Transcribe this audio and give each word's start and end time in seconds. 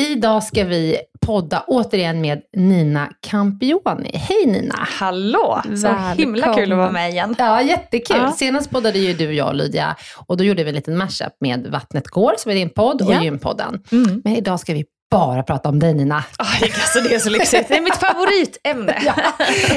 Idag 0.00 0.44
ska 0.44 0.64
vi 0.64 0.96
podda 1.20 1.64
återigen 1.66 2.20
med 2.20 2.42
Nina 2.56 3.08
Campioni. 3.20 4.10
Hej 4.14 4.46
Nina! 4.46 4.74
Hallå! 4.78 5.60
Så 5.64 5.70
Välkommen. 5.70 6.18
himla 6.18 6.54
kul 6.54 6.72
att 6.72 6.78
vara 6.78 6.92
med 6.92 7.10
igen. 7.10 7.34
Ja, 7.38 7.62
jättekul. 7.62 8.16
Ja. 8.16 8.32
Senast 8.32 8.70
poddade 8.70 8.98
ju 8.98 9.14
du, 9.14 9.32
jag 9.32 9.48
och 9.48 9.54
Lydia 9.54 9.96
och 10.26 10.36
då 10.36 10.44
gjorde 10.44 10.64
vi 10.64 10.68
en 10.68 10.74
liten 10.74 10.96
mashup 10.96 11.32
med 11.40 11.66
Vattnet 11.66 12.08
går, 12.08 12.34
som 12.38 12.50
är 12.50 12.54
din 12.54 12.70
podd, 12.70 13.02
och 13.02 13.12
ja. 13.12 13.22
Gynpodden. 13.22 13.82
Mm. 13.92 14.22
Men 14.24 14.36
idag 14.36 14.60
ska 14.60 14.74
vi 14.74 14.84
bara 15.12 15.42
prata 15.42 15.68
om 15.68 15.78
dig 15.78 15.94
Nina. 15.94 16.24
Oh, 16.38 16.62
alltså, 16.62 17.00
det 17.00 17.14
är 17.14 17.18
så 17.18 17.30
lyxigt. 17.30 17.68
Det 17.68 17.76
är 17.76 17.80
mitt 17.80 17.96
favoritämne. 17.96 18.96
ja, 19.06 19.14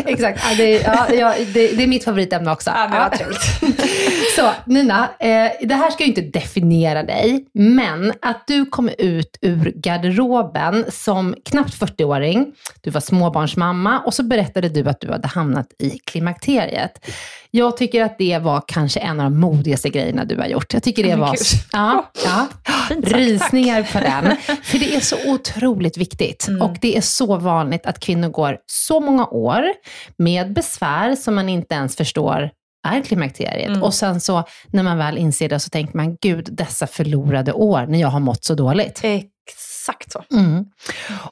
exakt. 0.06 0.42
Ja, 0.50 0.56
det, 0.58 0.72
ja, 0.72 1.14
ja, 1.14 1.34
det, 1.54 1.68
det, 1.68 1.84
är 1.84 1.88
mitt 1.88 2.04
favoritämne 2.04 2.52
också. 2.52 2.70
Ja, 2.76 2.88
men 2.90 3.00
vad 3.00 3.12
trevligt. 3.12 3.42
så 4.36 4.52
Nina, 4.66 5.10
eh, 5.20 5.52
det 5.62 5.76
här 5.76 5.92
ska 5.92 6.04
ju 6.04 6.10
inte 6.10 6.22
definiera 6.22 7.04
dig, 7.04 7.46
men 7.54 8.14
att 8.22 8.44
du 8.48 8.66
kom 8.66 8.90
ut 8.98 9.38
ur 9.42 9.74
garderoben 9.76 10.86
som 10.92 11.36
knappt 11.46 11.74
40-åring, 11.74 12.54
du 12.82 12.90
var 12.90 13.02
småbarnsmamma 13.02 14.00
och 14.00 14.14
så 14.14 14.24
berättade 14.24 14.70
du 14.70 14.90
att 14.90 15.02
du 15.02 15.12
hade 15.12 15.28
hamnat 15.28 15.68
i 15.80 15.90
klimakteriet. 15.90 17.06
Jag 17.56 17.78
tycker 17.78 18.04
att 18.04 18.18
det 18.18 18.40
var 18.40 18.64
kanske 18.68 19.00
en 19.00 19.20
av 19.20 19.32
de 19.32 19.40
modigaste 19.40 19.90
grejerna 19.90 20.26
du 20.26 20.38
har 20.38 20.46
gjort. 20.46 20.74
Jag 20.74 20.84
tycker 20.84 21.04
det 21.04 21.16
var... 21.16 21.36
Ja, 21.72 22.12
ja, 22.26 22.48
rysningar 23.04 23.84
på 23.94 24.00
den. 24.00 24.38
För 24.64 24.80
det 24.80 24.96
är 24.96 25.00
så 25.00 25.16
otroligt 25.26 25.98
viktigt. 25.98 26.48
Mm. 26.48 26.62
Och 26.62 26.78
det 26.82 26.98
är 26.98 27.02
så 27.02 27.38
vanligt 27.38 27.86
att 27.86 28.00
kvinnor 28.00 28.30
går 28.30 28.58
så 28.66 29.00
många 29.00 29.28
år 29.28 29.64
med 30.18 30.54
besvär 30.54 31.16
som 31.16 31.36
man 31.36 31.50
inte 31.50 31.76
ens 31.76 31.96
förstår 31.96 32.50
är 32.88 33.02
klimakteriet. 33.02 33.70
Mm. 33.70 33.84
Och 33.84 33.94
sen 33.94 34.22
så 34.22 34.44
när 34.68 34.84
man 34.84 34.98
väl 34.98 35.18
inser 35.18 35.50
det 35.50 35.60
så 35.60 35.70
tänker 35.70 35.98
man, 35.98 36.18
gud 36.22 36.50
dessa 36.52 36.88
förlorade 36.88 37.54
år 37.54 37.86
när 37.88 38.00
jag 38.00 38.08
har 38.08 38.20
mått 38.20 38.44
så 38.44 38.56
dåligt. 38.56 39.02
Exakt 39.86 40.12
så. 40.12 40.24
Mm. 40.32 40.66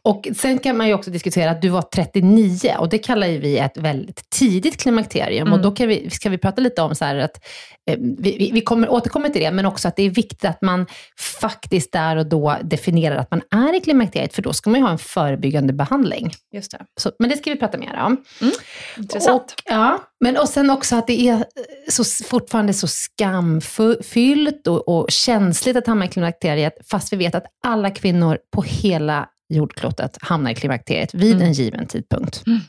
Och 0.02 0.28
sen 0.36 0.60
kan 0.60 0.78
man 0.78 0.88
ju 0.88 0.94
också 0.94 1.12
diskutera 1.12 1.52
att 1.52 1.62
du 1.62 1.70
var 1.70 1.82
39 1.82 2.76
och 2.78 2.90
det 2.90 2.98
kallar 2.98 3.28
ju 3.28 3.40
vi 3.40 3.58
ett 3.58 3.78
väldigt 3.78 4.30
tidigt 4.30 4.78
klimakterium. 4.78 5.48
Mm. 5.48 5.54
Och 5.54 5.62
då 5.62 5.72
kan 5.72 5.88
vi, 5.88 6.10
ska 6.10 6.30
vi 6.30 6.38
prata 6.38 6.62
lite 6.62 6.82
om 6.82 6.96
så 6.96 7.06
att, 7.06 7.46
eh, 7.90 7.98
vi, 8.00 8.52
vi 8.54 8.62
kommer, 8.62 8.90
återkommer 8.90 9.30
till 9.30 9.42
det, 9.42 9.52
men 9.52 9.66
också 9.66 9.88
att 9.88 9.96
det 9.96 10.04
är 10.04 10.10
viktigt 10.10 10.46
att 10.46 10.62
man 10.62 10.86
faktiskt 11.18 11.92
där 11.92 12.16
och 12.16 12.26
då 12.26 12.58
definierar 12.64 13.16
att 13.16 13.32
man 13.32 13.42
är 13.52 13.76
i 13.76 13.80
klimakteriet, 13.80 14.34
för 14.34 14.42
då 14.42 14.54
ska 14.54 14.70
man 14.70 14.80
ju 14.80 14.86
ha 14.86 14.92
en 14.92 14.98
förebyggande 14.98 15.74
behandling. 15.74 16.34
Just 16.54 16.72
det. 16.72 16.86
Så, 17.00 17.12
men 17.20 17.30
det 17.30 17.38
ska 17.38 17.52
vi 17.52 17.60
prata 17.60 17.78
mer 17.78 18.00
om. 18.06 18.24
Mm. 18.42 18.54
Intressant. 18.98 19.42
Och, 19.42 19.62
ja, 19.66 20.00
men 20.24 20.38
och 20.38 20.50
sen 20.50 20.70
också 20.70 20.96
att 20.96 21.08
det 21.08 21.28
är 21.28 21.46
så, 21.90 22.04
fortfarande 22.26 22.74
så 22.74 22.88
skamfyllt 22.88 24.68
och, 24.68 24.90
och 24.90 25.12
känsligt 25.12 25.78
att 25.78 25.88
hamna 25.88 26.06
i 26.06 26.08
klimakteriet, 26.08 26.74
fast 26.90 27.14
vi 27.14 27.18
vet 27.18 27.36
att 27.36 27.46
alla 27.64 27.90
kvinnor 27.90 28.38
på 28.56 28.62
hela 28.62 29.30
jordklotet 29.50 30.18
hamnar 30.22 30.52
i 30.52 30.56
klimakteriet 30.56 31.14
vid 31.14 31.36
mm. 31.36 31.48
en 31.48 31.54
given 31.54 31.88
tidpunkt. 31.88 32.44
Mm. 32.48 32.60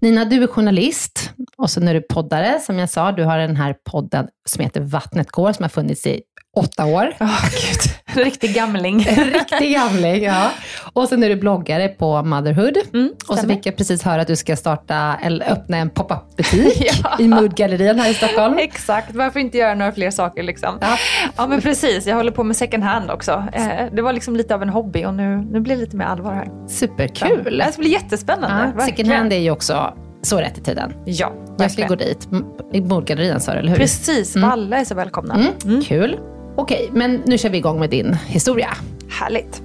Nina, 0.00 0.24
du 0.24 0.42
är 0.42 0.46
journalist 0.46 1.30
och 1.56 1.70
sen 1.70 1.88
är 1.88 1.94
du 1.94 2.00
poddare. 2.00 2.60
Som 2.60 2.78
jag 2.78 2.90
sa, 2.90 3.12
du 3.12 3.24
har 3.24 3.38
den 3.38 3.56
här 3.56 3.76
podden 3.90 4.28
som 4.48 4.64
heter 4.64 4.80
Vattnet 4.80 5.30
går, 5.30 5.52
som 5.52 5.62
har 5.62 5.68
funnits 5.68 6.06
i 6.06 6.22
åtta 6.56 6.86
år. 6.86 7.16
Oh, 7.20 7.50
Gud. 7.50 7.89
Riktig 8.14 8.54
gamling. 8.54 8.98
Riktig 9.32 9.72
gamling, 9.74 10.22
ja. 10.24 10.50
Och 10.92 11.08
sen 11.08 11.22
är 11.22 11.28
du 11.28 11.36
bloggare 11.36 11.88
på 11.88 12.22
Motherhood. 12.22 12.76
Mm, 12.94 13.10
och 13.28 13.38
så 13.38 13.48
fick 13.48 13.66
jag 13.66 13.76
precis 13.76 14.02
höra 14.02 14.20
att 14.22 14.26
du 14.28 14.36
ska 14.36 14.56
starta, 14.56 15.16
eller 15.22 15.52
öppna 15.52 15.76
en 15.76 15.90
pop-up 15.90 16.36
butik 16.36 16.90
Ja. 17.04 17.16
i 17.18 17.28
Moodgallerian 17.28 17.98
här 17.98 18.10
i 18.10 18.14
Stockholm. 18.14 18.58
Exakt, 18.58 19.14
varför 19.14 19.40
inte 19.40 19.58
göra 19.58 19.74
några 19.74 19.92
fler 19.92 20.10
saker 20.10 20.42
liksom? 20.42 20.78
Ja. 20.80 20.96
Ja 21.36 21.46
men 21.46 21.60
precis, 21.60 22.06
jag 22.06 22.16
håller 22.16 22.32
på 22.32 22.44
med 22.44 22.56
second 22.56 22.82
hand 22.84 23.10
också. 23.10 23.44
Eh, 23.52 23.64
Det 23.92 24.02
var 24.02 24.12
liksom 24.12 24.36
lite 24.36 24.54
av 24.54 24.62
en 24.62 24.68
hobby 24.68 25.04
och 25.04 25.14
nu, 25.14 25.36
nu 25.52 25.60
blir 25.60 25.74
det 25.74 25.80
lite 25.80 25.96
mer 25.96 26.04
allvar 26.04 26.34
här. 26.34 26.48
Superkul. 26.68 27.58
Det 27.66 27.72
ska 27.72 27.80
bli 27.82 27.90
jättespännande. 27.92 28.72
Ja, 28.78 28.84
second 28.86 29.08
hand 29.12 29.32
är 29.32 29.38
ju 29.38 29.50
också 29.50 29.94
så 30.22 30.36
rätt 30.36 30.58
i 30.58 30.60
tiden. 30.60 30.92
Ja, 31.04 31.32
Jag 31.58 31.70
ska 31.70 31.82
verkligen. 31.82 31.88
gå 31.88 31.94
dit. 31.94 32.28
I 32.72 32.80
Moodgallerian 32.80 33.40
sa 33.40 33.52
du, 33.52 33.58
eller 33.58 33.68
hur? 33.68 33.76
Precis, 33.76 34.36
alla 34.36 34.76
är 34.78 34.84
så 34.84 34.94
välkomna. 34.94 35.34
Mm. 35.64 35.82
Kul. 35.82 36.18
Okej, 36.60 36.90
men 36.92 37.22
nu 37.26 37.38
kör 37.38 37.48
vi 37.48 37.58
igång 37.58 37.80
med 37.80 37.90
din 37.90 38.14
historia. 38.14 38.76
Härligt. 39.08 39.62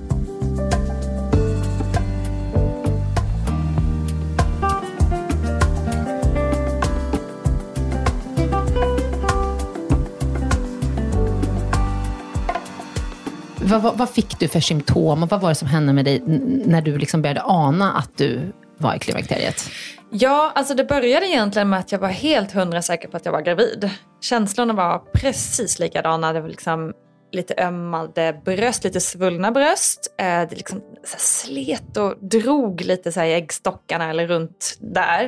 Vad, 13.61 13.81
vad, 13.81 13.97
vad 13.97 14.09
fick 14.09 14.39
du 14.39 14.47
för 14.47 14.59
symptom 14.59 15.23
och 15.23 15.29
vad 15.29 15.41
var 15.41 15.49
det 15.49 15.55
som 15.55 15.67
hände 15.67 15.93
med 15.93 16.05
dig 16.05 16.21
när 16.65 16.81
du 16.81 16.97
liksom 16.97 17.21
började 17.21 17.41
ana 17.43 17.93
att 17.93 18.17
du 18.17 18.53
var 18.77 18.95
i 18.95 18.99
klimakteriet? 18.99 19.69
Ja, 20.17 20.51
alltså 20.55 20.73
det 20.73 20.83
började 20.83 21.27
egentligen 21.27 21.69
med 21.69 21.79
att 21.79 21.91
jag 21.91 21.99
var 21.99 22.07
helt 22.07 22.51
hundra 22.51 22.81
säker 22.81 23.07
på 23.07 23.17
att 23.17 23.25
jag 23.25 23.31
var 23.31 23.41
gravid. 23.41 23.89
Känslorna 24.21 24.73
var 24.73 24.99
precis 25.13 25.79
likadana. 25.79 26.33
Det 26.33 26.41
var 26.41 26.49
liksom 26.49 26.93
lite 27.31 27.53
ömmade 27.57 28.41
bröst, 28.45 28.83
lite 28.83 28.99
svullna 28.99 29.51
bröst. 29.51 30.15
Eh, 30.19 30.25
det 30.25 30.55
liksom 30.55 30.81
så 31.03 31.17
slet 31.19 31.97
och 31.97 32.13
drog 32.21 32.81
lite 32.81 33.11
så 33.11 33.19
här 33.19 33.27
i 33.27 33.33
äggstockarna 33.33 34.09
eller 34.09 34.27
runt 34.27 34.77
där. 34.79 35.23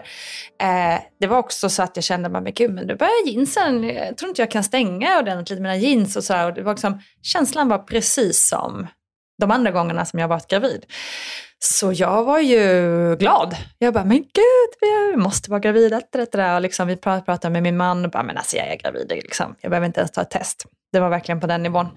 Eh, 0.61 1.01
det 1.19 1.27
var 1.27 1.37
också 1.37 1.69
så 1.69 1.83
att 1.83 1.97
jag 1.97 2.03
kände, 2.03 2.29
men 2.29 2.53
gud, 2.53 2.73
men 2.73 2.87
nu 2.87 2.95
börjar 2.95 3.27
jeansen, 3.27 3.83
jag 3.83 4.17
tror 4.17 4.29
inte 4.29 4.41
jag 4.41 4.51
kan 4.51 4.63
stänga 4.63 5.19
ordentligt 5.19 5.59
mina 5.59 5.77
jeans 5.77 6.15
och 6.15 6.23
så 6.23 6.33
här. 6.33 6.47
Och 6.47 6.53
det 6.53 6.63
var 6.63 6.73
liksom, 6.73 7.01
känslan 7.21 7.69
var 7.69 7.77
precis 7.77 8.49
som 8.49 8.87
de 9.37 9.51
andra 9.51 9.71
gångerna 9.71 10.05
som 10.05 10.19
jag 10.19 10.27
varit 10.27 10.47
gravid. 10.47 10.85
Så 11.59 11.91
jag 11.93 12.23
var 12.23 12.39
ju 12.39 13.15
glad. 13.15 13.55
Jag 13.77 13.93
bara, 13.93 14.05
men 14.05 14.17
gud, 14.17 14.91
vi 15.11 15.17
måste 15.17 15.49
vara 15.51 15.59
gravida. 15.59 16.01
Det, 16.11 16.31
det. 16.31 16.55
Och 16.55 16.61
liksom, 16.61 16.87
vi 16.87 16.95
prat- 16.95 17.25
pratade 17.25 17.51
med 17.53 17.63
min 17.63 17.77
man 17.77 18.05
och 18.05 18.11
bara, 18.11 18.23
men 18.23 18.37
alltså 18.37 18.57
jag 18.57 18.67
är 18.67 18.75
gravid. 18.77 19.07
Liksom. 19.09 19.55
Jag 19.61 19.69
behöver 19.71 19.87
inte 19.87 19.99
ens 19.99 20.11
ta 20.11 20.21
ett 20.21 20.29
test. 20.31 20.65
Det 20.91 20.99
var 20.99 21.09
verkligen 21.09 21.39
på 21.39 21.47
den 21.47 21.63
nivån. 21.63 21.87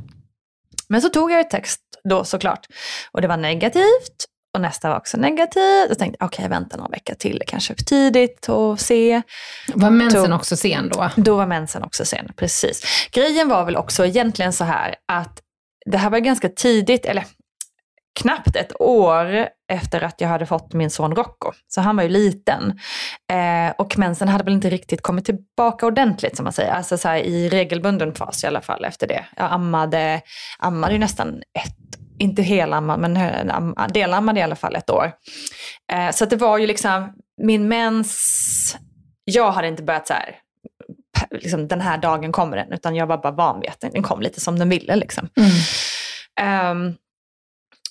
Men 0.88 1.02
så 1.02 1.08
tog 1.08 1.32
jag 1.32 1.40
ett 1.40 1.50
test 1.50 1.80
då 2.08 2.24
såklart. 2.24 2.66
Och 3.12 3.20
det 3.20 3.28
var 3.28 3.36
negativt. 3.36 4.24
Och 4.54 4.60
nästa 4.60 4.88
var 4.88 4.96
också 4.96 5.16
negativt. 5.16 5.88
Jag 5.88 5.98
tänkte, 5.98 6.24
okej, 6.24 6.48
vänta 6.48 6.76
några 6.76 6.88
veckor 6.90 7.14
till. 7.14 7.38
Det 7.38 7.44
kanske 7.44 7.72
är 7.72 7.76
för 7.76 7.84
tidigt 7.84 8.48
att 8.48 8.80
se. 8.80 9.22
Var 9.74 9.90
mensen 9.90 10.24
Tog- 10.24 10.34
också 10.34 10.56
sen 10.56 10.88
då? 10.88 11.10
Då 11.16 11.36
var 11.36 11.46
mensen 11.46 11.82
också 11.82 12.04
sen, 12.04 12.32
precis. 12.36 13.08
Grejen 13.12 13.48
var 13.48 13.64
väl 13.64 13.76
också 13.76 14.06
egentligen 14.06 14.52
så 14.52 14.64
här 14.64 14.94
att 15.12 15.40
det 15.86 15.98
här 15.98 16.10
var 16.10 16.18
ganska 16.18 16.48
tidigt, 16.48 17.06
eller 17.06 17.24
knappt 18.20 18.56
ett 18.56 18.80
år 18.80 19.48
efter 19.72 20.02
att 20.02 20.20
jag 20.20 20.28
hade 20.28 20.46
fått 20.46 20.72
min 20.72 20.90
son 20.90 21.16
Rocco. 21.16 21.52
Så 21.68 21.80
han 21.80 21.96
var 21.96 22.02
ju 22.02 22.08
liten. 22.08 22.80
Eh, 23.32 23.74
och 23.78 23.98
mensen 23.98 24.28
hade 24.28 24.44
väl 24.44 24.54
inte 24.54 24.70
riktigt 24.70 25.02
kommit 25.02 25.24
tillbaka 25.24 25.86
ordentligt 25.86 26.36
som 26.36 26.44
man 26.44 26.52
säger. 26.52 26.72
Alltså 26.72 26.98
så 26.98 27.08
här, 27.08 27.18
i 27.18 27.48
regelbunden 27.48 28.14
fas 28.14 28.44
i 28.44 28.46
alla 28.46 28.60
fall 28.60 28.84
efter 28.84 29.06
det. 29.06 29.24
Jag 29.36 29.52
ammade, 29.52 30.20
ammade 30.58 30.92
ju 30.92 30.98
nästan 30.98 31.42
ett 31.58 31.76
inte 32.18 32.42
helammad, 32.42 33.00
men 33.00 33.74
delammade 33.92 34.40
i 34.40 34.42
alla 34.42 34.56
fall 34.56 34.76
ett 34.76 34.90
år. 34.90 35.12
Eh, 35.92 36.10
så 36.10 36.24
att 36.24 36.30
det 36.30 36.36
var 36.36 36.58
ju 36.58 36.66
liksom, 36.66 37.12
min 37.42 37.68
mens, 37.68 38.76
jag 39.24 39.50
hade 39.50 39.68
inte 39.68 39.82
börjat 39.82 40.06
så 40.06 40.14
här, 40.14 40.36
liksom, 41.34 41.68
den 41.68 41.80
här 41.80 41.98
dagen 41.98 42.32
kommer 42.32 42.56
den, 42.56 42.72
utan 42.72 42.94
jag 42.94 43.06
var 43.06 43.18
bara 43.18 43.32
van 43.32 43.60
vid 43.60 43.70
att 43.70 43.80
den 43.80 44.02
kom 44.02 44.20
lite 44.20 44.40
som 44.40 44.58
den 44.58 44.68
ville. 44.68 44.96
Liksom. 44.96 45.28
Ehm, 46.40 46.94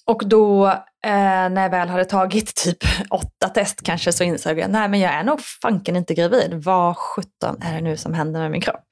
och 0.06 0.22
då 0.26 0.68
eh, 1.06 1.50
när 1.50 1.62
jag 1.62 1.70
väl 1.70 1.90
hade 1.90 2.06
tagit 2.06 2.56
typ 2.56 2.78
åtta 3.10 3.50
test 3.54 3.84
kanske 3.84 4.12
så 4.12 4.24
insåg 4.24 4.60
jag, 4.60 4.70
nej 4.72 4.90
men 4.90 5.00
jag 5.00 5.14
är 5.14 5.24
nog 5.24 5.40
fanken 5.42 5.96
inte 5.96 6.14
gravid. 6.14 6.54
Vad 6.54 6.98
sjutton 6.98 7.62
är 7.62 7.74
det 7.74 7.82
nu 7.82 7.98
som 7.98 8.14
händer 8.14 8.40
med 8.40 8.52
min 8.52 8.62
kropp? 8.62 8.86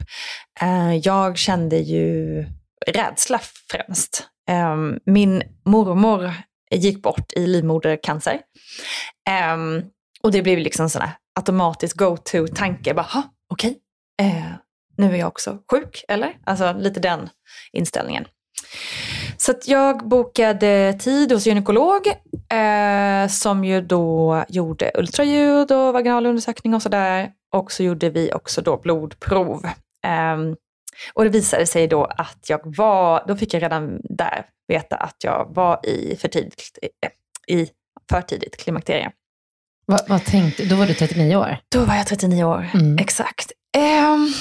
Eh, 0.62 0.96
jag 0.96 1.38
kände 1.38 1.78
ju 1.78 2.46
rädsla 2.88 3.40
främst. 3.72 4.28
Ehm, 4.50 5.00
min 5.06 5.44
mormor 5.66 6.34
gick 6.72 7.02
bort 7.02 7.34
i 7.34 7.48
livmodercancer. 7.48 8.40
Ehm, 9.30 9.84
och 10.24 10.32
det 10.32 10.42
blev 10.42 10.60
liksom 10.60 10.90
sån 10.90 11.02
automatisk 11.40 11.98
go-to-tanke. 11.98 12.94
Bara, 12.94 13.02
"Ha, 13.06 13.24
okej, 13.54 13.78
eh, 14.22 14.52
nu 14.98 15.14
är 15.14 15.16
jag 15.20 15.28
också 15.28 15.58
sjuk, 15.72 16.06
eller? 16.08 16.38
Alltså 16.44 16.74
lite 16.74 17.00
den 17.00 17.30
inställningen. 17.72 18.26
Så 19.38 19.52
att 19.52 19.68
jag 19.68 20.08
bokade 20.08 20.94
tid 21.00 21.32
hos 21.32 21.46
gynekolog 21.48 22.08
eh, 22.54 23.28
som 23.30 23.66
ju 23.66 23.82
då 23.82 24.44
gjorde 24.50 24.92
ultraljud 24.96 25.72
och 25.72 25.94
vaginalundersökning 25.94 26.74
och 26.74 26.82
sådär. 26.82 27.32
Och 27.54 27.72
så 27.72 27.84
gjorde 27.84 28.10
vi 28.10 28.34
också 28.34 28.62
då 28.62 28.78
blodprov. 28.78 29.66
Ehm, 30.04 30.56
och 31.14 31.24
det 31.24 31.30
visade 31.30 31.66
sig 31.66 31.88
då 31.88 32.06
att 32.06 32.46
jag 32.50 32.78
var, 32.78 33.24
då 33.28 33.36
fick 33.36 33.54
jag 33.54 33.64
redan 33.64 34.00
där 34.04 34.46
veta 34.68 34.96
att 34.96 35.16
jag 35.24 35.52
var 35.56 35.86
i 35.86 36.16
för 36.16 36.28
tidigt, 36.28 36.78
eh, 36.82 37.56
i 37.56 37.70
för 38.10 38.22
tidigt 38.22 38.58
klimakterie. 38.58 39.12
Vad, 39.86 40.10
vad 40.10 40.26
tänkte? 40.26 40.66
Då 40.66 40.76
var 40.76 40.86
du 40.86 40.94
39 40.94 41.36
år. 41.36 41.58
Då 41.72 41.80
var 41.86 41.96
jag 41.96 42.08
39 42.08 42.44
år, 42.44 42.70
Mm. 42.74 42.98
exakt. 42.98 43.52
Um, 43.78 44.34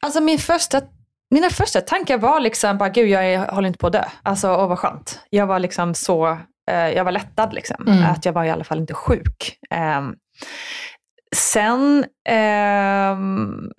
alltså 0.00 0.20
min 0.20 0.38
första, 0.38 0.82
mina 1.30 1.50
första 1.50 1.80
tankar 1.80 2.18
var 2.18 2.40
liksom 2.40 2.78
bara, 2.78 2.88
gud 2.88 3.08
jag 3.08 3.32
är, 3.32 3.38
håller 3.38 3.68
inte 3.68 3.78
på 3.78 3.86
att 3.86 3.92
dö. 3.92 4.04
Alltså, 4.22 4.48
åh 4.48 4.68
vad 4.68 4.78
skönt. 4.78 5.20
Jag 5.30 5.46
var 5.46 5.58
liksom 5.58 5.94
så, 5.94 6.38
eh, 6.70 6.88
jag 6.88 7.04
var 7.04 7.12
lättad 7.12 7.54
liksom. 7.54 7.88
Mm. 7.88 8.04
Att 8.04 8.24
jag 8.24 8.32
var 8.32 8.44
i 8.44 8.50
alla 8.50 8.64
fall 8.64 8.78
inte 8.78 8.94
sjuk. 8.94 9.58
Ehm, 9.70 10.14
sen 11.36 12.04
ehm, 12.28 13.70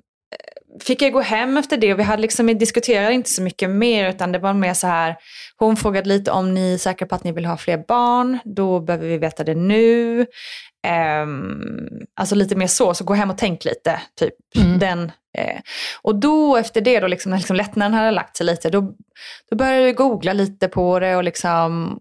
fick 0.83 1.01
jag 1.01 1.13
gå 1.13 1.21
hem 1.21 1.57
efter 1.57 1.77
det 1.77 1.94
och 1.94 2.00
vi 2.00 2.03
hade 2.03 2.21
liksom, 2.21 2.45
vi 2.45 2.53
diskuterade 2.53 3.13
inte 3.13 3.29
så 3.29 3.41
mycket 3.41 3.69
mer 3.69 4.09
utan 4.09 4.31
det 4.31 4.39
var 4.39 4.53
mer 4.53 4.74
så 4.74 4.88
här, 4.88 5.15
hon 5.57 5.77
frågade 5.77 6.09
lite 6.09 6.31
om 6.31 6.53
ni 6.53 6.74
är 6.74 6.77
säkra 6.77 7.07
på 7.07 7.15
att 7.15 7.24
ni 7.24 7.31
vill 7.31 7.45
ha 7.45 7.57
fler 7.57 7.83
barn, 7.88 8.39
då 8.45 8.79
behöver 8.79 9.07
vi 9.07 9.18
veta 9.18 9.44
det 9.44 9.56
nu. 9.56 10.25
Ehm, 10.88 11.88
alltså 12.16 12.36
lite 12.36 12.56
mer 12.56 12.67
så, 12.67 12.94
så 12.94 13.03
gå 13.03 13.13
hem 13.13 13.29
och 13.29 13.38
tänk 13.38 13.65
lite. 13.65 14.01
Typ. 14.20 14.34
Mm. 14.56 14.79
Den, 14.79 15.12
eh. 15.38 15.60
Och 16.01 16.15
då 16.15 16.58
efter 16.58 16.82
det, 16.82 17.00
då 17.00 17.08
liksom, 17.08 17.29
när 17.29 17.38
liksom 17.38 17.56
lättnaden 17.56 17.94
hade 17.94 18.12
lagt 18.12 18.38
sig 18.38 18.46
lite, 18.46 18.70
då, 18.70 18.94
då 19.50 19.56
började 19.56 19.86
jag 19.86 19.96
googla 19.96 20.34
lite 20.34 20.67
på 20.67 21.00
det 21.00 21.15
och 21.15 21.24
liksom, 21.24 22.00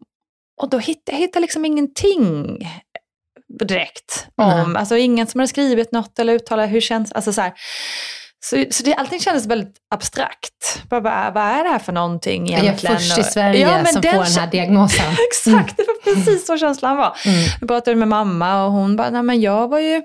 och 0.62 0.70
då 0.70 0.78
hittade 0.78 1.16
jag 1.16 1.18
hittade 1.18 1.40
liksom 1.40 1.64
ingenting 1.64 2.58
direkt. 3.58 4.26
Om, 4.34 4.72
Nej. 4.72 4.80
alltså 4.80 4.96
ingen 4.96 5.26
som 5.26 5.40
hade 5.40 5.48
skrivit 5.48 5.92
något 5.92 6.18
eller 6.18 6.34
uttalat 6.34 6.70
hur 6.70 6.80
känns, 6.80 7.12
alltså 7.12 7.32
så 7.32 7.40
här. 7.40 7.52
Så, 8.44 8.64
så 8.70 8.82
det, 8.82 8.94
allting 8.94 9.20
kändes 9.20 9.46
väldigt 9.46 9.76
abstrakt. 9.90 10.82
Bara, 10.88 11.00
bara, 11.00 11.30
vad 11.30 11.44
är 11.44 11.64
det 11.64 11.70
här 11.70 11.78
för 11.78 11.92
någonting 11.92 12.46
Jag 12.46 12.58
är 12.58 12.62
egentligen? 12.62 12.96
först 12.96 13.18
i 13.18 13.22
Sverige 13.22 13.60
Ja, 13.60 13.84
som 13.84 14.02
får 14.02 14.10
den 14.10 14.22
här 14.22 14.50
diagnosen. 14.50 15.06
Exakt, 15.30 15.76
det 15.76 15.82
var 15.86 16.14
precis 16.14 16.46
så 16.46 16.58
känslan 16.58 16.96
var. 16.96 17.16
Mm. 17.26 17.38
Jag 17.60 17.68
pratade 17.68 17.96
med 17.96 18.08
mamma 18.08 18.64
och 18.64 18.72
hon 18.72 18.96
bara, 18.96 19.10
nej 19.10 19.22
men 19.22 19.40
jag 19.40 19.68
var 19.68 19.78
ju, 19.78 20.02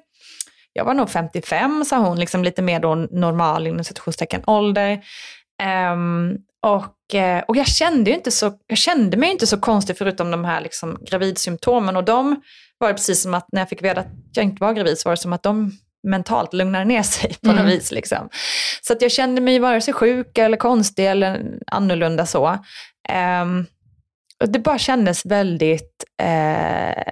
jag 0.73 0.85
var 0.85 0.93
nog 0.93 1.09
55 1.09 1.85
sa 1.85 1.97
hon, 1.97 2.19
liksom 2.19 2.43
lite 2.43 2.61
mer 2.61 2.79
då 2.79 2.95
normal 2.95 3.67
inom 3.67 3.83
situationstecken 3.83 4.43
ålder. 4.47 5.01
Ehm, 5.61 6.37
och, 6.65 7.15
eh, 7.15 7.43
och 7.47 7.57
jag 7.57 7.67
kände 7.67 8.09
ju 8.09 8.15
inte 8.15 8.31
så, 8.31 8.53
jag 8.67 8.77
kände 8.77 9.17
mig 9.17 9.31
inte 9.31 9.47
så 9.47 9.57
konstig 9.57 9.97
förutom 9.97 10.31
de 10.31 10.45
här 10.45 10.61
liksom 10.61 10.99
gravidsymptomen 11.09 11.97
och 11.97 12.03
de 12.03 12.41
var 12.77 12.87
det 12.87 12.93
precis 12.93 13.21
som 13.21 13.33
att 13.33 13.47
när 13.51 13.61
jag 13.61 13.69
fick 13.69 13.83
veta 13.83 13.99
att 13.99 14.07
jag 14.33 14.45
inte 14.45 14.63
var 14.63 14.73
gravid 14.73 14.99
så 14.99 15.09
var 15.09 15.15
det 15.15 15.21
som 15.21 15.33
att 15.33 15.43
de 15.43 15.71
mentalt 16.07 16.53
lugnade 16.53 16.85
ner 16.85 17.03
sig 17.03 17.35
på 17.43 17.49
Mm. 17.49 17.63
något 17.65 17.73
vis. 17.73 17.91
Liksom. 17.91 18.29
Så 18.81 18.93
att 18.93 19.01
jag 19.01 19.11
kände 19.11 19.41
mig 19.41 19.59
vare 19.59 19.81
sig 19.81 19.93
sjuk 19.93 20.37
eller 20.37 20.57
konstig 20.57 21.07
eller 21.07 21.43
annorlunda 21.67 22.25
så. 22.25 22.57
Ehm, 23.09 23.65
och 24.43 24.49
det 24.49 24.59
bara 24.59 24.77
kändes 24.77 25.25
väldigt, 25.25 26.03
eh, 26.21 27.03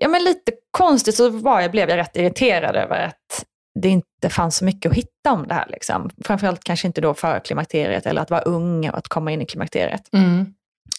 ja 0.00 0.08
men 0.08 0.24
lite 0.24 0.52
konstigt 0.70 1.14
så 1.14 1.28
var 1.28 1.60
jag, 1.60 1.70
blev 1.70 1.90
jag 1.90 1.96
rätt 1.96 2.16
irriterad 2.16 2.76
över 2.76 3.00
att 3.06 3.44
det 3.82 3.88
inte 3.88 4.28
fanns 4.30 4.56
så 4.56 4.64
mycket 4.64 4.90
att 4.90 4.96
hitta 4.96 5.32
om 5.32 5.46
det 5.48 5.54
här. 5.54 5.66
Liksom. 5.68 6.10
Framförallt 6.24 6.64
kanske 6.64 6.86
inte 6.86 7.00
då 7.00 7.14
för 7.14 7.40
klimakteriet 7.40 8.06
eller 8.06 8.22
att 8.22 8.30
vara 8.30 8.40
ung 8.40 8.88
och 8.90 8.98
att 8.98 9.08
komma 9.08 9.32
in 9.32 9.42
i 9.42 9.46
klimakteriet. 9.46 10.02
Mm. 10.12 10.46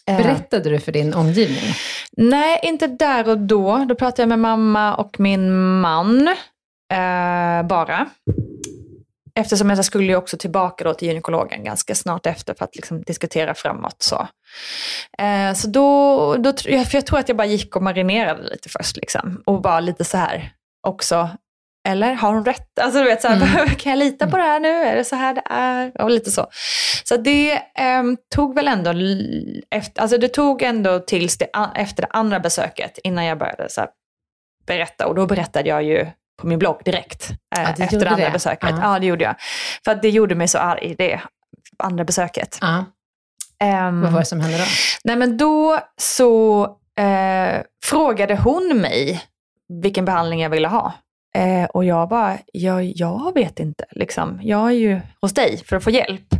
Eh, 0.08 0.18
Berättade 0.18 0.70
du 0.70 0.80
för 0.80 0.92
din 0.92 1.14
omgivning? 1.14 1.74
Nej, 2.18 2.60
inte 2.64 2.88
där 2.88 3.30
och 3.30 3.38
då. 3.38 3.86
Då 3.90 3.96
pratade 3.96 4.22
jag 4.22 4.30
med 4.30 4.40
mamma 4.40 4.96
och 4.96 5.20
min 5.20 5.52
man 5.80 6.36
eh, 6.92 7.68
bara. 7.68 8.10
eftersom 9.36 9.70
jag 9.70 9.86
skulle 9.86 10.08
ju 10.08 10.16
också 10.16 10.38
tillbaka 10.38 10.84
då 10.84 10.94
till 10.94 11.08
gynekologen 11.08 11.64
ganska 11.64 11.96
snart 11.96 12.26
efter 12.26 12.54
för 12.54 12.66
att 12.66 12.76
liksom 12.76 13.02
diskutera 13.02 13.54
framåt. 13.54 13.96
Så, 14.00 14.28
eh, 15.18 15.54
så 15.54 15.68
då, 15.68 16.36
då, 16.36 16.54
för 16.54 16.96
jag 16.96 17.06
tror 17.06 17.20
att 17.20 17.30
jag 17.30 17.38
bara 17.38 17.48
gick 17.48 17.76
och 17.76 17.84
marinerade 17.84 18.44
lite 18.50 18.70
först 18.70 18.98
liksom. 18.98 19.42
Och 19.46 19.62
bara 19.62 19.80
lite 19.80 20.04
så 20.04 20.18
här 20.18 20.52
också, 20.88 21.30
eller 21.88 22.14
har 22.14 22.34
hon 22.34 22.46
rätt? 22.46 22.80
Alltså 22.80 23.00
du 23.00 23.06
vet, 23.06 23.22
så 23.22 23.28
här, 23.28 23.62
mm. 23.62 23.76
kan 23.76 23.90
jag 23.90 24.00
lita 24.00 24.28
på 24.28 24.38
det 24.38 24.44
här 24.44 24.60
nu? 24.60 24.70
Är 24.70 24.96
det 24.96 25.04
så 25.04 25.16
här 25.16 25.34
det 25.34 25.44
är? 25.46 26.02
Och 26.02 26.10
lite 26.10 26.32
så. 26.32 26.48
Så 27.04 27.18
det 27.18 27.52
eh, 27.54 28.04
tog 28.36 28.56
väl 28.56 28.68
ändå, 28.68 28.94
efter, 29.72 30.02
alltså 30.02 30.18
det 30.18 30.28
tog 30.28 30.62
ändå 30.62 31.00
tills 31.00 31.38
det, 31.38 31.50
efter 31.76 32.02
det 32.02 32.10
andra 32.12 32.40
besöket 32.40 33.00
innan 33.04 33.26
jag 33.26 33.38
började 33.38 33.70
så 33.70 33.82
här, 33.82 33.90
berätta. 34.68 35.08
Och 35.08 35.16
då 35.16 35.26
berättade 35.26 35.70
jag 35.70 35.84
ju 35.84 36.08
på 36.38 36.48
min 36.48 36.60
blogg 36.60 36.82
direkt 36.86 37.30
eh, 37.30 37.36
ja, 37.62 37.70
efter 37.70 38.00
det 38.00 38.10
andra 38.10 38.26
det. 38.26 38.32
besöket. 38.32 38.72
Uh. 38.72 38.80
Ja, 38.82 39.00
det 39.00 39.06
gjorde 39.06 39.24
jag. 39.24 39.36
För 39.86 39.92
att 39.92 40.02
det 40.02 40.10
gjorde 40.10 40.36
mig 40.36 40.48
så 40.48 40.58
arg, 40.58 40.96
det 40.98 41.22
andra 41.78 42.04
besöket. 42.04 42.60
Uh 42.64 42.82
um, 43.64 44.02
Vad 44.02 44.12
var 44.12 44.20
det 44.20 44.26
som 44.26 44.40
hände 44.40 44.58
då? 44.58 44.64
Nej 45.04 45.16
men 45.16 45.38
då 45.38 45.80
så 45.98 46.64
eh, 47.00 47.62
frågade 47.86 48.36
hon 48.36 48.78
mig 48.82 49.24
vilken 49.84 50.06
behandling 50.06 50.42
jag 50.42 50.50
ville 50.50 50.68
ha. 50.68 50.94
Eh, 51.36 51.66
och 51.66 51.86
jag 51.86 52.10
bara, 52.10 52.38
jag, 52.54 52.84
jag 52.84 53.34
vet 53.34 53.60
inte. 53.60 53.86
Liksom. 53.92 54.40
Jag 54.44 54.68
är 54.68 54.76
ju 54.76 55.02
hos 55.22 55.34
dig 55.34 55.64
för 55.66 55.76
att 55.76 55.84
få 55.84 55.92
hjälp. 55.92 56.34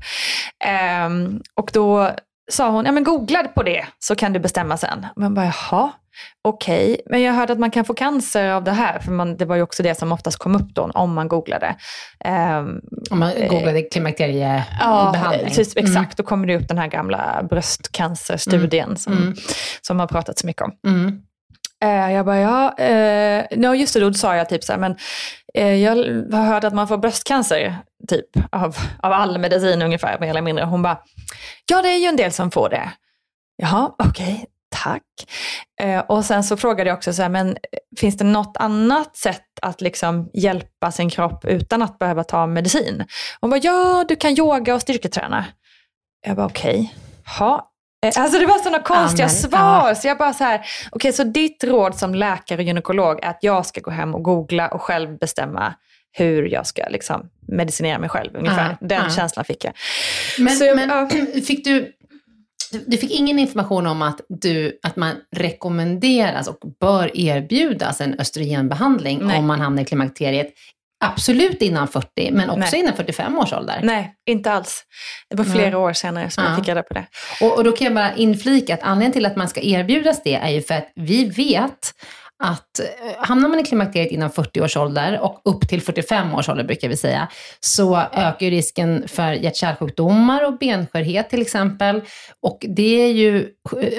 Eh, 0.66 1.10
och 1.56 1.70
då 1.74 2.12
sa 2.52 2.70
hon, 2.70 2.86
ja 2.86 2.92
men 2.92 3.04
googla 3.04 3.44
på 3.44 3.64
det 3.64 3.86
så 4.00 4.16
kan 4.16 4.34
du 4.34 4.40
bestämma 4.40 4.78
sen. 4.78 5.06
Men 5.16 5.34
bara, 5.34 5.46
jaha, 5.46 5.92
okej. 6.44 6.94
Okay. 6.94 7.02
Men 7.06 7.22
jag 7.22 7.34
hörde 7.34 7.54
att 7.54 7.60
man 7.60 7.72
kan 7.72 7.86
få 7.86 7.94
cancer 7.94 8.50
av 8.50 8.64
det 8.64 8.72
här, 8.72 9.00
för 9.00 9.12
man, 9.12 9.38
det 9.38 9.46
var 9.46 9.56
ju 9.56 9.62
också 9.62 9.84
det 9.84 9.96
som 9.96 10.12
oftast 10.12 10.38
kom 10.38 10.56
upp 10.56 10.74
då 10.74 10.92
om 10.94 11.14
man 11.14 11.28
googlade. 11.28 11.76
Um, 12.26 12.82
om 13.12 13.20
man 13.20 13.32
googlade 13.50 13.82
klimakteriebehandling? 13.82 15.48
Ja, 15.48 15.64
typ, 15.64 15.78
exakt. 15.78 15.96
Mm. 15.96 16.10
Då 16.16 16.24
kommer 16.24 16.48
det 16.48 16.58
upp 16.58 16.68
den 16.68 16.78
här 16.78 16.88
gamla 16.88 17.44
bröstcancerstudien 17.50 18.86
mm. 18.86 18.98
Som, 18.98 19.14
mm. 19.14 19.36
som 19.82 20.00
har 20.00 20.08
pratat 20.08 20.40
så 20.40 20.48
mycket 20.48 20.62
om. 20.62 20.72
Mm. 20.88 21.22
Eh, 21.84 22.12
jag 22.12 22.26
bara, 22.26 22.40
ja, 22.40 22.78
eh, 22.78 23.46
no, 23.52 23.76
just 23.76 23.94
det, 23.94 24.00
då 24.00 24.14
sa 24.14 24.36
jag 24.36 24.50
typ 24.50 24.64
så 24.64 24.72
här, 24.74 24.80
men 24.80 24.98
eh, 25.54 25.76
jag 25.76 25.96
har 26.32 26.46
hört 26.46 26.64
att 26.64 26.74
man 26.74 26.88
får 26.88 26.98
bröstcancer, 26.98 27.78
typ, 28.08 28.26
av, 28.52 28.76
av 29.04 29.12
all 29.12 29.38
medicin 29.38 29.82
ungefär, 29.82 30.20
mer 30.20 30.30
eller 30.30 30.42
mindre. 30.42 30.66
Hon 30.66 30.82
bara, 30.82 31.00
ja 31.70 31.82
det 31.82 31.90
är 31.90 31.98
ju 31.98 32.06
en 32.06 32.16
del 32.16 32.32
som 32.32 32.52
får 32.52 32.70
det. 32.70 32.92
Jaha, 33.58 33.92
okej, 34.00 34.34
okay, 34.34 34.46
tack. 34.70 35.04
Eh, 35.82 36.00
och 36.00 36.26
sen 36.26 36.44
så 36.44 36.58
frågade 36.58 36.90
jag 36.90 36.98
också, 36.98 37.14
så 37.14 37.22
här, 37.22 37.30
men 37.30 37.58
finns 37.98 38.18
det 38.18 38.24
något 38.24 38.58
annat 38.58 39.18
sätt 39.18 39.46
att 39.62 39.82
liksom 39.82 40.30
hjälpa 40.34 40.92
sin 40.92 41.10
kropp 41.10 41.46
utan 41.46 41.82
att 41.82 42.00
behöva 42.00 42.24
ta 42.24 42.48
medicin? 42.48 43.06
Hon 43.42 43.50
bara, 43.50 43.60
ja 43.64 44.06
du 44.08 44.16
kan 44.16 44.40
yoga 44.40 44.76
och 44.76 44.82
styrketräna. 44.82 45.46
Jag 46.26 46.36
bara, 46.36 46.46
okej. 46.46 46.80
Okay. 46.80 46.88
ha, 47.40 47.72
alltså 48.06 48.40
det 48.40 48.46
var 48.46 48.58
sådana 48.58 48.84
konstiga 48.84 49.26
Amen. 49.26 49.36
svar. 49.36 49.88
Ja. 49.88 49.96
Så 49.96 50.08
jag 50.08 50.18
bara 50.18 50.34
så 50.34 50.44
här, 50.44 50.58
okej 50.58 50.90
okay, 50.92 51.12
så 51.12 51.24
ditt 51.24 51.64
råd 51.64 51.96
som 51.96 52.16
läkare 52.16 52.58
och 52.58 52.64
gynekolog 52.64 53.20
är 53.24 53.30
att 53.30 53.40
jag 53.42 53.66
ska 53.66 53.82
gå 53.82 53.92
hem 53.92 54.16
och 54.16 54.24
googla 54.24 54.68
och 54.68 54.82
själv 54.82 55.18
bestämma 55.18 55.74
hur 56.12 56.44
jag 56.44 56.68
ska 56.68 56.90
liksom 56.90 57.30
medicinera 57.48 58.00
mig 58.00 58.10
själv 58.10 58.36
ungefär. 58.36 58.70
Ja. 58.70 58.88
Den 58.88 59.04
ja. 59.04 59.10
känslan 59.10 59.46
fick 59.46 59.66
jag. 59.66 59.74
Men, 60.40 60.58
jag, 60.58 60.76
men 60.76 61.10
fick 61.46 61.66
du, 61.66 61.94
du 62.86 62.98
fick 62.98 63.12
ingen 63.12 63.40
information 63.40 63.88
om 63.88 64.02
att, 64.02 64.22
du, 64.30 64.80
att 64.84 64.96
man 64.96 65.16
rekommenderas 65.36 66.48
och 66.48 66.58
bör 66.80 67.18
erbjudas 67.18 68.02
en 68.02 68.20
östrogenbehandling 68.20 69.20
Nej. 69.24 69.40
om 69.40 69.46
man 69.46 69.62
hamnar 69.62 69.82
i 69.82 69.86
klimakteriet 69.86 70.48
Absolut 71.06 71.62
innan 71.62 71.88
40, 71.88 72.32
men 72.32 72.50
också 72.50 72.70
Nej. 72.72 72.80
innan 72.80 72.96
45 72.96 73.38
års 73.38 73.54
ålder. 73.54 73.80
Nej, 73.84 74.16
inte 74.30 74.52
alls. 74.52 74.84
Det 75.30 75.36
var 75.36 75.46
flera 75.46 75.70
Nej. 75.70 75.76
år 75.76 75.94
senare 75.94 76.30
som 76.30 76.44
ja. 76.44 76.50
jag 76.50 76.60
fick 76.60 76.68
reda 76.68 76.84
på 76.84 76.94
det. 76.94 77.06
Och, 77.42 77.58
och 77.58 77.64
då 77.64 77.72
kan 77.72 77.86
jag 77.86 77.94
bara 77.94 78.16
inflika 78.16 78.74
att 78.74 78.84
anledningen 78.84 79.14
till 79.14 79.26
att 79.26 79.36
man 79.36 79.50
ska 79.50 79.62
erbjudas 79.62 80.24
det 80.24 80.36
är 80.36 80.50
ju 80.50 80.62
för 80.62 80.74
att 80.74 80.92
vi 80.96 81.30
vet 81.30 81.94
att 82.44 82.80
eh, 82.80 82.86
hamnar 83.26 83.50
man 83.50 83.60
i 83.60 83.64
klimakteriet 83.64 84.12
innan 84.12 84.32
40 84.32 84.62
års 84.62 84.78
ålder 84.78 85.20
och 85.20 85.42
upp 85.46 85.70
till 85.70 85.82
45 85.82 86.36
års 86.36 86.50
ålder 86.50 86.64
brukar 86.64 86.90
vi 86.90 86.98
säga, 86.98 87.28
så 87.60 87.96
ökar 87.98 88.50
risken 88.50 89.08
för 89.08 89.34
hjärt-kärlsjukdomar 89.34 90.46
och 90.46 90.58
benskörhet 90.58 91.30
till 91.30 91.42
exempel. 91.42 92.02
Och 92.42 92.66
det 92.76 93.02
är 93.02 93.12
ju, 93.12 93.50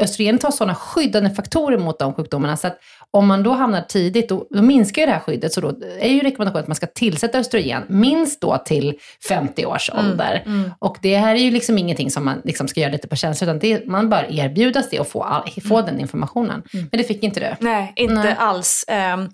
östrogenet 0.00 0.42
har 0.42 0.50
sådana 0.50 0.74
skyddande 0.74 1.30
faktorer 1.30 1.78
mot 1.78 1.98
de 1.98 2.14
sjukdomarna, 2.14 2.56
så 2.56 2.66
att 2.66 2.78
om 3.10 3.26
man 3.26 3.42
då 3.42 3.52
hamnar 3.52 3.80
tidigt, 3.80 4.28
då, 4.28 4.46
då 4.50 4.62
minskar 4.62 5.02
ju 5.02 5.06
det 5.06 5.12
här 5.12 5.20
skyddet. 5.20 5.52
Så 5.52 5.60
då 5.60 5.68
är 6.00 6.08
ju 6.08 6.20
rekommendationen 6.20 6.62
att 6.62 6.68
man 6.68 6.74
ska 6.74 6.86
tillsätta 6.86 7.38
östrogen 7.38 7.82
minst 7.88 8.40
då 8.40 8.58
till 8.58 8.98
50 9.28 9.66
års 9.66 9.90
mm, 9.90 10.06
ålder. 10.06 10.42
Mm. 10.46 10.70
Och 10.78 10.96
det 11.02 11.16
här 11.16 11.34
är 11.34 11.40
ju 11.40 11.50
liksom 11.50 11.78
ingenting 11.78 12.10
som 12.10 12.24
man 12.24 12.40
liksom 12.44 12.68
ska 12.68 12.80
göra 12.80 12.92
lite 12.92 13.08
på 13.08 13.16
känsla, 13.16 13.44
utan 13.44 13.58
det, 13.58 13.86
man 13.86 14.10
bör 14.10 14.26
erbjudas 14.30 14.90
det 14.90 15.00
och 15.00 15.08
få, 15.08 15.22
all, 15.22 15.50
få 15.68 15.78
mm. 15.78 15.86
den 15.86 16.00
informationen. 16.00 16.62
Mm. 16.74 16.88
Men 16.90 16.98
det 16.98 17.04
fick 17.04 17.22
inte 17.22 17.40
du? 17.40 17.66
Nej, 17.66 17.92
inte 17.96 18.14
Nej. 18.14 18.34
alls. 18.38 18.84
Um, 19.14 19.30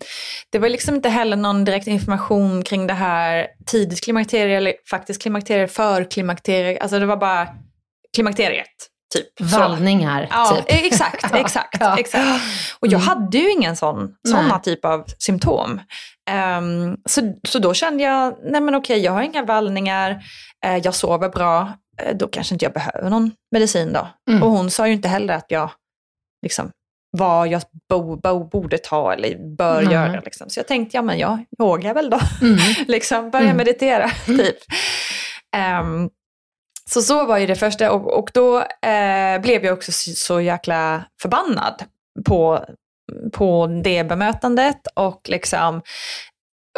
det 0.50 0.59
var 0.59 0.69
liksom 0.69 0.95
inte 0.95 1.09
heller 1.09 1.37
någon 1.37 1.64
direkt 1.64 1.87
information 1.87 2.62
kring 2.62 2.87
det 2.87 2.95
här 2.95 3.47
tidigt 3.66 4.04
klimakterie 4.04 4.57
eller 4.57 4.75
faktiskt 4.90 5.23
klimakterie, 5.23 5.69
för 5.69 6.11
klimakterie. 6.11 6.78
Alltså 6.81 6.99
det 6.99 7.07
var 7.07 7.16
bara 7.16 7.49
klimakteriet. 8.14 8.94
Typ. 9.15 9.41
Vallningar. 9.41 10.29
Ja, 10.31 10.57
typ. 10.57 10.65
exakt. 10.85 11.35
exakt, 11.35 11.77
ja. 11.81 11.99
exakt. 11.99 12.43
Och 12.81 12.87
jag 12.87 13.03
mm. 13.03 13.09
hade 13.09 13.39
ju 13.39 13.51
ingen 13.51 13.77
sån, 13.77 14.15
såna 14.29 14.59
typ 14.59 14.85
av 14.85 15.05
symptom. 15.19 15.81
Um, 16.59 16.97
så, 17.09 17.35
så 17.49 17.59
då 17.59 17.75
kände 17.75 18.03
jag, 18.03 18.37
nej 18.43 18.61
men 18.61 18.75
okej, 18.75 18.99
jag 18.99 19.13
har 19.13 19.23
inga 19.23 19.45
vallningar, 19.45 20.11
uh, 20.67 20.77
jag 20.77 20.95
sover 20.95 21.29
bra, 21.29 21.73
uh, 22.03 22.17
då 22.17 22.29
kanske 22.29 22.55
inte 22.55 22.65
jag 22.65 22.73
behöver 22.73 23.11
någon 23.11 23.31
medicin 23.53 23.93
då. 23.93 24.09
Mm. 24.31 24.43
Och 24.43 24.51
hon 24.51 24.71
sa 24.71 24.87
ju 24.87 24.93
inte 24.93 25.09
heller 25.09 25.35
att 25.35 25.47
jag, 25.49 25.71
liksom, 26.43 26.71
vad 27.19 27.49
jag 27.49 27.63
bo, 27.89 28.17
bo, 28.17 28.45
borde 28.45 28.79
ta 28.79 29.13
eller 29.13 29.57
bör 29.57 29.81
mm. 29.81 29.93
göra. 29.93 30.21
Liksom. 30.21 30.51
Så 30.51 30.59
jag 30.59 30.67
tänkte, 30.67 30.97
ja 30.97 31.03
men 31.03 31.19
jag 31.19 31.45
yogar 31.61 31.95
väl 31.95 32.11
då. 32.11 32.21
Mm. 32.43 32.59
liksom, 32.87 33.31
börja 33.31 33.45
mm. 33.45 33.57
meditera, 33.57 34.11
typ. 34.27 34.57
Um, 35.81 36.11
så 36.91 37.03
så 37.03 37.26
var 37.26 37.38
ju 37.38 37.47
det 37.47 37.57
första 37.57 37.93
och, 37.93 38.19
och 38.19 38.31
då 38.35 38.59
eh, 38.61 39.41
blev 39.41 39.64
jag 39.64 39.75
också 39.75 39.93
så, 39.93 40.11
så 40.11 40.41
jäkla 40.41 41.05
förbannad 41.23 41.83
på, 42.26 42.64
på 43.33 43.67
det 43.85 44.05
bemötandet 44.05 44.87
och 44.95 45.21
liksom 45.29 45.83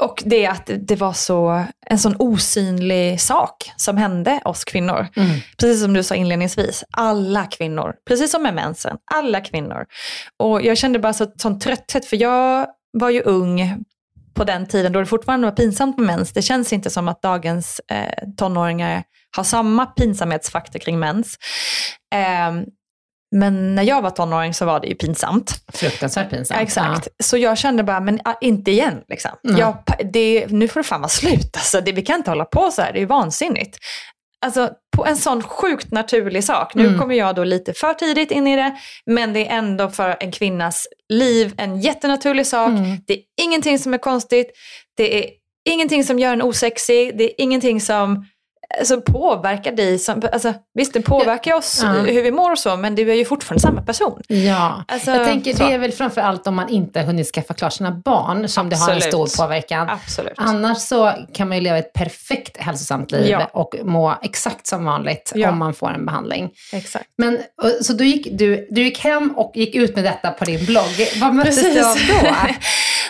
och 0.01 0.23
det 0.27 0.47
att 0.47 0.71
det 0.79 0.97
var 0.97 1.13
så, 1.13 1.65
en 1.87 1.99
sån 1.99 2.17
osynlig 2.19 3.21
sak 3.21 3.73
som 3.77 3.97
hände 3.97 4.41
oss 4.45 4.65
kvinnor. 4.65 5.07
Mm. 5.17 5.31
Precis 5.59 5.83
som 5.83 5.95
du 5.95 6.03
sa 6.03 6.15
inledningsvis, 6.15 6.85
alla 6.91 7.45
kvinnor. 7.45 7.95
Precis 8.09 8.31
som 8.31 8.43
med 8.43 8.55
mensen, 8.55 8.97
alla 9.15 9.41
kvinnor. 9.41 9.87
Och 10.37 10.63
jag 10.63 10.77
kände 10.77 10.99
bara 10.99 11.13
så, 11.13 11.27
sån 11.37 11.59
trötthet, 11.59 12.07
för 12.07 12.17
jag 12.17 12.67
var 12.93 13.11
ju 13.11 13.23
ung 13.23 13.85
på 14.35 14.45
den 14.45 14.67
tiden 14.67 14.93
då 14.93 15.01
det 15.01 15.07
fortfarande 15.07 15.47
var 15.47 15.57
pinsamt 15.57 15.99
med 15.99 16.07
mens. 16.07 16.33
Det 16.33 16.43
känns 16.43 16.73
inte 16.73 16.91
som 16.91 17.09
att 17.09 17.23
dagens 17.23 17.81
eh, 17.91 18.29
tonåringar 18.37 19.03
har 19.37 19.45
samma 19.45 19.87
pinsamhetsfaktor 19.87 20.79
kring 20.79 20.99
mens. 20.99 21.37
Eh, 22.15 22.67
men 23.33 23.75
när 23.75 23.83
jag 23.83 24.03
var 24.03 24.11
tonåring 24.11 24.55
så 24.55 24.65
var 24.65 24.81
det 24.81 24.87
ju 24.87 24.95
pinsamt. 24.95 25.55
Fruktansvärt 25.73 26.31
pinsamt. 26.31 26.61
exakt. 26.61 27.09
Ja. 27.17 27.25
Så 27.25 27.39
jag 27.39 27.59
kände 27.59 27.83
bara, 27.83 28.01
men 28.01 28.21
inte 28.41 28.71
igen. 28.71 29.03
Liksom. 29.09 29.31
Mm. 29.49 29.61
Jag, 29.61 29.77
det, 30.13 30.47
nu 30.51 30.69
får 30.69 30.81
det 30.81 30.85
fan 30.85 31.01
vara 31.01 31.09
slut. 31.09 31.57
Alltså, 31.57 31.81
det, 31.81 31.93
vi 31.93 32.03
kan 32.03 32.17
inte 32.17 32.31
hålla 32.31 32.45
på 32.45 32.71
så 32.71 32.83
här, 32.83 32.93
det 32.93 33.03
är 33.03 33.07
vansinnigt. 33.07 33.79
Alltså 34.47 34.71
på 34.97 35.07
en 35.07 35.17
sån 35.17 35.43
sjukt 35.43 35.91
naturlig 35.91 36.45
sak. 36.45 36.75
Nu 36.75 36.87
mm. 36.87 36.99
kommer 36.99 37.15
jag 37.15 37.35
då 37.35 37.45
lite 37.45 37.73
för 37.73 37.95
tidigt 37.95 38.31
in 38.31 38.47
i 38.47 38.57
det, 38.57 38.77
men 39.07 39.33
det 39.33 39.49
är 39.49 39.59
ändå 39.59 39.91
för 39.91 40.17
en 40.21 40.33
kvinnas 40.33 40.89
liv 41.09 41.55
en 41.57 41.81
jättenaturlig 41.81 42.47
sak. 42.47 42.71
Mm. 42.71 42.97
Det 43.07 43.13
är 43.15 43.21
ingenting 43.43 43.79
som 43.79 43.95
är 43.95 43.99
konstigt. 43.99 44.51
Det 44.97 45.25
är 45.25 45.31
ingenting 45.69 46.05
som 46.05 46.19
gör 46.19 46.33
en 46.33 46.43
osexig. 46.43 47.19
Det 47.19 47.25
är 47.25 47.33
ingenting 47.39 47.81
som 47.81 48.27
alltså, 48.79 49.01
påverkar 49.01 49.73
dig. 49.73 49.99
Som, 49.99 50.23
alltså, 50.33 50.55
visst, 50.75 50.93
det 50.93 51.01
påverkar 51.01 51.51
ja. 51.51 51.57
oss 51.57 51.81
ja. 51.83 51.89
hur 51.89 52.23
vi 52.23 52.31
mår 52.31 52.51
och 52.51 52.59
så, 52.59 52.77
men 52.77 52.95
du 52.95 53.11
är 53.11 53.15
ju 53.15 53.25
fortfarande 53.25 53.63
samma 53.63 53.83
person. 53.83 54.23
Ja, 54.27 54.85
alltså, 54.89 55.11
jag 55.11 55.25
tänker 55.25 55.53
så. 55.53 55.65
det 55.65 55.73
är 55.73 55.79
väl 55.79 55.93
framför 55.93 56.21
allt 56.21 56.47
om 56.47 56.55
man 56.55 56.69
inte 56.69 56.99
har 56.99 57.07
hunnit 57.07 57.27
skaffa 57.27 57.55
klart 57.55 57.73
sina 57.73 57.91
barn 57.91 58.49
som 58.49 58.67
Absolut. 58.67 58.71
det 58.71 58.77
har 58.77 58.93
en 58.93 59.01
stor 59.01 59.43
påverkan. 59.43 59.91
Absolut. 59.91 60.33
Annars 60.37 60.79
så 60.79 61.13
kan 61.33 61.49
man 61.49 61.57
ju 61.57 61.63
leva 61.63 61.79
ett 61.79 61.93
perfekt 61.93 62.57
hälsosamt 62.57 63.11
liv 63.11 63.31
ja. 63.31 63.51
och 63.53 63.75
må 63.85 64.15
exakt 64.23 64.67
som 64.67 64.85
vanligt 64.85 65.33
om 65.49 65.59
man 65.59 65.75
får 65.75 65.91
en 65.91 66.07
behandling. 66.07 66.51
Exakt. 66.73 67.05
Men, 67.19 67.39
så 67.83 67.93
du 67.93 68.07
gick, 68.07 68.29
du, 68.39 68.67
du 68.71 68.83
gick 68.83 68.99
hem 68.99 69.31
och 69.37 69.53
gick 69.55 69.75
ut 69.75 69.95
med 69.95 70.05
detta 70.05 70.31
på 70.31 70.45
din 70.45 70.65
blogg. 70.65 71.09
Vad 71.21 71.35
möttes 71.35 71.63
du 71.63 71.85
av 71.85 71.97
då? 71.97 72.29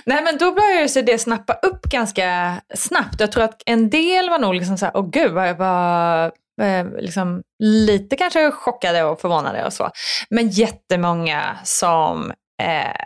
Nej 0.07 0.23
men 0.23 0.39
då 0.39 0.53
började 0.53 0.89
sig 0.89 1.03
det 1.03 1.19
snappa 1.19 1.53
upp 1.53 1.83
ganska 1.83 2.61
snabbt. 2.75 3.21
Jag 3.21 3.33
tror 3.33 3.45
att 3.45 3.63
en 3.67 3.91
del 3.91 4.31
var 4.31 4.39
nog 4.39 4.55
liksom 4.55 4.79
såhär, 4.79 4.97
åh 4.97 5.11
gud 5.11 5.33
vad 5.33 5.49
jag 5.49 5.55
var 5.55 6.33
eh, 6.63 6.87
liksom, 6.99 7.43
lite 7.63 8.17
kanske 8.17 8.51
chockade 8.51 9.05
och 9.05 9.21
förvånade 9.21 9.65
och 9.65 9.73
så. 9.73 9.91
Men 10.31 10.49
jättemånga 10.49 11.59
som 11.65 12.33
eh, 12.63 12.97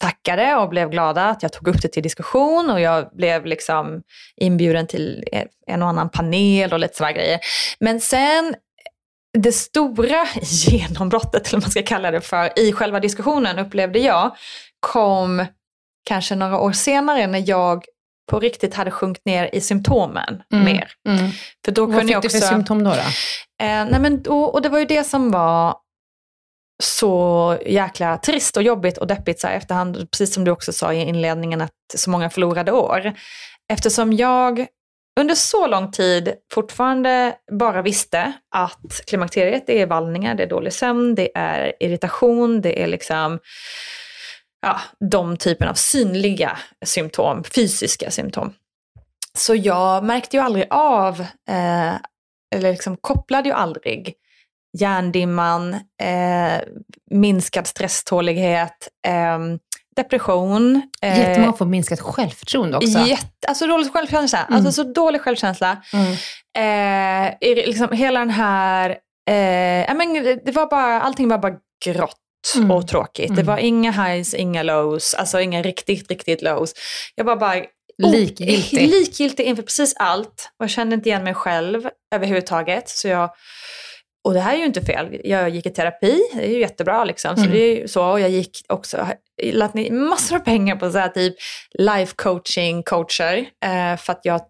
tackade 0.00 0.54
och 0.54 0.68
blev 0.68 0.90
glada 0.90 1.24
att 1.24 1.42
jag 1.42 1.52
tog 1.52 1.68
upp 1.68 1.82
det 1.82 1.88
till 1.88 2.02
diskussion 2.02 2.70
och 2.70 2.80
jag 2.80 3.08
blev 3.16 3.46
liksom 3.46 4.02
inbjuden 4.36 4.86
till 4.86 5.24
en 5.66 5.82
och 5.82 5.88
annan 5.88 6.08
panel 6.08 6.72
och 6.72 6.78
lite 6.78 6.96
sådana 6.96 7.12
grejer. 7.12 7.40
Men 7.80 8.00
sen 8.00 8.54
det 9.38 9.52
stora 9.52 10.26
genombrottet, 10.42 11.46
eller 11.46 11.56
vad 11.56 11.62
man 11.62 11.70
ska 11.70 11.82
kalla 11.82 12.10
det 12.10 12.20
för, 12.20 12.58
i 12.58 12.72
själva 12.72 13.00
diskussionen 13.00 13.58
upplevde 13.58 13.98
jag 13.98 14.36
kom 14.80 15.46
kanske 16.10 16.34
några 16.34 16.60
år 16.60 16.72
senare 16.72 17.26
när 17.26 17.42
jag 17.46 17.84
på 18.30 18.40
riktigt 18.40 18.74
hade 18.74 18.90
sjunkit 18.90 19.24
ner 19.24 19.50
i 19.52 19.60
symptomen 19.60 20.42
Mm. 20.52 20.64
mer. 20.64 20.92
Mm. 21.08 21.30
För 21.64 21.72
då 21.72 21.86
Vad 21.86 21.90
kunde 21.94 22.06
fick 22.06 22.14
jag 22.14 22.22
du 22.22 22.26
också, 22.26 22.38
för 22.38 22.46
symptom 22.46 22.84
då? 22.84 22.90
då? 22.90 22.96
Eh, 23.64 23.84
nej 23.90 24.00
men 24.00 24.22
då, 24.22 24.42
och 24.44 24.62
det 24.62 24.68
var 24.68 24.78
ju 24.78 24.84
det 24.84 25.04
som 25.04 25.30
var 25.30 25.76
så 26.82 27.58
jäkla 27.66 28.16
trist 28.18 28.56
och 28.56 28.62
jobbigt 28.62 28.98
och 28.98 29.06
deppigt 29.06 29.40
så 29.40 29.46
här 29.46 29.54
efterhand, 29.54 30.10
precis 30.10 30.34
som 30.34 30.44
du 30.44 30.50
också 30.50 30.72
sa 30.72 30.92
i 30.92 30.96
inledningen 31.00 31.60
att 31.60 31.70
så 31.96 32.10
många 32.10 32.30
förlorade 32.30 32.72
år. 32.72 33.12
Eftersom 33.72 34.12
jag 34.12 34.66
under 35.20 35.34
så 35.34 35.66
lång 35.66 35.92
tid 35.92 36.32
fortfarande 36.54 37.34
bara 37.52 37.82
visste 37.82 38.32
att 38.54 39.00
klimakteriet 39.06 39.66
det 39.66 39.80
är 39.82 39.86
vallningar, 39.86 40.34
det 40.34 40.42
är 40.42 40.46
dålig 40.48 40.72
sömn, 40.72 41.14
det 41.14 41.30
är 41.34 41.72
irritation, 41.80 42.60
det 42.60 42.82
är 42.82 42.86
liksom 42.86 43.38
ja, 44.62 44.80
de 45.10 45.36
typen 45.36 45.68
av 45.68 45.74
synliga 45.74 46.58
symptom, 46.84 47.44
fysiska 47.44 48.10
symptom. 48.10 48.52
Så 49.38 49.54
jag 49.54 50.04
märkte 50.04 50.36
ju 50.36 50.42
aldrig 50.42 50.66
av, 50.70 51.20
eh, 51.48 51.94
eller 52.54 52.72
liksom 52.72 52.96
kopplade 52.96 53.48
ju 53.48 53.54
aldrig 53.54 54.14
hjärndimman, 54.78 55.74
eh, 56.02 56.60
minskad 57.10 57.66
stresstålighet, 57.66 58.88
eh, 59.06 59.38
depression. 59.96 60.82
eh, 61.02 61.18
Jättemånga 61.18 61.52
får 61.52 61.66
minskat 61.66 62.00
självförtroende 62.00 62.76
också. 62.76 62.98
Jätte, 63.06 63.48
alltså 63.48 63.66
dålig 63.66 63.92
självkänsla. 63.92 64.38
Mm. 64.44 64.54
Alltså 64.56 64.72
så 64.72 64.92
dålig 64.92 65.20
självkänsla. 65.20 65.82
Mm. 65.92 66.12
Eh, 66.58 67.48
i- 67.48 67.66
liksom 67.66 67.92
hela 67.92 68.20
den 68.20 68.30
här, 68.30 68.90
eh, 69.30 69.84
ja, 69.86 69.94
men 69.94 70.12
det 70.44 70.52
var 70.52 70.66
bara, 70.70 71.00
allting 71.00 71.28
var 71.28 71.38
bara 71.38 71.54
grått 71.84 72.16
Mm. 72.56 72.70
och 72.70 72.88
tråkigt. 72.88 73.28
Det 73.28 73.32
Mm. 73.42 73.46
var 73.46 73.58
inga 73.58 73.90
highs, 73.90 74.34
inga 74.34 74.62
lows, 74.62 75.14
alltså 75.14 75.40
inga 75.40 75.62
riktigt, 75.62 76.08
riktigt 76.10 76.42
lows. 76.42 76.72
Jag 77.14 77.24
var 77.24 77.36
bara 77.36 77.64
Likgiltig. 78.02 78.88
Likgiltig 78.90 79.44
inför 79.46 79.62
precis 79.62 79.94
allt 79.96 80.50
och 80.58 80.64
jag 80.64 80.70
kände 80.70 80.94
inte 80.94 81.08
igen 81.08 81.24
mig 81.24 81.34
själv 81.34 81.88
överhuvudtaget. 82.14 82.88
Så 82.88 83.08
jag, 83.08 83.30
och 84.24 84.34
det 84.34 84.40
här 84.40 84.54
är 84.54 84.58
ju 84.58 84.64
inte 84.64 84.80
fel. 84.82 85.20
Jag 85.24 85.50
gick 85.50 85.66
i 85.66 85.70
terapi, 85.70 86.22
det 86.34 86.44
är 86.44 86.50
ju 86.50 86.60
jättebra 86.60 87.04
liksom. 87.04 87.36
Så 87.36 87.42
Mm. 87.42 87.52
det 87.54 87.58
är 87.62 87.76
ju 87.76 87.88
så. 87.88 88.04
Och 88.10 88.20
jag 88.20 88.30
gick 88.30 88.64
också, 88.68 89.06
lagt 89.42 89.74
ner 89.74 89.90
massor 89.90 90.36
av 90.36 90.40
pengar 90.40 90.76
på 90.76 90.90
så 90.90 90.98
här 90.98 91.08
typ 91.08 91.34
life 91.78 92.14
coaching 92.16 92.82
coacher. 92.82 93.36
Eh, 93.64 93.96
för 93.96 94.12
att 94.12 94.20
jag 94.22 94.40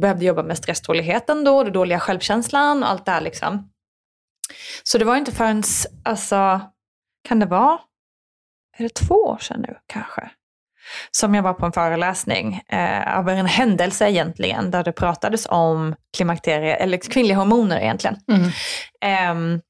behövde 0.00 0.24
jobba 0.24 0.42
med 0.42 0.58
stresståligheten 0.58 1.44
då, 1.44 1.62
den 1.64 1.72
dåliga 1.72 2.00
självkänslan 2.00 2.82
och 2.82 2.90
allt 2.90 3.04
det 3.04 3.10
här 3.12 3.20
liksom. 3.20 3.70
Så 4.82 4.98
det 4.98 5.04
var 5.04 5.16
inte 5.16 5.32
förrän, 5.32 5.62
alltså, 6.04 6.60
kan 7.28 7.38
det 7.40 7.46
vara, 7.46 7.78
är 8.78 8.82
det 8.82 8.94
två 8.94 9.14
år 9.14 9.38
sedan 9.38 9.60
nu 9.68 9.74
kanske? 9.86 10.30
Som 11.10 11.34
jag 11.34 11.42
var 11.42 11.52
på 11.54 11.66
en 11.66 11.72
föreläsning 11.72 12.60
eh, 12.68 13.18
av 13.18 13.28
en 13.28 13.46
händelse 13.46 14.10
egentligen, 14.10 14.70
där 14.70 14.84
det 14.84 14.92
pratades 14.92 15.46
om 15.50 15.94
klimakterie, 16.16 16.74
eller 16.76 16.98
kvinnliga 16.98 17.38
hormoner 17.38 17.80
egentligen. 17.80 18.16
Mm. 18.28 18.50
Ehm, 19.00 19.60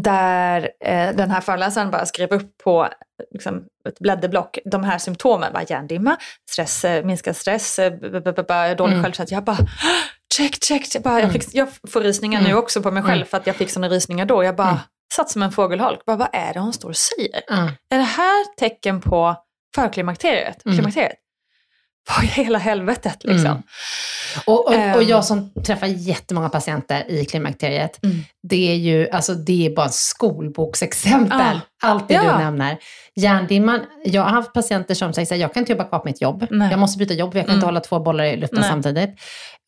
där 0.00 0.70
eh, 0.84 1.10
den 1.16 1.30
här 1.30 1.40
föreläsaren 1.40 1.90
bara 1.90 2.06
skrev 2.06 2.32
upp 2.32 2.58
på 2.64 2.88
liksom, 3.30 3.64
ett 3.88 3.98
blädderblock 3.98 4.58
de 4.64 4.84
här 4.84 4.98
symptomen. 4.98 5.52
Bara 5.52 5.62
hjärndimma, 5.62 6.16
stress, 6.50 6.84
eh, 6.84 7.04
minskad 7.04 7.36
stress, 7.36 7.78
eh, 7.78 7.92
dålig 7.92 8.92
Mm. 8.92 9.02
självkänsla. 9.02 9.34
Jag 9.36 9.44
bara 9.44 9.56
check, 10.36 10.64
check. 10.64 10.86
check. 10.92 11.02
Bara, 11.02 11.14
jag, 11.14 11.20
Mm. 11.28 11.32
fick, 11.32 11.54
jag 11.54 11.68
får 11.90 12.00
rysningar 12.00 12.40
nu 12.40 12.46
Mm. 12.48 12.58
också 12.58 12.82
på 12.82 12.90
mig 12.90 13.02
själv 13.02 13.16
Mm. 13.16 13.26
för 13.26 13.36
att 13.36 13.46
jag 13.46 13.56
fick 13.56 13.70
sådana 13.70 13.88
rysningar 13.94 14.26
då. 14.26 14.44
Jag 14.44 14.56
bara 14.56 14.68
Mm. 14.68 14.80
Satt 15.16 15.30
som 15.30 15.42
en 15.42 15.52
fågelholk. 15.52 16.04
Bara, 16.06 16.16
vad 16.16 16.28
är 16.32 16.54
det 16.54 16.60
hon 16.60 16.72
står 16.72 16.88
och 16.88 16.96
säger? 16.96 17.40
Ja. 17.48 17.70
Är 17.90 17.98
det 17.98 18.04
här 18.04 18.56
tecken 18.58 19.00
på 19.00 19.36
förklimakteriet? 19.74 20.64
Mm. 20.66 20.76
Klimakteriet? 20.78 21.12
Vad 22.16 22.24
i 22.24 22.26
hela 22.26 22.58
helvetet 22.58 23.24
liksom? 23.24 23.46
Mm. 23.46 23.62
Och, 24.46 24.66
och, 24.66 24.66
och 24.66 24.74
Ehm. 24.74 25.02
jag 25.08 25.24
som 25.24 25.52
träffar 25.66 25.86
jättemånga 25.86 26.48
patienter 26.48 27.10
i 27.10 27.24
klimakteriet, 27.24 28.04
Mm. 28.04 28.16
det 28.42 28.70
är 28.72 28.76
ju 28.76 29.10
alltså, 29.10 29.34
det 29.34 29.66
är 29.66 29.70
bara 29.76 29.88
skolboksexempel, 29.88 31.60
allt 31.84 32.08
det 32.08 32.14
Ja. 32.14 32.22
du 32.22 32.28
nämner. 32.38 32.78
Hjärndimman, 33.16 33.80
jag 34.04 34.22
har 34.22 34.30
haft 34.30 34.52
patienter 34.52 34.94
som 34.94 35.12
säger 35.14 35.32
att 35.34 35.38
jag 35.38 35.52
kan 35.54 35.60
inte 35.60 35.72
jobba 35.72 35.84
kvar 35.84 35.98
på 35.98 36.04
mitt 36.08 36.20
jobb. 36.20 36.46
Nej. 36.50 36.70
Jag 36.70 36.78
måste 36.80 36.98
byta 36.98 37.14
jobb, 37.14 37.34
jag 37.34 37.42
kan 37.42 37.44
Mm. 37.50 37.54
inte 37.54 37.66
hålla 37.66 37.80
två 37.80 38.00
bollar 38.00 38.24
i 38.24 38.36
luften 38.36 38.60
Nej. 38.60 38.68
samtidigt. 38.70 39.10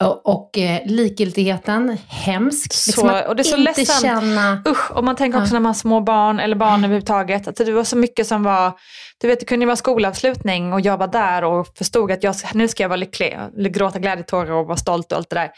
Och, 0.05 0.27
och 0.27 0.59
eh, 0.59 0.81
likgiltigheten, 0.87 1.97
hemskt. 2.09 2.73
Så- 2.73 3.07
att 3.09 3.29
och 3.29 3.37
det 3.37 3.43
är 3.43 3.45
så 3.45 3.57
inte 3.57 3.85
känna... 3.85 4.63
Usch, 4.69 4.91
och 4.97 5.05
man 5.05 5.17
tänker 5.17 5.39
också 5.39 5.51
Ja. 5.51 5.53
när 5.53 5.61
man 5.61 5.67
har 5.67 5.75
små 5.75 6.01
barn 6.01 6.41
eller 6.41 6.57
barn 6.57 6.85
överhuvudtaget. 6.85 7.49
Att 7.49 7.57
det 7.57 7.73
var 7.73 7.85
så 7.85 7.97
mycket 7.97 8.27
som 8.27 8.43
var, 8.43 8.73
du 9.21 9.29
vet 9.29 9.41
det 9.41 9.47
kunde 9.47 9.63
ju 9.65 9.67
vara 9.67 9.77
skolavslutning 9.77 10.73
och 10.73 10.81
jag 10.81 10.97
var 10.97 11.09
där 11.09 11.45
och 11.45 11.67
förstod 11.79 12.13
att 12.13 12.23
jag, 12.23 12.35
nu 12.55 12.69
ska 12.69 12.83
jag 12.83 12.89
vara 12.89 12.97
lycklig. 12.97 13.37
Gråta 13.71 13.99
glädjetårar 13.99 14.51
och 14.53 14.67
vara 14.67 14.77
stolt 14.77 15.13
och 15.13 15.19
allt 15.19 15.31
det 15.31 15.37
där. 15.37 15.51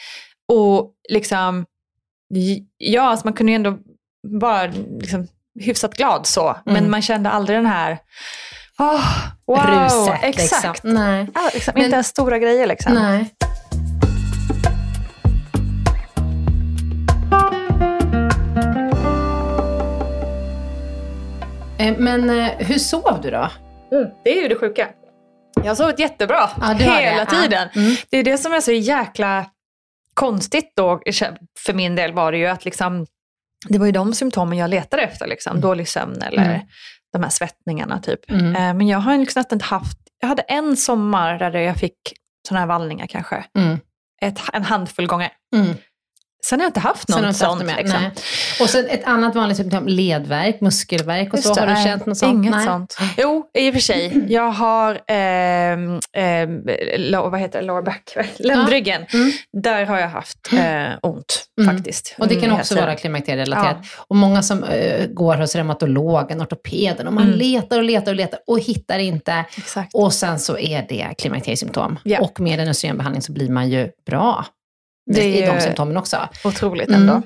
Och 0.53 0.93
liksom, 1.09 1.65
ja 2.79 3.03
alltså 3.03 3.27
man 3.27 3.33
kunde 3.35 3.53
ju 3.53 3.57
ändå 3.57 3.79
vara 4.29 4.73
liksom, 5.01 5.27
hyfsat 5.61 5.95
glad 5.97 6.27
så. 6.27 6.57
Men 6.65 6.77
Mm. 6.77 6.91
man 6.91 7.03
kände 7.03 7.31
aldrig 7.31 7.59
den 7.59 7.67
här, 7.67 7.99
oh, 8.79 9.05
wow, 9.47 9.59
Ruset. 9.67 10.19
exakt. 10.23 10.65
Liksom. 10.65 10.95
Nej. 10.95 11.27
Ja, 11.35 11.51
liksom, 11.55 11.73
Men- 11.77 11.85
inte 11.85 11.95
ens 11.95 12.07
stora 12.07 12.39
grejer 12.39 12.67
liksom. 12.67 12.95
Nej. 12.95 13.31
Eh, 21.79 21.95
Men 21.99 22.31
eh, 22.31 22.47
hur 22.59 22.79
sov 22.79 23.21
du 23.23 23.31
då? 23.31 23.51
Mm, 23.93 24.09
det 24.25 24.39
är 24.39 24.43
ju 24.43 24.49
det 24.49 24.57
sjuka. 24.57 24.89
Jag 25.57 25.65
har 25.65 25.75
sovit 25.75 25.99
jättebra 25.99 26.51
Ja, 26.61 26.67
hela 26.67 26.95
det. 26.97 27.27
Ja. 27.33 27.43
tiden. 27.43 27.69
Mm. 27.77 27.97
Det 28.11 28.17
är 28.19 28.23
det 28.25 28.39
som 28.39 28.53
är 28.53 28.61
så 28.61 28.73
jäkla 28.73 29.47
konstigt 30.15 30.73
då, 30.77 31.01
för 31.67 31.73
min 31.73 31.97
del 31.97 32.13
var 32.13 32.33
det 32.33 32.39
ju 32.39 32.47
att 32.47 32.65
liksom, 32.65 33.07
det 33.69 33.79
var 33.79 33.87
ju 33.87 33.93
de 33.93 34.15
symptomen 34.15 34.59
jag 34.59 34.71
letade 34.71 35.03
efter. 35.03 35.27
Liksom. 35.27 35.51
Mm. 35.51 35.61
Dålig 35.61 35.89
sömn 35.89 36.23
eller 36.23 36.45
Mm. 36.55 36.61
de 37.13 37.23
här 37.23 37.31
svettningarna 37.31 37.99
typ. 38.01 38.31
Mm. 38.31 38.57
Eh, 38.57 38.75
Men 38.75 38.89
jag 38.89 38.99
har 38.99 39.19
liksom 39.19 39.45
inte 39.53 39.65
haft, 39.65 39.99
jag 40.21 40.29
hade 40.29 40.43
en 40.43 40.77
sommar 40.77 41.39
där 41.39 41.51
jag 41.59 41.77
fick 41.77 41.99
sådana 42.49 42.61
här 42.61 42.67
vallningar 42.67 43.07
kanske. 43.07 43.45
Mm. 43.59 43.79
Ett, 44.23 44.41
en 44.53 44.65
handfull 44.65 45.07
gånger. 45.07 45.31
Sen 46.49 46.61
har 46.61 46.65
jag 46.65 46.69
inte 46.71 46.81
haft 46.81 47.09
något 47.09 47.37
sånt. 47.37 47.65
med. 47.65 47.77
liksom. 47.77 48.11
Och 48.61 48.71
sen 48.71 48.87
ett 48.89 49.05
annat 49.05 49.35
vanligt 49.35 49.57
symptom, 49.57 49.87
ledvärk, 49.87 50.61
muskelvärk 50.61 51.29
och 51.33 51.39
Just 51.39 51.49
så. 51.49 51.55
det, 51.55 51.61
Har 51.61 51.67
du 51.77 51.83
känt 51.83 52.07
något 52.07 52.19
sånt? 52.19 52.35
Inget 52.35 52.51
Nej. 52.51 52.67
sånt. 52.67 52.97
Jo, 53.17 53.51
i 53.59 53.71
och 53.71 53.75
för 53.75 53.81
sig. 53.81 54.27
Jag 54.29 54.51
har, 54.51 55.01
ehm, 55.07 56.01
ehm, 56.13 56.63
vad 57.31 57.41
heter 57.41 57.61
det, 57.61 57.67
lower 57.67 57.83
back, 57.83 58.17
ländryggen. 58.39 59.05
Mm. 59.15 59.33
Där 59.63 59.87
har 59.87 59.99
jag 59.99 60.09
haft 60.09 60.39
eh, 60.53 60.87
ont 61.03 61.45
Mm. 61.61 61.77
faktiskt. 61.77 62.15
Och 62.19 62.29
det 62.29 62.35
kan 62.41 62.53
också 62.53 62.75
vara 62.75 62.95
klimakterierelaterat. 62.95 63.77
Och 63.97 64.17
många 64.17 64.43
som 64.43 64.65
eh, 64.65 65.07
går 65.07 65.37
hos 65.37 65.55
reumatologen, 65.57 66.43
ortopeden, 66.43 67.07
och 67.07 67.13
man 67.13 67.25
Mm. 67.27 67.39
letar 67.39 67.79
och 67.79 67.85
letar 67.85 68.13
och 68.13 68.17
letar 68.17 68.41
och 68.47 68.61
hittar 68.61 68.99
inte. 68.99 69.45
Exakt. 69.57 69.95
Och 69.95 70.13
sen 70.15 70.39
så 70.39 70.59
är 70.59 70.87
det 70.89 71.15
klimakteriesymptom. 71.19 71.99
Ja. 72.05 72.21
Och 72.21 72.41
med 72.41 72.61
en 72.61 72.69
östrogenbehandling 72.69 73.23
så 73.23 73.33
blir 73.33 73.49
man 73.49 73.69
ju 73.71 73.89
bra. 74.07 74.45
Det 75.15 75.43
är 75.43 75.49
är 75.49 75.55
de 75.55 75.61
symptomen 75.61 75.97
också. 75.97 76.29
Otroligt 76.45 76.89
Mm. 76.89 77.01
ändå. 77.01 77.23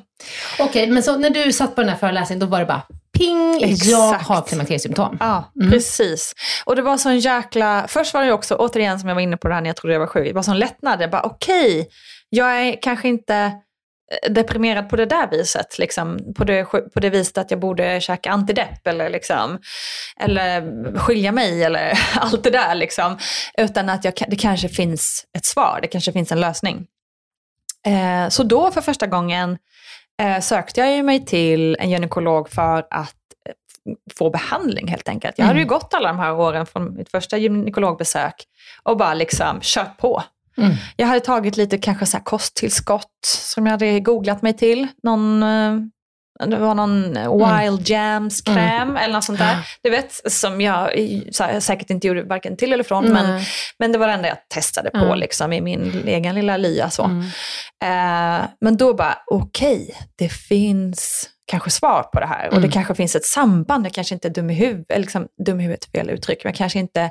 Okej, 0.59 0.87
men 0.87 1.03
så 1.03 1.17
när 1.17 1.31
du 1.31 1.53
satt 1.53 1.75
på 1.75 1.81
den 1.81 1.91
här 1.91 1.97
föreläsningen, 1.97 2.41
då 2.41 2.47
var 2.47 2.59
det 2.61 2.67
bara 2.67 2.83
ping, 3.19 3.61
jag 3.61 3.71
Exakt. 3.71 4.27
har 4.27 4.43
klimakteriesymptom. 4.43 5.17
Ja, 5.21 5.53
Mm. 5.61 5.71
precis. 5.73 6.33
Och 6.65 6.77
det 6.77 6.83
var 6.83 6.97
sån 6.97 7.19
jäkla... 7.19 7.85
Först 7.89 8.15
var 8.15 8.25
det 8.25 8.33
också, 8.33 8.55
återigen 8.55 9.01
som 9.01 9.09
jag 9.09 9.15
var 9.15 9.23
inne 9.23 9.37
på 9.37 9.49
det 9.49 9.55
här 9.55 9.61
när 9.61 9.69
jag 9.69 9.77
trodde 9.77 9.93
jag 9.95 10.01
var 10.01 10.07
sjuk, 10.07 10.27
det 10.29 10.33
var 10.35 10.43
sån 10.43 10.59
lättnad. 10.59 11.03
Jag 11.03 11.11
bara 11.11 11.23
okej, 11.23 11.89
jag 12.29 12.61
är 12.69 12.83
kanske 12.83 13.09
inte 13.09 13.35
eh, 13.37 14.33
deprimerad 14.33 14.89
på 14.89 14.97
det 14.97 15.07
där 15.07 15.29
viset. 15.31 15.79
Liksom, 15.79 16.35
på, 16.37 16.45
det, 16.45 16.65
på 16.65 17.01
det 17.01 17.11
viset 17.11 17.39
att 17.39 17.51
jag 17.51 17.61
borde 17.61 18.01
käka 18.01 18.31
antidepp 18.31 18.87
eller, 18.87 19.11
liksom, 19.11 19.59
eller 20.21 20.63
skilja 20.99 21.33
mig 21.33 21.65
eller 21.65 21.99
allt 22.15 22.45
det 22.45 22.51
där. 22.51 22.75
Liksom. 22.75 23.19
Utan 23.59 23.89
att 23.89 24.05
jag, 24.05 24.15
det 24.29 24.37
kanske 24.37 24.69
finns 24.69 25.25
ett 25.39 25.45
svar, 25.45 25.79
det 25.83 25.89
kanske 25.89 26.13
finns 26.13 26.33
en 26.33 26.41
lösning. 26.41 26.87
Eh, 27.87 28.29
så 28.29 28.43
då 28.43 28.71
för 28.71 28.81
första 28.81 29.07
gången 29.07 29.59
eh, 30.23 30.41
sökte 30.41 30.81
jag 30.81 31.05
mig 31.05 31.25
till 31.25 31.77
en 31.81 31.91
gynekolog 31.91 32.49
för 32.49 32.79
att 32.91 33.17
eh, 33.49 33.95
få 34.19 34.31
behandling 34.31 34.89
helt 34.89 35.09
enkelt. 35.09 35.39
Jag 35.39 35.47
hade 35.47 35.59
ju 35.59 35.63
Mm. 35.65 35.69
gått 35.79 35.95
alla 35.95 36.09
de 36.09 36.19
här 36.19 36.35
åren 36.35 36.67
från 36.67 36.97
mitt 36.97 37.11
första 37.11 37.37
gynekologbesök 37.37 38.35
och 38.83 38.97
bara 38.97 39.15
liksom 39.15 39.59
kört 39.63 39.99
på. 39.99 40.23
Mm. 40.59 40.73
Jag 40.97 41.07
hade 41.07 41.21
tagit 41.21 41.57
lite 41.57 41.79
kanske 41.79 42.07
så 42.07 42.19
kosttillskott 42.19 43.25
som 43.25 43.67
jag 43.67 43.71
hade 43.71 44.01
googlat 44.01 44.43
mig 44.43 44.53
till. 44.57 44.89
Någon, 45.03 45.43
det 46.41 46.57
var 46.57 46.75
någon 46.75 47.13
wild 47.39 47.89
jams 47.89 48.41
kräm 48.43 48.97
eller 48.97 49.15
något 49.15 49.25
sånt 49.25 49.39
där. 49.39 49.57
Du 49.83 49.91
vet, 49.91 50.33
som 50.33 50.61
jag 50.61 50.75
här, 51.41 51.61
säkert 51.61 51.91
inte 51.91 52.07
gjorde 52.07 52.23
varken 52.23 52.57
till 52.57 52.73
eller 52.73 52.85
från, 52.85 53.13
men, 53.13 53.31
Nej. 53.31 53.47
men 53.79 53.93
det 53.93 53.99
var 53.99 54.07
det 54.07 54.13
enda 54.13 54.29
jag 54.29 54.49
testade 54.49 54.91
på 54.91 54.99
Mm. 54.99 55.19
liksom, 55.19 55.53
i 55.53 55.61
min 55.61 56.03
egen 56.07 56.35
lilla 56.35 56.57
lya. 56.57 56.91
Så. 56.91 57.05
Mm. 57.05 57.21
Eh, 57.85 58.47
men 58.61 58.77
då 58.77 58.95
bara, 58.95 59.19
okej, 59.27 59.95
det 60.19 60.29
finns 60.29 61.29
kanske 61.47 61.71
svar 61.71 62.03
på 62.03 62.21
det 62.21 62.27
här. 62.27 62.47
Och 62.47 62.53
det 62.55 62.59
Mm. 62.59 62.71
kanske 62.71 62.95
finns 62.95 63.17
ett 63.17 63.25
samband. 63.25 63.87
Jag 63.87 63.93
kanske 63.93 64.15
inte 64.15 64.29
är 64.29 64.33
dum 64.33 64.51
i 64.51 64.55
huvudet, 64.55 64.99
liksom, 65.01 65.27
dum 65.47 65.61
i 65.61 65.63
huvudet 65.63 65.85
är 65.93 65.99
fel 65.99 66.11
uttryck, 66.11 66.45
men 66.45 66.51
jag 66.51 66.57
kanske 66.59 66.79
inte 66.79 67.11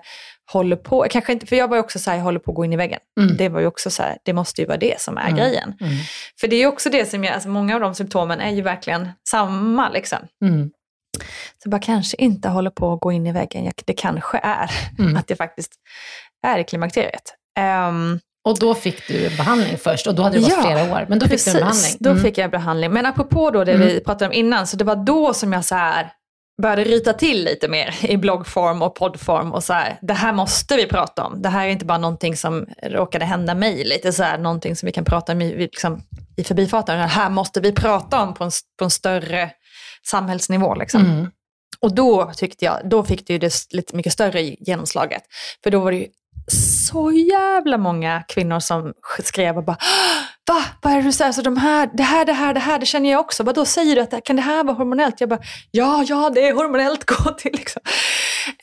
håller 0.53 0.75
på, 0.75 1.03
jag 1.05 1.11
kanske 1.11 1.33
inte, 1.33 1.45
för 1.45 1.55
jag 1.55 1.67
var 1.67 1.75
ju 1.77 1.81
också 1.81 1.99
så 1.99 2.09
här, 2.09 2.17
jag 2.17 2.23
håller 2.23 2.39
på 2.39 2.51
att 2.51 2.55
gå 2.55 2.65
in 2.65 2.73
i 2.73 2.75
väggen. 2.77 2.99
Mm. 3.21 3.37
Det 3.37 3.49
var 3.49 3.59
ju 3.59 3.67
också 3.67 3.89
så 3.89 4.03
här, 4.03 4.17
det 4.23 4.33
måste 4.33 4.61
ju 4.61 4.67
vara 4.67 4.77
det 4.77 5.01
som 5.01 5.17
är 5.17 5.21
Mm. 5.21 5.35
grejen. 5.35 5.73
Mm. 5.81 5.93
För 6.39 6.47
det 6.47 6.55
är 6.55 6.59
ju 6.59 6.67
också 6.67 6.89
det 6.89 7.05
som 7.09 7.23
jag, 7.23 7.33
alltså 7.33 7.49
många 7.49 7.75
av 7.75 7.81
de 7.81 7.95
symptomen 7.95 8.39
är 8.41 8.49
ju 8.51 8.61
verkligen 8.61 9.09
samma 9.29 9.89
liksom. 9.89 10.19
Mm. 10.45 10.69
Så 11.63 11.69
bara 11.69 11.81
kanske 11.81 12.17
inte 12.17 12.49
håller 12.49 12.69
på 12.69 12.93
att 12.93 12.99
gå 12.99 13.11
in 13.11 13.27
i 13.27 13.31
väggen, 13.31 13.65
jag, 13.65 13.73
det 13.85 13.93
kanske 13.93 14.37
är 14.43 14.71
Mm. 14.99 15.17
att 15.17 15.27
det 15.27 15.35
faktiskt 15.35 15.71
är 16.47 16.57
i 16.59 16.63
klimakteriet. 16.63 17.33
Ehm, 17.59 18.19
Och 18.47 18.59
då 18.59 18.73
fick 18.75 19.07
du 19.07 19.29
behandling 19.37 19.77
först 19.77 20.07
och 20.07 20.15
då 20.15 20.23
hade 20.23 20.35
det 20.35 20.41
gått 20.41 20.49
Ja, 20.49 20.61
flera 20.61 20.93
år. 20.93 21.05
Men 21.09 21.19
då 21.19 21.27
fick 21.27 21.45
du 21.45 21.51
en 21.51 21.57
behandling. 21.57 21.97
Då 21.99 22.09
Mm. 22.09 22.23
fick 22.23 22.37
jag 22.37 22.51
behandling. 22.51 22.91
Men 22.91 23.05
apropå 23.05 23.51
då 23.51 23.63
det 23.63 23.73
Mm. 23.73 23.87
vi 23.87 23.99
pratade 23.99 24.25
om 24.25 24.33
innan, 24.33 24.67
så 24.67 24.77
det 24.77 24.83
var 24.83 24.95
då 24.95 25.33
som 25.33 25.53
jag 25.53 25.65
så 25.65 25.75
här 25.75 26.11
började 26.62 26.84
ryta 26.84 27.13
till 27.13 27.43
lite 27.43 27.67
mer 27.67 27.95
i 28.02 28.17
bloggform 28.17 28.82
och 28.82 28.95
poddform 28.95 29.52
och 29.52 29.63
så 29.63 29.74
här, 29.74 30.00
det 30.02 30.13
här 30.13 30.34
måste 30.34 30.76
vi 30.76 30.88
prata 30.88 31.24
om. 31.24 31.41
Det 31.41 31.50
här 31.50 31.65
är 31.65 31.69
inte 31.69 31.86
bara 31.86 31.97
någonting 31.97 32.38
som 32.38 32.65
råkade 32.84 33.26
hända 33.26 33.56
mig, 33.56 33.84
lite 33.84 34.13
så 34.13 34.24
här, 34.24 34.38
någonting 34.38 34.76
som 34.76 34.86
vi 34.88 34.91
kan 34.91 35.06
prata 35.06 35.32
om 35.32 35.41
i, 35.41 35.58
liksom, 35.58 36.02
i 36.38 36.43
förbifarten. 36.43 37.00
Det 37.00 37.06
här 37.06 37.30
måste 37.30 37.60
vi 37.60 37.71
prata 37.71 38.21
om 38.21 38.34
på 38.34 38.43
en, 38.43 38.52
på 38.78 38.84
en 38.84 38.91
större 38.91 39.52
samhällsnivå. 40.08 40.76
Liksom. 40.76 41.06
Mm. 41.06 41.32
Och 41.80 41.95
då 41.95 42.32
tyckte 42.36 42.65
jag, 42.65 42.80
då 42.84 43.04
fick 43.04 43.28
det 43.28 43.34
ju 43.34 43.39
det 43.39 43.54
lite 43.71 43.95
mycket 43.95 44.13
större 44.13 44.41
genomslaget. 44.41 45.24
För 45.63 45.71
då 45.71 45.80
var 45.80 45.91
det 45.91 45.97
ju 45.97 46.08
så 46.47 47.12
jävla 47.12 47.77
många 47.77 48.23
kvinnor 48.27 48.60
som 48.60 48.93
skrev 49.23 49.58
och 49.58 49.63
bara 49.63 49.77
Va? 50.47 50.63
Vad 50.82 50.93
är 50.93 50.97
det 50.97 51.04
du 51.04 51.12
säger? 51.12 51.32
Så 51.32 51.41
de 51.41 51.58
här, 51.58 51.89
det 51.93 52.04
här, 52.04 52.25
det 52.25 52.34
här, 52.34 52.54
det 52.54 52.60
här, 52.60 52.80
det 52.80 52.86
känner 52.86 53.12
jag 53.12 53.19
också. 53.19 53.43
Vad 53.43 53.56
då 53.56 53.65
säger 53.65 53.95
du 53.95 54.01
att 54.01 54.23
kan 54.23 54.36
det 54.36 54.41
här 54.41 54.63
vara 54.63 54.75
hormonellt? 54.77 55.19
Jag 55.21 55.30
bara, 55.30 55.39
ja, 55.71 56.04
ja, 56.08 56.30
det 56.36 56.47
är 56.47 56.54
hormonellt, 56.54 57.04
gå 57.06 57.32
till 57.32 57.51
liksom. 57.54 57.82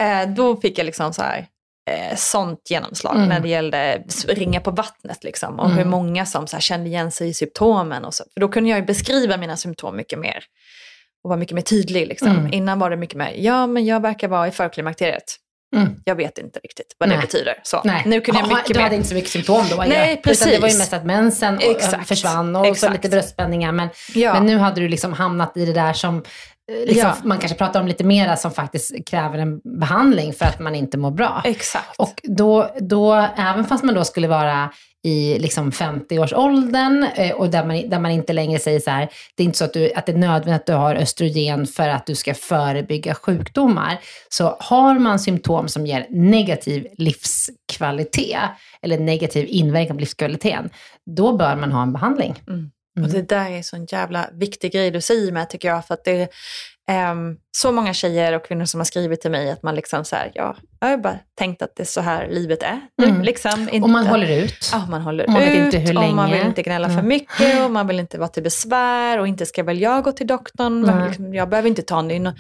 Eh, 0.01 0.29
då 0.29 0.57
fick 0.57 0.79
jag 0.79 0.85
liksom 0.87 1.13
så 1.13 1.23
här, 1.23 1.47
eh, 1.91 2.17
sånt 2.17 2.71
genomslag 2.71 3.17
Mm. 3.17 3.29
när 3.29 3.41
det 3.41 3.49
gällde 3.49 4.03
ringa 4.29 4.61
på 4.61 4.71
vattnet 4.71 5.25
liksom. 5.25 5.59
Och 5.61 5.67
Mm. 5.67 5.79
hur 5.79 5.85
många 5.85 6.27
som 6.27 6.47
så 6.47 6.57
här, 6.57 6.61
kände 6.61 6.89
igen 6.89 7.11
sig 7.11 7.29
i 7.29 7.35
symptomen 7.35 8.05
och 8.05 8.15
så. 8.15 8.25
För 8.35 8.41
då 8.41 8.49
kunde 8.49 8.71
jag 8.71 8.79
ju 8.79 8.85
beskriva 8.85 9.37
mina 9.37 9.57
symptom 9.57 9.97
mycket 9.97 10.19
mer. 10.19 10.45
Och 11.25 11.29
vara 11.29 11.39
mycket 11.39 11.55
mer 11.55 11.63
tydlig 11.63 12.07
liksom. 12.09 12.29
Mm. 12.29 12.53
Innan 12.53 12.79
var 12.79 12.91
det 12.91 12.97
mycket 12.97 13.17
mer, 13.17 13.35
ja 13.39 13.67
men 13.67 13.87
jag 13.87 14.01
verkar 14.03 14.29
vara 14.29 14.49
i 14.49 14.51
förklimakteriet. 14.51 15.37
Mm. 15.77 15.89
Jag 16.05 16.15
vet 16.15 16.39
inte 16.39 16.59
riktigt 16.61 16.97
vad 16.99 17.09
Nej. 17.09 17.19
det 17.19 17.21
betyder. 17.23 17.55
Så. 17.63 17.81
Nej. 17.85 18.03
Nu 18.07 18.21
kunde 18.21 18.41
jag 18.41 18.49
mycket 18.49 18.67
du 18.75 18.79
hade 18.81 18.91
mer. 18.91 18.97
inte 18.97 19.09
så 19.09 19.15
mycket 19.15 19.31
symptom 19.31 19.65
då? 19.71 19.77
Nej, 19.77 20.11
ju. 20.11 20.17
precis. 20.17 20.43
Utan 20.47 20.55
det 20.55 20.61
var 20.61 20.69
ju 20.69 20.79
mest 20.79 20.93
att 20.93 21.05
mensen 21.05 21.57
och- 21.57 21.63
Exakt. 21.63 22.09
försvann 22.09 22.57
och 22.57 22.65
så 22.67 22.73
Exakt. 22.73 22.93
lite 22.93 23.09
bröstspänningar. 23.09 23.73
Men, 23.73 23.89
Ja. 24.15 24.35
men 24.35 24.47
nu 24.47 24.59
hade 24.59 24.81
du 24.81 24.89
liksom 24.89 25.13
hamnat 25.13 25.57
i 25.57 25.65
det 25.67 25.73
där 25.73 25.93
som 25.93 26.17
eh, 26.17 26.23
liksom, 26.87 26.99
Ja. 26.99 27.15
man 27.25 27.39
kanske 27.39 27.59
pratar 27.59 27.81
om 27.81 27.87
lite 27.89 28.05
mera 28.05 28.37
som 28.37 28.51
faktiskt 28.51 29.07
kräver 29.11 29.39
en 29.39 29.61
behandling 29.81 30.33
för 30.33 30.45
att 30.47 30.59
man 30.61 30.75
inte 30.75 30.99
mår 30.99 31.11
bra. 31.11 31.43
Exakt. 31.45 31.97
Och 31.99 32.21
då, 32.23 32.77
då, 32.81 33.29
även 33.37 33.65
fast 33.65 33.85
man 33.85 33.95
då 33.95 34.05
skulle 34.05 34.29
vara 34.29 34.71
i 35.05 35.39
liksom 35.39 35.71
50-årsåldern 35.71 37.03
eh, 37.15 37.33
och 37.33 37.51
där 37.51 37.65
man, 37.65 37.89
där 37.89 37.99
man 37.99 38.11
inte 38.11 38.33
längre 38.33 38.59
säger 38.59 38.81
så 38.81 38.91
här, 38.91 39.09
det 39.35 39.43
är 39.43 39.45
inte 39.45 39.59
så 39.59 39.65
att, 39.65 39.73
du, 39.73 39.93
att 39.93 40.07
det 40.07 40.13
är 40.13 40.17
nödvändigt 40.17 40.61
att 40.61 40.67
du 40.67 40.73
har 40.73 40.95
östrogen 40.95 41.67
för 41.67 41.89
att 41.89 42.07
du 42.07 42.15
ska 42.15 42.35
förebygga 42.35 43.15
sjukdomar. 43.15 44.01
Så 44.29 44.57
har 44.61 44.99
man 44.99 45.19
symptom 45.19 45.69
som 45.69 45.87
ger 45.87 46.07
negativ 46.11 46.87
livskvalitet 46.93 48.41
eller 48.83 48.99
negativ 48.99 49.47
inverkan 49.49 49.97
på 49.97 50.01
livskvaliteten, 50.01 50.71
då 51.17 51.37
bör 51.37 51.57
man 51.57 51.73
ha 51.73 51.83
en 51.83 51.93
behandling. 51.93 52.43
Mm. 52.49 52.71
Och 53.03 53.09
det 53.09 53.23
där 53.23 53.51
är 53.51 53.57
en 53.57 53.65
sån 53.65 53.87
jävla 53.87 54.31
viktig 54.33 54.73
grej 54.73 54.91
du 54.91 55.01
säger 55.01 55.33
med 55.33 55.51
tycker 55.51 55.69
jag. 55.69 55.87
För 55.87 55.95
att 55.95 56.05
det 56.05 56.13
är 56.13 56.29
ehm, 56.91 57.37
så 57.57 57.73
många 57.73 57.95
tjejer 57.95 58.33
och 58.33 58.45
kvinnor 58.45 58.65
som 58.65 58.81
har 58.81 58.85
skrivit 58.85 59.21
till 59.21 59.31
mig 59.31 59.51
att 59.51 59.63
man 59.63 59.75
liksom 59.75 60.05
så 60.05 60.17
här, 60.17 60.31
ja, 60.35 60.57
jag 60.81 60.89
har 60.89 60.97
bara 60.97 61.19
tänkt 61.39 61.63
att 61.63 61.77
det 61.77 61.83
är 61.83 61.87
så 61.87 62.01
här 62.01 62.29
livet 62.29 62.63
är. 62.63 62.81
Mm. 63.03 63.23
Liksom, 63.23 63.61
inte, 63.61 63.79
Och 63.81 63.91
man 63.91 64.07
håller 64.07 64.31
ut. 64.45 64.71
Ja, 64.73 64.87
man 64.91 65.01
håller 65.03 65.27
man 65.29 65.43
ut 65.43 65.49
vet 65.49 65.65
inte 65.65 65.79
hur 65.79 65.97
och 65.99 66.15
man 66.15 66.31
länge. 66.31 66.39
vill 66.41 66.49
inte 66.49 66.63
gnälla 66.63 66.89
för 66.89 66.95
Mm. 66.95 67.09
mycket 67.09 67.61
och 67.65 67.71
man 67.71 67.87
vill 67.87 68.01
inte 68.01 68.19
vara 68.19 68.29
till 68.29 68.43
besvär 68.43 69.19
och 69.19 69.29
inte 69.29 69.47
ska 69.47 69.63
väl 69.63 69.81
jag 69.81 70.05
gå 70.05 70.13
till 70.13 70.27
doktorn. 70.27 70.83
Nej. 70.83 71.09
liksom, 71.09 71.35
jag 71.35 71.49
behöver 71.49 71.69
inte 71.69 71.83
ta 71.83 72.11
in, 72.11 72.33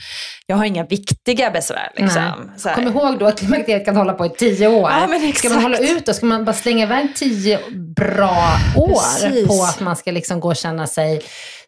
jag 0.46 0.56
har 0.56 0.64
inga 0.64 0.84
viktiga 0.84 1.50
besvär. 1.50 1.90
Liksom. 1.96 2.50
Så 2.56 2.68
här. 2.68 2.74
Kom 2.76 2.86
ihåg 2.88 3.18
då 3.18 3.26
att 3.26 3.38
klimakteriet 3.38 3.84
kan 3.84 3.96
hålla 3.96 4.12
på 4.12 4.26
i 4.26 4.30
tio 4.30 4.68
år. 4.68 4.90
Ja, 4.90 5.06
men 5.06 5.32
ska 5.32 5.48
man 5.48 5.62
hålla 5.62 5.78
ut 5.78 6.06
då? 6.06 6.12
Ska 6.12 6.26
man 6.26 6.44
bara 6.44 6.56
slänga 6.56 6.82
iväg 6.82 7.16
tio 7.16 7.58
bra 7.96 8.56
år 8.76 9.26
Precis. 9.28 9.48
på 9.48 9.62
att 9.62 9.80
man 9.80 9.96
ska 9.96 10.10
liksom 10.10 10.40
gå 10.40 10.48
och 10.48 10.56
känna 10.56 10.86
sig 10.86 11.20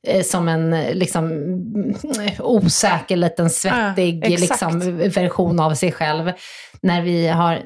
eh, 0.07 0.23
som 0.23 0.49
en 0.49 0.73
eh, 0.73 0.95
liksom, 0.95 1.25
mm, 1.25 1.95
osäker, 2.39 3.17
liten, 3.17 3.51
svettig 3.51 4.25
Ja, 4.25 4.29
liksom, 4.29 4.99
version 4.99 5.61
av 5.61 5.75
sig 5.75 5.93
själv. 5.93 6.33
När 6.83 7.03
vi 7.03 7.29
har, 7.29 7.63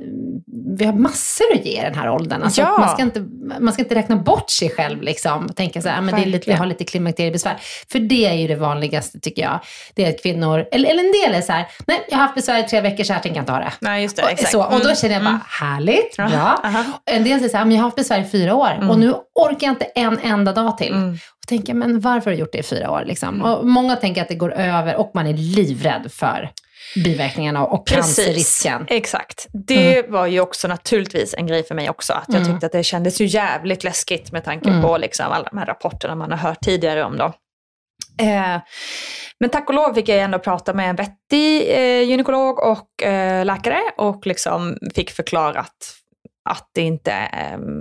vi 0.78 0.84
har 0.84 0.92
massor 0.92 1.44
att 1.54 1.64
ge 1.66 1.78
i 1.80 1.82
den 1.82 1.94
här 1.94 2.10
åldern. 2.10 2.42
Alltså, 2.42 2.60
Ja. 2.60 2.76
man, 2.78 2.88
ska 2.88 3.02
inte, 3.02 3.20
man 3.60 3.72
ska 3.72 3.82
inte 3.82 3.94
räkna 3.94 4.16
bort 4.16 4.50
sig 4.50 4.70
själv 4.70 5.02
liksom, 5.02 5.46
och 5.46 5.56
tänka 5.56 5.82
så 5.82 5.88
här, 5.88 5.98
"Ah, 5.98 6.00
men 6.00 6.14
det 6.14 6.20
är 6.22 6.26
lite, 6.26 6.50
jag 6.50 6.58
har 6.58 6.66
lite 6.66 6.84
klimakteriebesvär. 6.84 7.56
För 7.92 7.98
det 7.98 8.26
är 8.26 8.32
ju 8.34 8.48
det 8.48 8.56
vanligaste 8.56 9.20
tycker 9.20 9.42
jag. 9.42 9.60
Det 9.94 10.04
är 10.04 10.10
att 10.10 10.22
kvinnor, 10.22 10.64
eller, 10.72 10.90
eller 10.90 11.04
en 11.04 11.12
del 11.12 11.34
är 11.34 11.40
så 11.40 11.52
här, 11.52 11.66
nej 11.86 12.06
jag 12.08 12.16
har 12.16 12.22
haft 12.22 12.34
besvär 12.34 12.60
i 12.60 12.62
tre 12.62 12.80
veckor 12.80 13.04
så 13.04 13.12
här 13.12 13.20
tänker 13.20 13.36
jag 13.38 13.42
inte 13.42 13.52
ha 13.52 13.58
det. 13.58 13.72
Nej, 13.80 14.02
just 14.02 14.16
det. 14.16 14.22
Och, 14.22 14.30
Exakt. 14.30 14.50
så, 14.52 14.62
och 14.64 14.70
då 14.70 14.84
Mm, 14.84 14.96
känner 14.96 15.14
jag 15.14 15.22
bara, 15.22 15.28
mm. 15.28 15.40
härligt, 15.60 16.14
Ja, 16.18 16.28
bra. 16.28 16.60
aha. 16.64 16.84
En 17.10 17.24
del 17.24 17.38
säger 17.38 17.50
så 17.50 17.56
här, 17.56 17.64
men 17.64 17.72
jag 17.74 17.78
har 17.82 17.84
haft 17.86 17.96
besvär 17.96 18.20
i 18.20 18.24
fyra 18.24 18.54
år 18.54 18.70
Mm. 18.70 18.90
och 18.90 18.98
nu 18.98 19.14
orkar 19.34 19.66
jag 19.66 19.72
inte 19.74 19.84
en 19.84 20.18
enda 20.22 20.52
dag 20.52 20.78
till. 20.78 20.92
Mm. 20.92 21.12
Och 21.12 21.48
tänker, 21.48 21.74
men 21.74 22.00
varför 22.00 22.30
har 22.30 22.32
du 22.34 22.40
gjort 22.40 22.52
det 22.52 22.58
i 22.58 22.62
fyra 22.62 22.90
år? 22.90 23.02
Liksom? 23.06 23.42
Och 23.42 23.66
många 23.66 23.96
tänker 23.96 24.22
att 24.22 24.28
det 24.28 24.34
går 24.34 24.52
över 24.52 24.96
och 24.96 25.10
man 25.14 25.26
är 25.26 25.32
livrädd 25.32 26.12
för 26.12 26.50
biverkningarna 27.04 27.66
och 27.66 27.86
cancerrisken. 27.86 28.86
Exakt. 28.88 29.46
Det 29.52 30.10
var 30.10 30.26
ju 30.26 30.40
också 30.40 30.68
naturligtvis 30.68 31.34
en 31.34 31.46
grej 31.46 31.62
för 31.66 31.74
mig 31.74 31.90
också. 31.90 32.12
Att 32.12 32.24
jag 32.28 32.36
Mm. 32.36 32.52
tyckte 32.52 32.66
att 32.66 32.72
det 32.72 32.82
kändes 32.84 33.20
ju 33.20 33.26
jävligt 33.26 33.84
läskigt 33.84 34.32
med 34.32 34.44
tanke 34.44 34.68
Mm. 34.68 34.82
på 34.82 34.98
liksom 34.98 35.26
alla 35.32 35.48
de 35.52 35.58
här 35.58 35.66
rapporterna 35.66 36.14
man 36.14 36.30
har 36.30 36.38
hört 36.38 36.60
tidigare 36.60 37.04
om. 37.04 37.16
Då. 37.18 37.24
Eh, 38.20 38.60
men 39.40 39.50
tack 39.50 39.68
och 39.68 39.74
lov 39.74 39.94
fick 39.94 40.08
jag 40.08 40.18
ändå 40.18 40.38
prata 40.38 40.74
med 40.74 40.90
en 40.90 40.96
vettig 40.96 41.70
eh, 41.70 42.00
gynekolog 42.02 42.58
och 42.58 43.02
eh, 43.02 43.44
läkare 43.44 43.80
och 43.96 44.26
liksom 44.26 44.78
fick 44.94 45.10
förklarat 45.10 45.94
att 46.44 46.70
det 46.72 46.82
inte, 46.82 47.28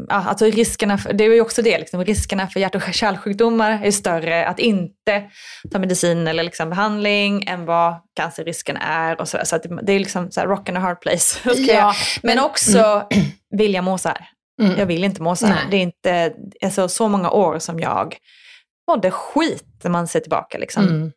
ja, 0.10 0.16
alltså 0.16 0.46
riskerna, 0.46 0.98
för, 0.98 1.14
det 1.14 1.24
är 1.24 1.34
ju 1.34 1.42
också 1.42 1.62
det, 1.62 1.78
liksom, 1.78 2.06
riskerna 2.06 2.48
för 2.48 2.60
hjärt 2.60 2.76
och 2.76 2.94
kärlsjukdomar 2.94 3.80
är 3.84 3.92
större 3.92 4.48
att 4.48 4.60
inte 4.60 5.24
ta 5.72 5.80
medicin 5.80 6.28
eller 6.28 6.44
liksom 6.44 6.70
behandling 6.70 7.44
än 7.48 7.66
vad 7.66 7.96
cancerrisken 8.16 8.78
är. 8.78 9.22
Och 9.22 9.28
så 9.28 9.38
så 9.44 9.56
att 9.56 9.66
det, 9.82 9.94
är 9.94 10.00
liksom 10.00 10.32
så 10.32 10.40
här 10.40 10.48
rock 10.48 10.70
and 10.70 10.78
a 10.78 10.82
hard 10.82 11.02
place. 11.02 11.40
Ja, 11.56 11.94
men 12.24 12.40
också 12.40 13.08
vill 13.58 13.74
jag 13.74 13.84
må 13.84 13.98
så 13.98 14.10
här. 14.10 14.30
Mm. 14.62 14.80
Jag 14.80 14.86
vill 14.86 15.04
inte 15.04 15.22
må 15.22 15.36
så 15.36 15.46
här. 15.46 15.56
Nej. 15.56 15.66
Det 15.72 15.78
är 15.78 15.82
inte 15.82 16.34
alltså, 16.66 16.88
så 16.88 17.08
många 17.08 17.32
år 17.32 17.60
som 17.60 17.80
jag 17.80 18.18
mådde 18.88 19.12
skit 19.12 19.80
när 19.84 19.92
man 19.92 20.08
ser 20.08 20.20
tillbaka. 20.20 20.58
Liksom. 20.58 20.84
Mm. 20.88 21.12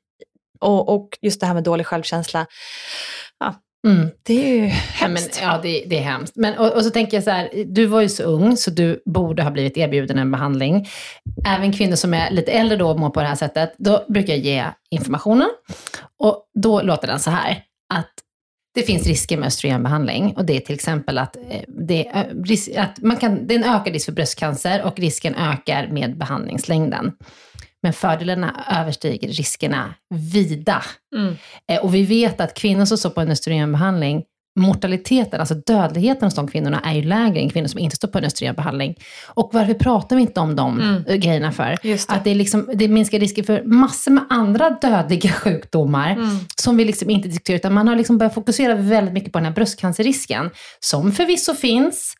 Och, 0.60 0.94
och 0.94 1.08
just 1.22 1.40
det 1.40 1.46
här 1.46 1.54
med 1.54 1.64
dålig 1.64 1.86
självkänsla, 1.86 2.46
Mm. 3.86 4.08
det 4.22 4.34
är 4.34 4.56
ju 4.56 4.66
Ja, 4.66 4.72
men, 5.00 5.16
hemskt. 5.16 5.40
ja, 5.42 5.60
det, 5.62 5.84
det 5.86 5.98
är 5.98 6.02
hemskt. 6.02 6.36
Men, 6.36 6.58
och, 6.58 6.72
och 6.72 6.82
så 6.84 6.90
tänker 6.90 7.16
jag 7.16 7.24
så 7.24 7.30
här, 7.30 7.50
du 7.66 7.86
var 7.86 8.00
ju 8.00 8.08
så 8.08 8.22
ung 8.22 8.56
så 8.56 8.70
du 8.70 9.02
borde 9.04 9.42
ha 9.42 9.50
blivit 9.50 9.76
erbjuden 9.76 10.18
en 10.18 10.30
behandling. 10.30 10.88
Även 11.46 11.72
kvinnor 11.72 11.96
som 11.96 12.14
är 12.14 12.30
lite 12.30 12.52
äldre 12.52 12.76
då 12.78 12.90
och 12.90 13.00
mår 13.00 13.10
på 13.10 13.20
det 13.20 13.26
här 13.26 13.34
sättet, 13.34 13.74
då 13.78 14.04
brukar 14.08 14.32
jag 14.32 14.42
ge 14.42 14.64
informationen. 14.90 15.48
Och 16.18 16.42
då 16.62 16.82
låter 16.82 17.06
den 17.08 17.20
så 17.20 17.30
här, 17.30 17.62
att 17.94 18.12
det 18.74 18.82
finns 18.82 19.06
risker 19.06 19.36
med 19.36 19.46
östrogenbehandling 19.46 20.34
och 20.36 20.44
det 20.44 20.56
är 20.56 20.60
till 20.60 20.74
exempel 20.74 21.18
att, 21.18 21.36
eh, 21.36 21.60
det, 21.68 22.06
eh, 22.06 22.82
att 22.84 23.02
man 23.02 23.16
kan, 23.16 23.46
det 23.46 23.54
är 23.54 23.58
en 23.58 23.74
ökad 23.74 23.92
risk 23.92 24.04
för 24.04 24.12
bröstcancer 24.12 24.82
och 24.82 24.98
risken 24.98 25.34
ökar 25.34 25.86
med 25.86 26.18
behandlingslängden. 26.18 27.12
Men 27.82 27.92
fördelarna 27.92 28.64
överstiger 28.80 29.28
riskerna 29.28 29.94
vida. 30.14 30.82
Mm. 31.16 31.36
Eh, 31.72 31.80
Och 31.84 31.94
vi 31.94 32.02
vet 32.02 32.40
att 32.40 32.54
kvinnor 32.54 32.84
som 32.84 32.98
står 32.98 33.10
på 33.10 33.20
en 33.20 33.30
östrogenbehandling, 33.30 34.22
mortaliteten, 34.58 35.40
alltså 35.40 35.54
dödligheten 35.54 36.26
hos 36.26 36.34
de 36.34 36.48
kvinnorna 36.48 36.80
är 36.84 36.94
ju 36.94 37.02
lägre 37.02 37.40
än 37.40 37.50
kvinnor 37.50 37.68
som 37.68 37.80
inte 37.80 37.96
står 37.96 38.08
på 38.08 38.18
en 38.18 38.24
östrogenbehandling. 38.24 38.94
Och 39.26 39.50
varför 39.52 39.74
pratar 39.74 40.16
vi 40.16 40.22
inte 40.22 40.40
om 40.40 40.56
de 40.56 40.80
Mm. 40.80 41.04
eh, 41.06 41.14
grejerna 41.16 41.52
för? 41.52 41.76
Det. 41.82 42.04
Att 42.10 42.24
det, 42.24 42.30
är 42.30 42.34
liksom, 42.34 42.70
det 42.74 42.88
minskar 42.88 43.18
risker 43.18 43.42
för 43.42 43.62
massor 43.62 44.10
med 44.10 44.24
andra 44.30 44.70
dödliga 44.70 45.30
sjukdomar 45.32 46.10
Mm. 46.12 46.38
som 46.60 46.76
vi 46.76 46.84
liksom 46.84 47.10
inte 47.10 47.28
diskuterar, 47.28 47.56
utan 47.56 47.72
man 47.74 47.88
har 47.88 47.96
liksom 47.96 48.18
börjat 48.18 48.34
fokusera 48.34 48.74
väldigt 48.74 49.14
mycket 49.14 49.32
på 49.32 49.38
den 49.38 49.46
här 49.46 49.52
bröstcancerrisken, 49.52 50.50
som 50.80 51.12
förvisso 51.12 51.54
finns, 51.54 52.14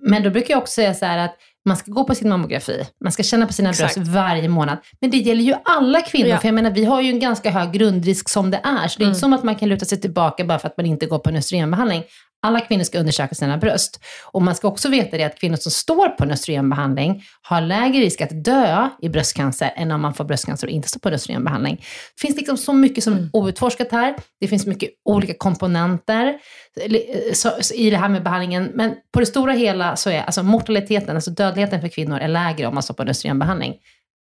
men 0.00 0.22
då 0.22 0.30
brukar 0.30 0.54
jag 0.54 0.58
också 0.62 0.72
säga 0.74 0.94
så 0.94 1.06
här 1.06 1.18
att 1.18 1.34
man 1.66 1.76
ska 1.76 1.90
gå 1.92 2.04
på 2.04 2.14
sin 2.14 2.28
mammografi, 2.28 2.86
man 3.04 3.12
ska 3.12 3.22
känna 3.22 3.46
på 3.46 3.52
sina 3.52 3.72
bröst 3.72 3.96
varje 3.96 4.48
månad. 4.48 4.78
Men 5.00 5.10
det 5.10 5.16
gäller 5.16 5.42
ju 5.42 5.54
alla 5.64 6.00
kvinnor, 6.00 6.28
Ja. 6.28 6.38
för 6.38 6.48
jag 6.48 6.54
menar 6.54 6.70
vi 6.70 6.84
har 6.84 7.00
ju 7.02 7.10
en 7.10 7.20
ganska 7.20 7.50
hög 7.50 7.72
grundrisk 7.72 8.28
som 8.28 8.50
det 8.50 8.60
är. 8.64 8.88
Så 8.88 8.98
det 8.98 9.02
är 9.02 9.04
Mm. 9.04 9.08
inte 9.10 9.20
som 9.20 9.32
att 9.32 9.42
man 9.44 9.54
kan 9.54 9.68
luta 9.68 9.84
sig 9.84 10.00
tillbaka 10.00 10.44
bara 10.44 10.58
för 10.58 10.68
att 10.68 10.76
man 10.76 10.86
inte 10.86 11.06
går 11.06 11.18
på 11.18 11.30
en 11.30 11.36
östrogenbehandling. 11.36 12.02
Alla 12.46 12.60
kvinnor 12.60 12.84
ska 12.84 12.98
undersöka 12.98 13.34
sina 13.34 13.58
bröst. 13.58 14.00
Och 14.24 14.42
man 14.42 14.54
ska 14.54 14.68
också 14.68 14.88
veta 14.88 15.16
det 15.16 15.24
att 15.24 15.38
kvinnor 15.38 15.56
som 15.56 15.72
står 15.72 16.08
på 16.08 16.24
en 16.24 16.30
östrogenbehandling 16.30 17.24
har 17.42 17.60
lägre 17.60 18.00
risk 18.00 18.20
att 18.20 18.44
dö 18.44 18.88
i 19.02 19.08
bröstcancer 19.08 19.72
än 19.76 19.90
om 19.90 20.00
man 20.00 20.14
får 20.14 20.24
bröstcancer 20.24 20.66
och 20.66 20.70
inte 20.70 20.88
står 20.88 21.00
på 21.00 21.08
en 21.08 21.14
östrogenbehandling. 21.14 21.76
Det 22.14 22.20
finns 22.20 22.36
liksom 22.36 22.56
så 22.56 22.72
mycket 22.72 23.04
som 23.04 23.14
är 23.14 23.28
outforskat 23.32 23.92
här. 23.92 24.14
Det 24.40 24.48
finns 24.48 24.66
mycket 24.66 24.90
olika 25.04 25.34
komponenter 25.38 26.38
eh, 26.80 27.74
i 27.74 27.90
det 27.90 27.96
här 27.96 28.08
med 28.08 28.22
behandlingen. 28.22 28.70
Men 28.74 28.94
på 29.12 29.20
det 29.20 29.26
stora 29.26 29.52
hela 29.52 29.96
så 29.96 30.10
är 30.10 30.22
alltså 30.22 30.42
mortaliteten, 30.42 31.16
alltså 31.16 31.30
dödligheten 31.30 31.80
för 31.80 31.88
kvinnor 31.88 32.18
är 32.18 32.28
lägre 32.28 32.66
om 32.66 32.74
man 32.74 32.82
står 32.82 32.94
på 32.94 33.02
en 33.02 33.08
östrogenbehandling. 33.08 33.74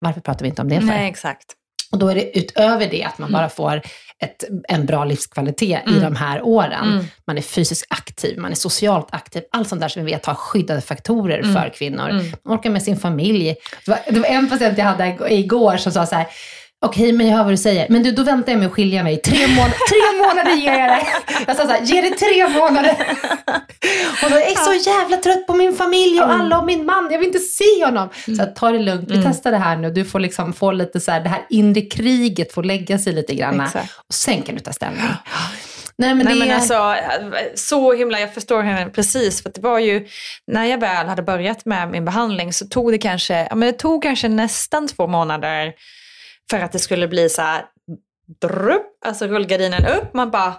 Varför 0.01 0.21
pratar 0.21 0.43
vi 0.43 0.49
inte 0.49 0.63
om 0.63 0.69
det 0.69 0.81
för? 0.81 0.87
Nej, 0.87 1.09
exakt. 1.09 1.57
Och 1.93 1.99
då 1.99 2.09
är 2.09 2.15
det 2.15 2.39
utöver 2.39 2.89
det 2.91 3.05
att 3.05 3.19
man 3.19 3.33
bara 3.33 3.49
får 3.49 3.83
ett, 4.23 4.45
en 4.69 4.87
bra 4.87 5.05
livskvalitet 5.05 5.81
i 5.87 5.91
Mm. 5.91 6.03
de 6.03 6.17
här 6.17 6.43
åren. 6.43 6.93
Mm. 6.93 7.05
Man 7.27 7.39
är 7.39 7.43
fysiskt 7.43 7.87
aktiv, 7.89 8.39
man 8.39 8.51
är 8.51 8.55
socialt 8.57 9.09
aktiv. 9.11 9.43
Allt 9.53 9.69
sånt 9.69 9.81
där 9.81 9.89
som 9.89 10.05
vi 10.05 10.13
vet 10.13 10.27
har 10.27 10.35
skyddade 10.35 10.81
faktorer 10.81 11.39
Mm. 11.39 11.53
för 11.55 11.69
kvinnor. 11.75 12.09
Mm. 12.11 12.27
Man 12.45 12.59
orkar 12.59 12.71
med 12.71 12.83
sin 12.83 12.97
familj. 12.97 13.57
Det 13.85 13.91
var, 13.91 13.99
det 14.11 14.21
var 14.21 14.27
en 14.29 14.51
patient 14.51 14.79
jag 14.79 14.85
hade 14.85 15.17
igår 15.35 15.77
som 15.77 15.93
sa 15.93 16.07
så 16.07 16.15
här, 16.15 16.27
Okej, 16.85 17.13
men 17.13 17.27
jag 17.27 17.37
hör 17.37 17.45
vad 17.45 17.53
du 17.53 17.57
säger. 17.57 17.87
Men 17.89 18.03
du, 18.03 18.13
då 18.13 18.23
väntar 18.23 18.53
jag 18.53 18.59
med 18.59 18.67
att 18.67 18.73
skilja 18.73 19.03
mig. 19.03 19.17
Tre, 19.17 19.47
mån 19.47 19.71
tre 19.89 20.19
månader 20.23 20.57
ger 20.57 20.79
jag 20.79 20.89
dig. 20.89 21.07
Jag 21.47 21.57
sa 21.57 21.63
så 21.63 21.69
här, 21.69 21.81
ge 21.81 22.01
det 22.01 22.11
tre 22.11 22.49
månader. 22.49 22.97
Och 24.25 24.31
då, 24.31 24.37
jag 24.37 24.51
är 24.51 24.81
så 24.81 24.91
jävla 24.91 25.17
trött 25.17 25.47
på 25.47 25.55
min 25.55 25.75
familj 25.75 26.21
och 26.21 26.33
alla 26.33 26.59
och 26.59 26.67
min 26.67 26.87
man. 26.87 27.09
Jag 27.11 27.19
vill 27.19 27.27
inte 27.27 27.39
se 27.39 27.85
honom. 27.85 28.09
Så 28.25 28.37
här, 28.37 28.53
ta 28.57 28.71
det 28.71 28.79
lugnt. 28.79 29.11
Vi 29.11 29.23
testar 29.23 29.51
det 29.51 29.59
här 29.59 29.77
nu. 29.77 29.91
Du 29.91 30.05
får 30.05 30.21
liksom 30.21 30.53
få 30.53 30.73
lite 30.73 31.01
så 31.01 31.13
här, 31.13 31.21
det 31.21 31.29
här 31.29 31.47
inre 31.51 31.81
kriget 31.81 32.53
får 32.53 32.63
lägga 32.63 32.99
sig 32.99 33.13
lite 33.13 33.35
grann. 33.35 33.61
Och 34.09 34.15
sen 34.15 34.43
kan 34.43 34.55
du 34.55 34.61
ta 34.61 34.73
ställning. 34.73 35.03
Nej, 35.97 36.15
men 36.15 36.27
Nej, 36.27 36.35
men 36.39 36.51
är... 36.51 36.55
alltså, 36.55 36.95
så 37.55 37.93
himla, 37.93 38.21
jag 38.21 38.35
förstår 38.35 38.63
henne 38.63 38.91
precis. 38.91 39.43
För 39.43 39.51
det 39.55 39.61
var 39.61 39.79
ju, 39.79 40.07
när 40.47 40.65
jag 40.65 40.79
väl 40.79 41.07
hade 41.07 41.23
börjat 41.23 41.65
med 41.65 41.91
min 41.91 42.05
behandling 42.05 42.53
så 42.53 42.67
tog 42.67 42.93
det 42.93 42.99
kanske, 42.99 43.47
ja, 43.51 43.55
men 43.55 43.67
det 43.67 43.79
tog 43.79 44.03
kanske 44.03 44.29
nästan 44.29 44.89
två 44.89 45.07
månader 45.07 45.73
för 46.51 46.61
att 46.61 46.73
det 46.73 46.79
skulle 46.79 47.09
bli 47.09 47.29
så 47.29 47.43
här, 47.43 47.65
drupp, 48.41 49.05
alltså 49.05 49.27
rullgardinen 49.27 49.87
upp. 49.87 50.15
Man 50.15 50.31
bara, 50.31 50.55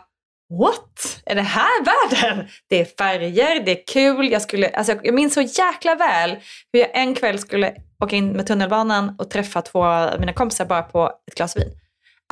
what? 0.60 1.22
Är 1.26 1.36
det 1.36 1.42
här 1.42 1.84
världen? 1.84 2.48
Det 2.70 2.82
är 2.82 2.86
färger, 2.86 3.60
det 3.66 3.72
är 3.72 3.88
kul. 3.88 4.32
Jag, 4.32 4.42
skulle, 4.42 4.70
alltså, 4.70 4.96
jag 5.04 5.14
minns 5.14 5.34
så 5.34 5.42
jäkla 5.42 5.96
väl 5.96 6.38
hur 6.74 6.80
jag 6.80 6.90
en 6.94 7.16
kväll 7.16 7.40
skulle 7.40 7.76
åka 8.04 8.16
in 8.16 8.32
med 8.32 8.48
tunnelbanan 8.48 9.16
och 9.20 9.30
träffa 9.30 9.62
två 9.62 9.86
av 9.86 10.20
mina 10.20 10.34
kompisar 10.34 10.66
bara 10.66 10.82
på 10.82 11.12
ett 11.28 11.36
glas 11.36 11.58
vin. 11.58 11.72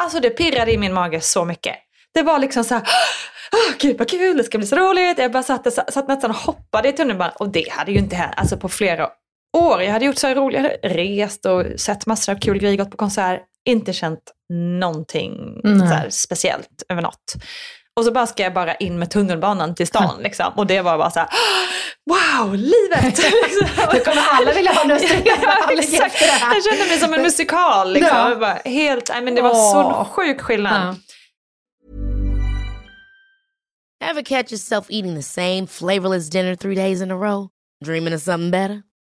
Alltså 0.01 0.19
det 0.19 0.29
pirrade 0.29 0.71
i 0.71 0.77
min 0.77 0.93
mage 0.93 1.21
så 1.21 1.45
mycket. 1.45 1.75
Det 2.13 2.21
var 2.21 2.39
liksom 2.39 2.63
så 2.63 2.73
här, 2.73 2.81
oh, 3.51 3.77
gud 3.79 3.97
vad 3.97 4.09
kul, 4.09 4.37
det 4.37 4.43
ska 4.43 4.57
bli 4.57 4.67
så 4.67 4.75
roligt. 4.75 5.17
Jag 5.17 5.31
bara 5.31 5.43
satt, 5.43 5.73
satt 5.73 6.07
nästan 6.07 6.31
och 6.31 6.37
hoppade 6.37 6.89
i 6.89 6.93
tunnelbanan 6.93 7.33
och 7.35 7.49
det 7.49 7.71
hade 7.71 7.91
ju 7.91 7.97
inte 7.97 8.15
hänt 8.15 8.33
alltså 8.37 8.57
på 8.57 8.69
flera 8.69 9.09
år. 9.57 9.81
Jag 9.81 9.91
hade 9.91 10.05
gjort 10.05 10.17
så 10.17 10.27
här 10.27 10.35
roligt, 10.35 10.55
jag 10.55 10.63
hade 10.63 10.77
rest 10.77 11.45
och 11.45 11.65
sett 11.77 12.05
massor 12.05 12.33
av 12.33 12.39
kul 12.39 12.57
grejer, 12.57 12.77
gått 12.77 12.91
på 12.91 12.97
konsert, 12.97 13.41
inte 13.69 13.93
känt 13.93 14.31
någonting 14.79 15.61
Nej. 15.63 15.79
så 15.79 15.85
här 15.93 16.09
speciellt 16.09 16.83
över 16.89 17.01
något. 17.01 17.35
Och 17.95 18.05
så 18.05 18.11
bara 18.11 18.27
ska 18.27 18.43
jag 18.43 18.53
bara 18.53 18.75
in 18.75 18.99
med 18.99 19.09
tunnelbanan 19.11 19.75
till 19.75 19.87
stan 19.87 20.19
liksom. 20.23 20.53
Och 20.55 20.67
det 20.67 20.81
var 20.81 20.97
bara 20.97 21.11
så 21.11 21.19
här, 21.19 21.29
wow, 22.05 22.55
livet! 22.55 23.03
liksom. 23.17 23.67
Nu 23.93 23.99
kommer 23.99 24.21
alla 24.31 24.53
vilja 24.53 24.71
ha 24.71 24.81
en 24.83 24.89
Ja. 25.25 26.53
Jag 26.53 26.63
kände 26.63 26.85
mig 26.87 26.99
som 26.99 27.13
en 27.13 27.21
musikal. 27.21 27.93
Liksom. 27.93 28.17
Ja. 28.17 28.35
Bara, 28.35 28.57
helt, 28.65 29.09
nej, 29.09 29.21
men 29.21 29.35
det 29.35 29.41
var 29.41 29.53
så 29.53 30.07
sjuk 30.11 30.41
skillnad. 30.41 30.87
Ja. 30.87 30.95
Ever 34.09 34.21
catch 34.21 34.51
yourself 34.51 34.85
eating 34.89 35.15
the 35.15 35.23
same 35.23 35.67
flavorless 35.67 36.29
dinner 36.29 36.55
three 36.55 36.75
days 36.75 37.01
in 37.01 37.11
a 37.11 37.15
row? 37.15 37.49
Dreaming 37.85 38.15
of 38.15 38.21
something 38.21 38.51
better? 38.51 38.81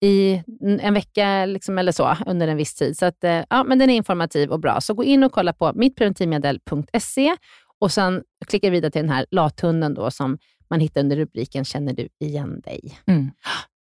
i 0.00 0.42
en 0.80 0.94
vecka 0.94 1.46
liksom, 1.46 1.78
eller 1.78 1.92
så 1.92 2.16
under 2.26 2.48
en 2.48 2.56
viss 2.56 2.74
tid. 2.74 2.98
Så 2.98 3.06
att, 3.06 3.24
eh, 3.24 3.44
ja, 3.50 3.64
men 3.64 3.78
den 3.78 3.90
är 3.90 3.94
informativ 3.94 4.50
och 4.50 4.60
bra. 4.60 4.80
Så 4.80 4.94
gå 4.94 5.04
in 5.04 5.24
och 5.24 5.32
kolla 5.32 5.52
på 5.52 5.72
mittpreventivmedel.se 5.74 7.36
och 7.80 7.92
sen 7.92 8.22
klicka 8.46 8.70
vidare 8.70 8.90
till 8.90 9.02
den 9.02 9.10
här 9.10 9.26
lathunden 9.30 9.94
då 9.94 10.10
som 10.10 10.38
man 10.70 10.80
hittar 10.80 11.00
under 11.00 11.16
rubriken 11.16 11.64
Känner 11.64 11.92
du 11.92 12.08
igen 12.20 12.60
dig? 12.60 12.98
Mm. 13.06 13.30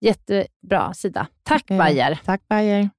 Jättebra 0.02 0.94
sida. 0.94 1.28
Tack 1.44 1.70
Mm. 1.70 1.78
Bayer. 1.86 2.20
Tack 2.26 2.42
Bayer. 2.50 2.90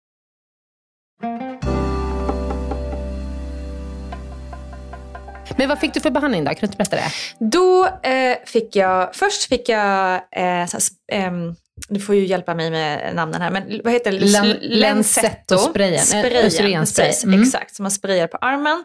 Men 5.59 5.69
vad 5.69 5.79
fick 5.79 5.95
du 5.95 6.01
för 6.01 6.11
behandling 6.11 6.45
då? 6.45 6.51
Kan 6.51 6.59
du 6.61 6.67
inte 6.67 6.77
berätta 6.77 6.97
det? 6.97 7.11
Då 7.51 7.87
eh, 7.87 8.37
fick 8.47 8.77
jag, 8.77 9.15
först 9.15 9.49
fick 9.49 9.69
jag, 9.69 10.15
eh, 10.15 10.21
så, 10.67 10.77
här 10.77 10.79
sp- 10.79 10.93
ehm, 11.13 11.55
du 11.89 12.01
får 12.01 12.15
ju 12.15 12.27
hjälpa 12.27 12.55
mig 12.55 12.71
med 12.71 13.15
namnen 13.15 13.43
här, 13.43 13.51
men 13.51 13.81
vad 13.85 13.93
heter 13.93 14.13
det? 14.13 14.19
Len- 14.19 14.57
Lenzetto. 14.61 15.55
Lenzetto-sprayen. 15.55 15.95
Eh, 15.95 16.01
Sprayen, 16.01 16.47
östrogenspray. 16.47 17.13
Mm. 17.25 17.43
Exakt, 17.43 17.75
som 17.75 17.83
man 17.83 17.91
sprayar 17.91 18.27
på 18.27 18.37
armen. 18.37 18.85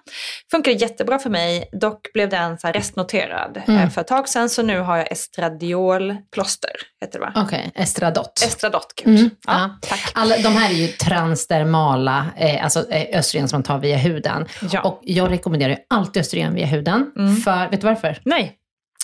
Funkade 0.52 0.78
jättebra 0.78 1.20
för 1.20 1.30
mig, 1.30 1.70
dock 1.72 2.14
blev 2.14 2.30
den 2.30 2.58
så 2.58 2.68
restnoterad 2.68 3.62
Mm. 3.68 3.80
eh, 3.82 3.90
för 3.90 4.02
ett 4.02 4.08
tag 4.08 4.30
sedan, 4.30 4.50
så 4.50 4.62
nu 4.64 4.80
har 4.80 4.98
jag 4.98 5.12
estradiolplåster, 5.12 6.72
heter 7.02 7.20
det 7.20 7.26
va? 7.26 7.32
Okej, 7.36 7.72
Estradot. 7.76 8.42
Estradot, 8.46 8.94
gud. 9.04 9.20
Mm, 9.20 9.30
Ja, 9.48 9.54
ja. 9.54 9.78
tack. 9.90 10.12
Alla, 10.14 10.38
de 10.38 10.50
här 10.56 10.70
är 10.70 10.74
ju 10.76 10.88
transdermala, 10.88 12.26
eh, 12.38 12.64
alltså 12.64 12.90
eh, 12.92 13.20
östrogen 13.20 13.48
som 13.50 13.58
man 13.58 13.64
tar 13.64 13.78
via 13.80 13.98
huden. 13.98 14.46
Ja. 14.72 14.82
Och 14.82 15.00
jag 15.04 15.32
rekommenderar 15.32 15.70
ju 15.70 15.78
alltid 15.90 16.22
östrogen 16.22 16.54
via 16.56 16.66
huden. 16.66 17.12
Mm. 17.18 17.36
För, 17.38 17.70
vet 17.72 17.82
du 17.82 17.88
varför? 17.88 18.18
Nej. 18.26 18.58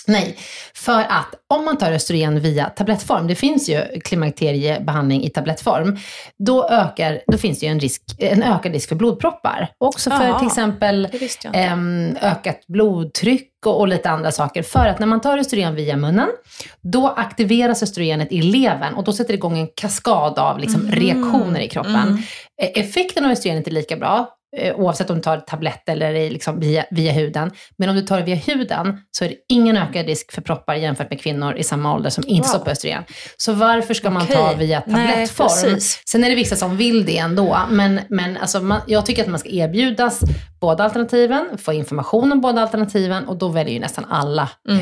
Nej, 0.08 0.38
för 0.76 1.00
att 1.00 1.28
om 1.54 1.66
man 1.66 1.78
tar 1.78 1.92
östrogen 1.92 2.40
via 2.40 2.66
tablettform, 2.66 3.28
det 3.28 3.36
finns 3.36 3.70
ju 3.70 3.82
klimakteriebehandling 4.04 5.24
i 5.24 5.30
tablettform, 5.30 5.98
då, 6.40 6.70
ökar, 6.70 7.22
då 7.28 7.38
finns 7.38 7.60
det 7.60 7.66
ju 7.66 7.72
en, 7.72 7.80
risk, 7.80 8.02
en 8.20 8.44
ökad 8.44 8.74
risk 8.74 8.90
för 8.90 8.96
blodproppar. 8.96 9.70
Också 9.78 10.10
för 10.10 10.28
Jaha. 10.28 10.40
till 10.40 10.48
exempel 10.48 11.08
ehm, 11.54 12.18
ökat 12.22 12.68
blodtryck 12.68 13.52
och, 13.66 13.80
och 13.80 13.88
lite 13.88 14.10
andra 14.10 14.32
saker. 14.32 14.64
För 14.64 14.86
att 14.88 15.00
när 15.00 15.08
man 15.08 15.22
tar 15.22 15.38
östrogen 15.38 15.76
via 15.76 15.98
munnen, 15.98 16.28
då 16.82 17.08
aktiveras 17.08 17.84
östrogenet 17.84 18.32
i 18.32 18.42
levern 18.42 18.94
och 18.94 19.04
då 19.04 19.14
sätter 19.14 19.34
det 19.34 19.38
igång 19.38 19.58
en 19.60 19.68
kaskad 19.76 20.40
av 20.40 20.60
liksom, 20.60 20.82
Mhm. 20.82 20.92
reaktioner 20.92 21.60
i 21.60 21.68
kroppen. 21.70 21.96
Mm. 21.96 22.18
Eh, 22.62 22.70
Effekten 22.84 23.26
av 23.26 23.32
östrogenet 23.32 23.68
är 23.68 23.72
lika 23.72 23.96
bra, 23.98 24.30
oavsett 24.76 25.10
om 25.10 25.16
du 25.16 25.22
tar 25.22 25.38
tablett 25.38 25.90
eller 25.90 26.30
liksom 26.30 26.60
via, 26.60 26.86
via 26.92 27.12
huden. 27.12 27.52
Men 27.78 27.90
om 27.90 27.96
du 27.96 28.02
tar 28.02 28.18
det 28.18 28.24
via 28.24 28.36
huden 28.36 28.98
så 29.12 29.26
är 29.26 29.30
det 29.30 29.36
ingen 29.50 29.78
ökad 29.78 30.06
risk 30.06 30.32
för 30.32 30.42
proppar 30.42 30.76
jämfört 30.76 31.10
med 31.10 31.22
kvinnor 31.22 31.56
i 31.56 31.64
samma 31.64 31.94
ålder 31.96 32.10
som 32.10 32.24
inte 32.28 32.42
Wow. 32.48 32.50
står 32.56 32.60
på 32.66 32.72
östrogen. 32.72 33.04
Så 33.38 33.54
varför 33.54 33.94
ska 33.94 34.10
man 34.10 34.28
ta 34.28 34.54
via 34.54 34.84
Nej, 34.88 35.08
tablettform? 35.08 35.48
precis. 35.48 36.02
Sen 36.06 36.24
är 36.24 36.30
det 36.30 36.36
vissa 36.36 36.56
som 36.56 36.78
vill 36.78 37.06
det 37.06 37.18
ändå, 37.18 37.60
men, 37.72 38.00
men 38.10 38.38
alltså 38.38 38.60
man, 38.62 38.82
jag 38.88 39.06
tycker 39.06 39.22
att 39.24 39.30
man 39.30 39.40
ska 39.40 39.50
erbjudas 39.50 40.20
båda 40.62 40.84
alternativen, 40.84 41.46
få 41.58 41.74
information 41.74 42.32
om 42.32 42.42
båda 42.42 42.62
alternativen 42.62 43.26
och 43.28 43.38
då 43.38 43.48
väljer 43.48 43.74
ju 43.74 43.80
nästan 43.80 44.06
alla 44.06 44.50
Mm. 44.70 44.80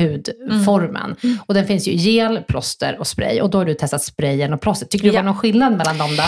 hudformen. 0.50 1.16
Och 1.48 1.54
den 1.54 1.68
finns 1.68 1.88
ju 1.88 1.92
gel, 1.92 2.42
plåster 2.48 3.00
och 3.00 3.08
spray 3.08 3.42
och 3.42 3.50
då 3.50 3.58
har 3.58 3.66
du 3.66 3.74
testat 3.74 4.04
sprayen 4.04 4.54
och 4.54 4.62
plåster. 4.62 4.86
Tycker 4.86 5.04
du 5.04 5.10
det 5.10 5.16
Ja. 5.16 5.22
var 5.22 5.26
någon 5.26 5.38
skillnad 5.38 5.78
mellan 5.78 5.98
dem 5.98 6.10
då? 6.16 6.24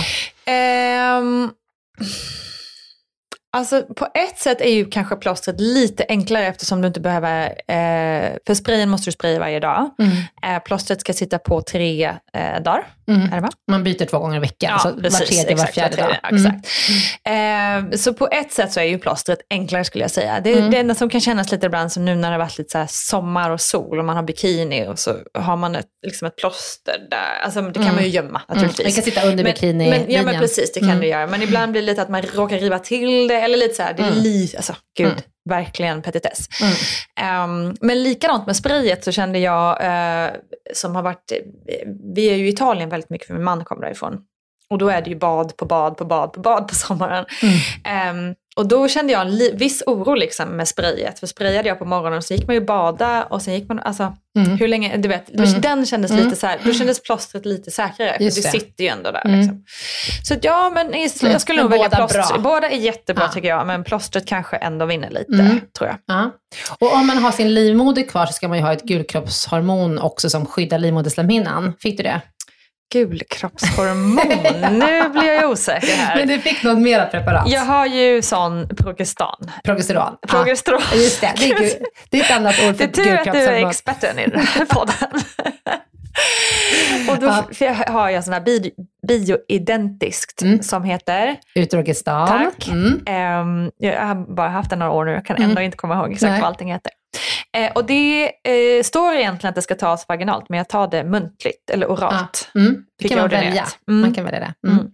Ehm, 0.52 1.50
alltså 3.58 3.82
på 3.82 4.08
ett 4.14 4.38
sätt 4.40 4.62
är 4.62 4.70
ju 4.72 4.86
kanske 4.86 5.16
plåstret 5.16 5.60
lite 5.60 6.06
enklare 6.10 6.48
eftersom 6.48 6.82
du 6.82 6.88
inte 6.88 7.00
behöver, 7.00 7.46
eh, 7.48 8.32
för 8.48 8.54
sprayen 8.54 8.90
måste 8.90 9.08
du 9.08 9.12
spraya 9.12 9.40
varje 9.40 9.60
dag. 9.60 9.90
Eh, 10.46 10.60
plåstret 10.66 11.02
ska 11.02 11.14
sitta 11.14 11.40
på 11.40 11.62
tre 11.62 12.06
eh, 12.34 12.62
dagar, 12.64 12.84
Mm. 13.10 13.44
Man 13.72 13.84
byter 13.84 14.06
två 14.06 14.20
gånger 14.20 14.38
i 14.38 14.40
veckan, 14.40 14.70
Ja, 14.74 14.80
så 14.80 14.90
var 14.92 15.02
precis, 15.02 15.30
tredje, 15.30 15.56
var 15.56 15.66
fjärde 15.66 15.98
var 15.98 16.04
tredje, 16.04 16.20
dag. 16.22 16.32
Mm. 16.40 16.46
Exakt. 16.46 17.94
Eh, 17.94 17.98
så 17.98 18.14
på 18.14 18.28
ett 18.32 18.52
sätt 18.52 18.72
så 18.72 18.80
är 18.80 18.84
ju 18.84 18.98
plåstret 19.00 19.40
enklare 19.50 19.84
skulle 19.84 20.04
jag 20.04 20.12
säga. 20.12 20.40
Det, 20.40 20.54
Mm. 20.54 20.72
det 20.72 20.78
enda 20.78 20.96
som 20.96 21.10
kan 21.10 21.22
kännas 21.22 21.52
lite 21.52 21.66
ibland 21.66 21.92
som 21.92 22.06
nu 22.06 22.16
när 22.16 22.28
det 22.30 22.34
har 22.34 22.40
varit 22.40 22.58
lite 22.58 22.72
så 22.72 22.86
sommar 22.90 23.50
och 23.50 23.62
sol 23.62 24.00
och 24.00 24.06
man 24.06 24.16
har 24.16 24.24
bikini 24.24 24.88
och 24.88 25.00
så 25.00 25.16
har 25.34 25.56
man 25.58 25.76
ett, 25.76 25.86
liksom 26.08 26.28
ett 26.28 26.36
plåster 26.38 27.08
där. 27.10 27.40
Alltså 27.44 27.62
det 27.62 27.74
kan 27.74 27.84
Mm. 27.84 27.96
man 27.96 28.04
ju 28.04 28.10
gömma 28.10 28.28
Mm. 28.30 28.42
naturligtvis. 28.48 28.96
Det 28.96 29.02
kan 29.02 29.12
sitta 29.12 29.28
under 29.28 29.44
bikini 29.44 29.90
men, 29.90 30.06
Ja 30.12 30.24
men 30.24 30.40
precis, 30.40 30.74
det 30.74 30.80
kan 30.80 30.90
Mm. 30.90 31.02
det 31.02 31.08
göra. 31.08 31.28
Men 31.28 31.42
ibland 31.42 31.72
blir 31.72 31.82
det 31.82 31.86
lite 31.86 32.02
att 32.02 32.10
man 32.10 32.22
råkar 32.22 32.58
riva 32.58 32.80
till 32.80 33.28
det 33.28 33.47
eller 33.48 33.58
lite 33.58 33.74
så 33.76 33.84
här, 33.84 33.94
det 33.94 34.04
är 34.04 34.08
Mm. 34.12 34.24
li, 34.24 34.54
alltså 34.58 34.76
gud, 34.98 35.08
Mm. 35.08 35.20
verkligen 35.50 36.02
petitess. 36.02 36.48
Mm. 36.62 36.74
Ehm, 37.20 37.76
men 37.82 38.04
likadant 38.04 38.46
med 38.46 38.56
sprayet 38.56 39.04
så 39.04 39.12
kände 39.12 39.40
jag, 39.40 39.84
eh, 39.86 40.32
som 40.74 40.96
har 40.96 41.04
varit, 41.04 41.32
eh, 41.32 41.38
vi 42.16 42.30
är 42.30 42.36
ju 42.36 42.46
i 42.46 42.50
Italien 42.50 42.90
väldigt 42.90 43.10
mycket 43.10 43.28
för 43.28 43.34
min 43.34 43.44
man 43.44 43.66
kommer 43.66 43.82
därifrån. 43.82 44.18
Och 44.70 44.78
då 44.78 44.90
är 44.90 45.02
det 45.02 45.10
ju 45.10 45.16
bad 45.16 45.58
på 45.58 45.66
bad 45.66 45.98
på 45.98 46.06
bad 46.06 46.34
på 46.34 46.40
bad 46.40 46.68
på 46.68 46.76
sommaren. 46.76 47.26
Mm. 47.86 48.36
Och 48.58 48.68
då 48.68 48.88
kände 48.88 49.14
jag 49.14 49.22
en 49.28 49.58
viss 49.58 49.84
oro 49.86 50.14
liksom 50.16 50.50
med 50.50 50.68
sprayet. 50.68 51.20
För 51.20 51.28
sprayade 51.28 51.68
jag 51.68 51.80
på 51.80 51.86
morgonen 51.86 52.22
så 52.22 52.34
gick 52.34 52.48
man 52.48 52.54
ju 52.56 52.62
bada 52.62 53.24
och 53.24 53.42
sen 53.42 53.54
gick 53.54 53.68
man, 53.68 53.80
alltså 53.80 54.14
Mm. 54.38 54.58
hur 54.58 54.68
länge, 54.68 54.98
du 54.98 55.10
vet, 55.10 55.30
Mm. 55.36 55.62
den 55.62 55.86
kändes 55.86 56.12
Mm. 56.12 56.24
lite 56.26 56.36
så 56.36 56.48
här, 56.48 56.60
då 56.64 56.74
kändes 56.74 57.04
plåstret 57.04 57.46
lite 57.46 57.72
säkrare. 57.72 58.12
För 58.12 58.18
det, 58.20 58.24
Just 58.26 58.44
det. 58.44 58.50
sitter 58.60 58.84
ju 58.84 58.90
ändå 58.90 59.12
där. 59.12 59.26
Mm. 59.26 59.40
Liksom. 59.40 59.64
Så 60.24 60.34
att 60.34 60.44
ja, 60.44 60.70
men 60.70 61.10
jag 61.32 61.42
skulle 61.42 61.62
nog 61.62 61.72
välja 61.72 61.90
plåster. 61.90 62.38
Båda 62.40 62.70
är 62.70 62.78
jättebra 62.78 63.24
Ja. 63.24 63.32
tycker 63.34 63.48
jag, 63.48 63.68
men 63.68 63.84
plåstret 63.84 64.26
kanske 64.26 64.56
ändå 64.58 64.86
vinner 64.86 65.10
lite, 65.10 65.34
Mm. 65.34 65.60
tror 65.78 65.90
jag. 65.90 65.98
Ja. 66.06 66.32
Och 66.80 66.94
om 66.94 67.08
man 67.08 67.18
har 67.18 67.32
sin 67.32 67.54
livmoder 67.54 68.02
kvar 68.04 68.26
så 68.26 68.34
ska 68.34 68.48
man 68.48 68.58
ju 68.58 68.64
ha 68.64 68.74
ett 68.74 68.84
gulkroppshormon 68.84 70.00
också 70.00 70.30
som 70.30 70.46
skyddar 70.46 70.78
livmoderslemhinnan. 70.80 71.74
Fick 71.80 71.98
du 71.98 72.04
det? 72.04 72.22
Gulkroppshormon, 72.94 74.16
nu 74.80 75.10
blir 75.10 75.34
jag 75.34 75.50
osäker 75.52 75.88
här. 75.96 76.16
Men 76.16 76.28
du 76.28 76.40
fick 76.40 76.64
något 76.64 76.78
mera 76.78 77.06
preparat? 77.06 77.50
Jag 77.50 77.62
har 77.62 77.86
ju 77.86 78.22
sån 78.22 78.68
progestan. 78.78 79.52
Progesteron. 79.64 80.14
Progesteron. 80.28 80.82
Ja, 80.92 80.98
just 80.98 81.22
det. 81.22 81.34
Det 81.38 81.52
är, 81.52 81.56
gu- 81.56 81.84
det 82.10 82.20
är 82.20 82.24
ett 82.24 82.32
annat 82.32 82.56
ord 82.68 82.74
Det 82.74 82.78
för 82.78 82.84
är 82.84 82.88
tur 82.88 83.02
att 83.18 83.24
du 83.24 83.30
är 83.30 83.34
gulkroppshormon. 83.34 83.70
experten 83.70 84.20
i 84.20 84.28
den 84.28 84.40
här 84.40 84.66
podden. 84.66 84.96
Och 87.10 87.18
då 87.20 87.28
har 87.94 88.10
jag 88.10 88.24
sån 88.24 88.34
här 88.34 88.42
bi- 88.42 88.72
bioidentiskt 89.08 90.42
Mm. 90.42 90.64
som 90.64 90.84
heter, 90.84 91.36
Utrogestan. 91.56 92.28
Tack. 92.28 92.68
Mm. 92.68 93.02
ehm, 93.06 93.72
jag 93.78 94.06
har 94.06 94.36
bara 94.36 94.50
haft 94.50 94.70
den 94.70 94.80
några 94.80 94.92
år 94.92 95.06
nu, 95.06 95.12
jag 95.12 95.26
kan 95.26 95.36
Mm. 95.38 95.50
ändå 95.50 95.62
inte 95.62 95.78
komma 95.78 95.96
ihåg 95.96 96.12
exakt 96.12 96.32
Nej. 96.32 96.42
vad 96.42 96.48
allting 96.48 96.72
heter. 96.72 96.92
Eh, 97.58 97.72
och 97.76 97.86
det 97.86 98.26
eh, 98.26 98.84
står 98.84 99.14
egentligen 99.16 99.50
att 99.50 99.56
det 99.56 99.62
ska 99.62 99.76
tas 99.76 100.06
vaginalt, 100.08 100.50
men 100.50 100.58
jag 100.58 100.70
tar 100.70 100.88
det 100.88 101.04
muntligt 101.04 101.70
eller 101.70 101.88
oralt. 101.88 102.50
Mm. 102.56 102.84
Det 103.02 103.08
kan 103.10 103.18
man 103.20 103.30
välja. 103.30 103.66
Mm. 103.88 104.02
Man 104.02 104.14
kan 104.14 104.26
välja 104.26 104.40
det. 104.40 104.54
Mm. 104.68 104.88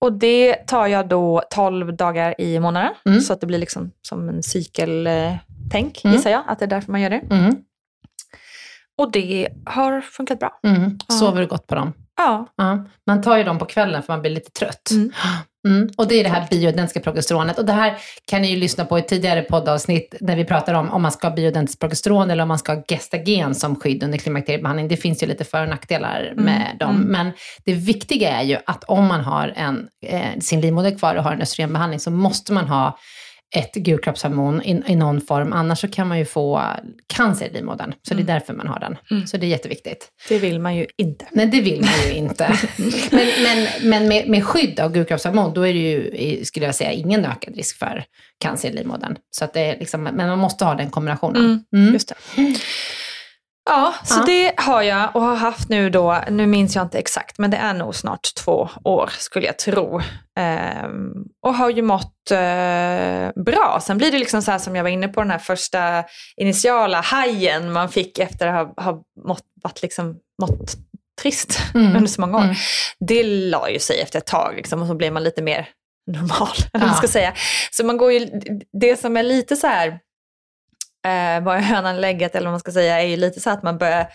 Och 0.00 0.12
det 0.12 0.54
tar 0.54 0.86
jag 0.86 1.08
då 1.08 1.42
12 1.50 1.96
dagar 1.96 2.34
i 2.40 2.60
månaden, 2.60 2.90
Mm. 3.06 3.20
så 3.20 3.32
att 3.32 3.40
det 3.40 3.46
blir 3.46 3.58
liksom 3.58 3.90
som 4.02 4.28
en 4.28 4.42
cykeltänk, 4.42 6.00
Mm. 6.04 6.16
gissar 6.16 6.30
jag, 6.30 6.42
att 6.46 6.58
det 6.58 6.64
är 6.64 6.66
därför 6.66 6.92
man 6.92 7.00
gör 7.00 7.10
det. 7.10 7.22
Mm. 7.30 7.56
Och 8.98 9.12
det 9.12 9.48
har 9.66 10.00
funkat 10.00 10.38
bra. 10.38 10.60
Mm. 10.66 10.98
Ja. 11.08 11.14
Sover 11.14 11.40
du 11.40 11.46
gott 11.46 11.66
på 11.66 11.74
dem? 11.74 11.92
Ja. 12.22 12.46
Ja. 12.56 12.86
Man 13.06 13.22
tar 13.22 13.36
ju 13.36 13.44
dem 13.44 13.58
på 13.58 13.64
kvällen 13.64 14.02
för 14.02 14.12
man 14.12 14.20
blir 14.20 14.30
lite 14.30 14.50
trött. 14.50 14.90
Mm. 14.90 15.12
Mm. 15.68 15.90
Och 15.96 16.08
det 16.08 16.14
är 16.14 16.24
det 16.24 16.30
här 16.30 16.46
bioidentiska 16.50 17.00
progesteronet. 17.00 17.58
Och 17.58 17.64
det 17.64 17.72
här 17.72 17.96
kan 18.26 18.42
ni 18.42 18.50
ju 18.50 18.56
lyssna 18.56 18.84
på 18.84 18.98
i 18.98 19.02
tidigare 19.02 19.42
poddavsnitt 19.42 20.14
när 20.20 20.36
vi 20.36 20.44
pratar 20.44 20.74
om 20.74 20.90
om 20.90 21.02
man 21.02 21.12
ska 21.12 21.28
ha 21.28 21.34
bioidentiskt 21.34 21.80
progesteron 21.80 22.30
eller 22.30 22.42
om 22.42 22.48
man 22.48 22.58
ska 22.58 22.74
ha 22.74 22.82
gestagen 22.88 23.54
som 23.54 23.76
skydd 23.76 24.02
under 24.02 24.18
klimakteriebehandling. 24.18 24.88
Det 24.88 24.96
finns 24.96 25.22
ju 25.22 25.26
lite 25.26 25.44
för 25.44 25.62
och 25.62 25.68
nackdelar 25.68 26.32
med 26.36 26.76
dem. 26.80 26.96
mm. 26.96 27.08
Men 27.08 27.32
det 27.64 27.72
viktiga 27.72 28.30
är 28.30 28.42
ju 28.42 28.56
att 28.66 28.84
om 28.84 29.06
man 29.06 29.20
har 29.20 29.52
en, 29.56 29.88
eh, 30.06 30.38
sin 30.40 30.60
livmoder 30.60 30.98
kvar 30.98 31.14
och 31.14 31.24
har 31.24 31.32
en 31.32 31.42
östrogenbehandling 31.42 32.00
så 32.00 32.10
måste 32.10 32.52
man 32.52 32.68
ha 32.68 32.98
ett 33.54 33.74
gulkroppshormon 33.74 34.62
i, 34.62 34.82
i 34.86 34.96
någon 34.96 35.20
form. 35.20 35.52
Annars 35.52 35.80
så 35.80 35.88
kan 35.88 36.08
man 36.08 36.18
ju 36.18 36.24
få 36.24 36.62
cancer 37.06 37.46
i 37.46 37.52
livmodern. 37.52 37.94
Så 38.08 38.14
det 38.14 38.22
är 38.22 38.24
därför 38.24 38.54
man 38.54 38.66
har 38.66 38.80
den. 38.80 38.96
Mm. 39.10 39.26
Så 39.26 39.36
det 39.36 39.46
är 39.46 39.48
jätteviktigt. 39.48 40.08
Det 40.28 40.38
vill 40.38 40.58
man 40.60 40.76
ju 40.76 40.86
inte. 40.96 41.26
Nej, 41.32 41.46
det 41.46 41.60
vill 41.60 41.80
man 41.80 42.08
ju 42.08 42.12
inte. 42.12 42.58
Men, 43.10 43.26
men, 43.42 43.66
men 43.82 44.08
med, 44.08 44.28
med 44.28 44.44
skydd 44.44 44.80
av 44.80 44.92
gulkroppshormon, 44.92 45.54
då 45.54 45.66
är 45.66 45.72
det 45.72 45.78
ju, 45.78 46.44
skulle 46.44 46.66
jag 46.66 46.74
säga, 46.74 46.92
ingen 46.92 47.24
ökad 47.24 47.56
risk 47.56 47.78
för 47.78 48.04
cancer 48.40 48.68
i 48.68 48.72
livmodern. 48.72 49.16
Så 49.30 49.44
att 49.44 49.54
det 49.54 49.60
är 49.60 49.78
liksom, 49.78 50.02
men 50.02 50.16
man 50.16 50.38
måste 50.38 50.64
ha 50.64 50.74
den 50.74 50.90
kombinationen. 50.90 51.42
Mm, 51.44 51.64
Mm. 51.72 51.92
Just 51.92 52.08
det. 52.08 52.14
Ja, 53.70 53.94
så 54.04 54.14
Ja. 54.20 54.24
det 54.26 54.52
har 54.56 54.82
jag 54.82 55.16
och 55.16 55.22
har 55.22 55.36
haft 55.36 55.68
nu 55.68 55.90
då, 55.90 56.18
nu 56.30 56.46
minns 56.46 56.74
jag 56.76 56.84
inte 56.84 56.98
exakt, 56.98 57.38
men 57.38 57.50
det 57.50 57.56
är 57.56 57.74
nog 57.74 57.94
snart 57.94 58.34
två 58.34 58.68
år 58.84 59.10
skulle 59.18 59.46
jag 59.46 59.58
tro. 59.58 60.00
Ehm, 60.38 61.12
och 61.46 61.54
har 61.54 61.70
ju 61.70 61.82
mått 61.82 62.30
eh, 62.30 63.42
bra. 63.44 63.80
Sen 63.82 63.98
blir 63.98 64.12
det 64.12 64.18
liksom 64.18 64.42
så 64.42 64.50
här 64.50 64.58
som 64.58 64.76
jag 64.76 64.82
var 64.82 64.90
inne 64.90 65.08
på, 65.08 65.20
den 65.20 65.30
här 65.30 65.38
första 65.38 66.04
initiala 66.36 67.00
hajen 67.00 67.72
man 67.72 67.88
fick 67.88 68.18
efter 68.18 68.46
att 68.46 68.54
ha, 68.76 68.84
ha 68.84 69.02
mått, 69.26 69.44
varit 69.62 69.82
liksom, 69.82 70.16
mått 70.42 70.74
trist 71.22 71.58
Mm. 71.74 71.96
under 71.96 72.06
så 72.08 72.20
många 72.20 72.38
år. 72.38 72.42
Mm. 72.42 72.54
Det 73.00 73.22
la 73.24 73.70
ju 73.70 73.78
sig 73.78 74.00
efter 74.00 74.18
ett 74.18 74.26
tag 74.26 74.56
liksom, 74.56 74.82
och 74.82 74.88
så 74.88 74.94
blir 74.94 75.10
man 75.10 75.22
lite 75.24 75.42
mer 75.42 75.68
normal. 76.12 76.48
Vad 76.72 76.82
man 76.82 76.90
Ja. 76.90 76.94
ska 76.96 77.08
säga. 77.08 77.32
Så 77.70 77.84
man 77.86 77.96
går 77.96 78.12
ju, 78.12 78.28
det 78.80 79.00
som 79.00 79.16
är 79.16 79.22
lite 79.22 79.56
så 79.56 79.66
här, 79.66 79.98
eh, 81.04 81.44
var 81.44 81.58
hönan 81.58 82.00
lägget 82.00 82.34
eller 82.34 82.46
vad 82.46 82.52
man 82.52 82.60
ska 82.60 82.72
säga, 82.72 83.00
är 83.00 83.06
ju 83.06 83.16
lite 83.16 83.40
så 83.40 83.50
att 83.50 83.62
man 83.62 83.78
börjar 83.78 84.06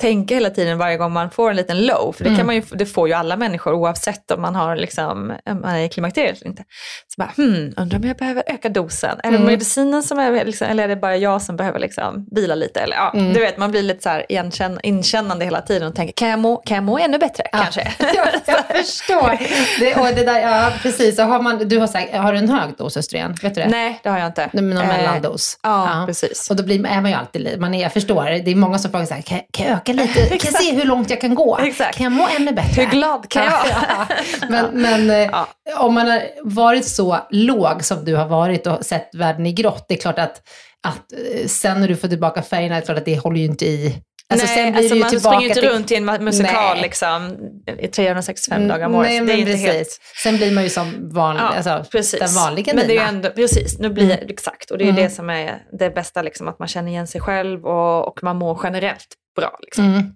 tänka 0.00 0.34
hela 0.34 0.50
tiden 0.50 0.78
varje 0.78 0.96
gång 0.96 1.12
man 1.12 1.30
får 1.30 1.50
en 1.50 1.56
liten 1.56 1.86
low, 1.86 2.12
för 2.12 2.24
det, 2.24 2.28
Mm. 2.30 2.38
kan 2.38 2.46
man 2.46 2.54
ju, 2.54 2.62
det 2.72 2.86
får 2.86 3.08
ju 3.08 3.14
alla 3.14 3.36
människor 3.36 3.72
oavsett 3.74 4.30
om 4.30 4.42
man, 4.42 4.54
har 4.54 4.76
liksom, 4.76 5.32
om 5.50 5.60
man 5.60 5.70
är 5.74 5.84
i 5.84 5.88
klimakteriet 5.88 6.36
eller 6.40 6.50
inte. 6.50 6.62
Så 7.08 7.22
bara, 7.22 7.30
hmm, 7.36 7.74
undrar 7.76 7.98
om 7.98 8.04
jag 8.08 8.16
behöver 8.16 8.42
öka 8.46 8.68
dosen? 8.68 9.10
Är 9.22 9.30
det 9.30 9.36
Mm. 9.36 9.46
medicinen 9.46 10.02
som 10.02 10.18
är, 10.18 10.44
liksom, 10.44 10.66
eller 10.68 10.84
är 10.84 10.88
det 10.88 10.96
bara 10.96 11.16
jag 11.16 11.42
som 11.42 11.56
behöver 11.56 11.78
liksom, 11.78 12.26
vila 12.30 12.54
lite? 12.54 12.80
Eller, 12.80 12.96
ja, 12.96 13.10
Mm. 13.14 13.32
Du 13.32 13.40
vet, 13.40 13.56
man 13.58 13.70
blir 13.70 13.82
lite 13.82 14.02
så 14.02 14.08
här 14.08 14.26
igenkänn, 14.28 14.80
inkännande 14.82 15.44
hela 15.44 15.60
tiden 15.60 15.88
och 15.88 15.94
tänker, 15.94 16.12
kan 16.14 16.28
jag 16.28 16.38
må, 16.38 16.56
kan 16.56 16.74
jag 16.74 16.84
må 16.84 16.98
ännu 16.98 17.18
bättre 17.18 17.44
kanske? 17.52 17.80
jag, 17.98 18.26
jag 18.46 18.66
förstår. 18.84 19.38
Det, 19.80 19.94
och 19.96 20.06
det 20.16 20.24
där, 20.24 20.40
ja, 20.40 20.70
precis. 20.82 21.16
Så 21.16 21.22
har, 21.22 21.40
man, 21.42 21.58
du 21.68 21.78
har, 21.78 21.86
sagt, 21.86 22.14
har 22.14 22.32
du 22.32 22.38
en 22.38 22.48
hög 22.48 22.74
dos 22.78 22.96
östrogen? 22.96 23.34
Vet 23.42 23.54
du 23.54 23.60
det? 23.60 23.68
Nej, 23.68 24.00
det 24.02 24.08
har 24.08 24.18
jag 24.18 24.26
inte. 24.26 24.50
Men 24.52 24.70
någon 24.70 24.82
Eh, 24.82 24.88
mellandos. 24.88 25.58
Ja, 25.62 26.04
precis. 26.06 26.50
Och 26.50 26.56
då 26.56 26.62
blir, 26.62 26.86
är 26.86 27.00
man 27.00 27.10
ju 27.10 27.16
alltid 27.16 27.60
man 27.60 27.74
är, 27.74 27.82
jag 27.82 27.92
förstår, 27.92 28.24
det 28.44 28.50
är 28.50 28.54
många 28.56 28.78
som 28.78 28.90
frågar 28.90 29.06
så 29.06 29.14
här, 29.14 29.22
kan, 29.22 29.40
kan 29.52 29.66
jag 29.66 29.74
öka 29.76 29.83
lite? 29.92 30.38
Kan 30.38 30.52
se 30.52 30.72
hur 30.72 30.84
långt 30.84 31.10
jag 31.10 31.20
kan 31.20 31.34
gå? 31.34 31.58
Exakt. 31.58 31.96
Kan 31.98 32.04
jag 32.04 32.12
må 32.12 32.28
ännu 32.38 32.52
bättre? 32.52 32.82
Hur 32.82 32.90
glad 32.90 33.28
kan 33.28 33.44
jag? 33.44 33.52
Ja, 33.70 34.06
men 34.48 34.66
men 34.82 35.10
eh, 35.10 35.16
Ja. 35.32 35.48
om 35.78 35.94
man 35.94 36.08
har 36.08 36.22
varit 36.42 36.84
så 36.86 37.18
låg 37.30 37.84
som 37.84 38.04
du 38.04 38.14
har 38.16 38.28
varit 38.28 38.66
och 38.66 38.84
sett 38.84 39.10
världen 39.14 39.46
i 39.46 39.52
grått, 39.52 39.84
det 39.88 39.94
är 39.94 39.98
klart 39.98 40.18
att, 40.18 40.42
att 40.86 41.12
eh, 41.12 41.46
sen 41.46 41.80
när 41.80 41.88
du 41.88 41.96
får 41.96 42.08
tillbaka 42.08 42.42
färgerna, 42.42 42.74
det 42.74 42.80
är 42.80 42.84
klart 42.84 42.98
att 42.98 43.04
det 43.04 43.18
håller 43.18 43.38
ju 43.40 43.46
inte 43.46 43.66
i. 43.66 43.96
Alltså, 44.32 44.46
Nej, 44.46 44.56
sen 44.56 44.72
blir 44.72 44.78
alltså 44.82 44.94
det 44.94 45.00
man 45.00 45.10
tillbaka 45.10 45.36
springer 45.36 45.56
inte 45.56 45.68
runt 45.74 45.90
i 45.90 45.94
en 45.94 46.04
musikal 46.24 46.74
Nej. 46.74 46.82
liksom, 46.82 47.36
i 47.78 47.88
365 47.88 48.68
dagar 48.68 48.86
om 48.86 48.94
året. 48.94 49.08
Nej, 49.10 49.18
det 49.20 49.24
men 49.26 49.34
är 49.36 49.38
inte 49.38 49.52
precis. 49.52 49.66
helt... 49.68 49.88
Sen 50.22 50.36
blir 50.36 50.52
man 50.52 50.62
ju 50.64 50.70
som 50.70 51.10
vanlig, 51.12 51.42
Ja, 51.42 51.54
alltså, 51.56 51.84
precis. 51.92 52.20
den 52.20 52.34
vanliga 52.34 52.74
Men 52.74 52.86
det 52.88 52.96
är 52.98 53.08
ändå, 53.08 53.28
precis, 53.30 53.78
nu 53.78 53.88
blir 53.90 54.04
Mm. 54.04 54.18
exakt. 54.28 54.70
Och 54.70 54.78
det 54.78 54.84
är 54.84 54.88
Mm. 54.90 55.02
det 55.02 55.10
som 55.10 55.30
är 55.30 55.58
det 55.78 55.90
bästa, 55.90 56.22
liksom, 56.22 56.48
att 56.48 56.58
man 56.58 56.68
känner 56.68 56.88
igen 56.90 57.06
sig 57.06 57.20
själv 57.20 57.64
och, 57.66 58.08
och 58.08 58.22
man 58.22 58.36
mår 58.36 58.60
generellt 58.62 59.06
bra. 59.36 59.58
Liksom. 59.62 59.84
Mm. 59.84 60.14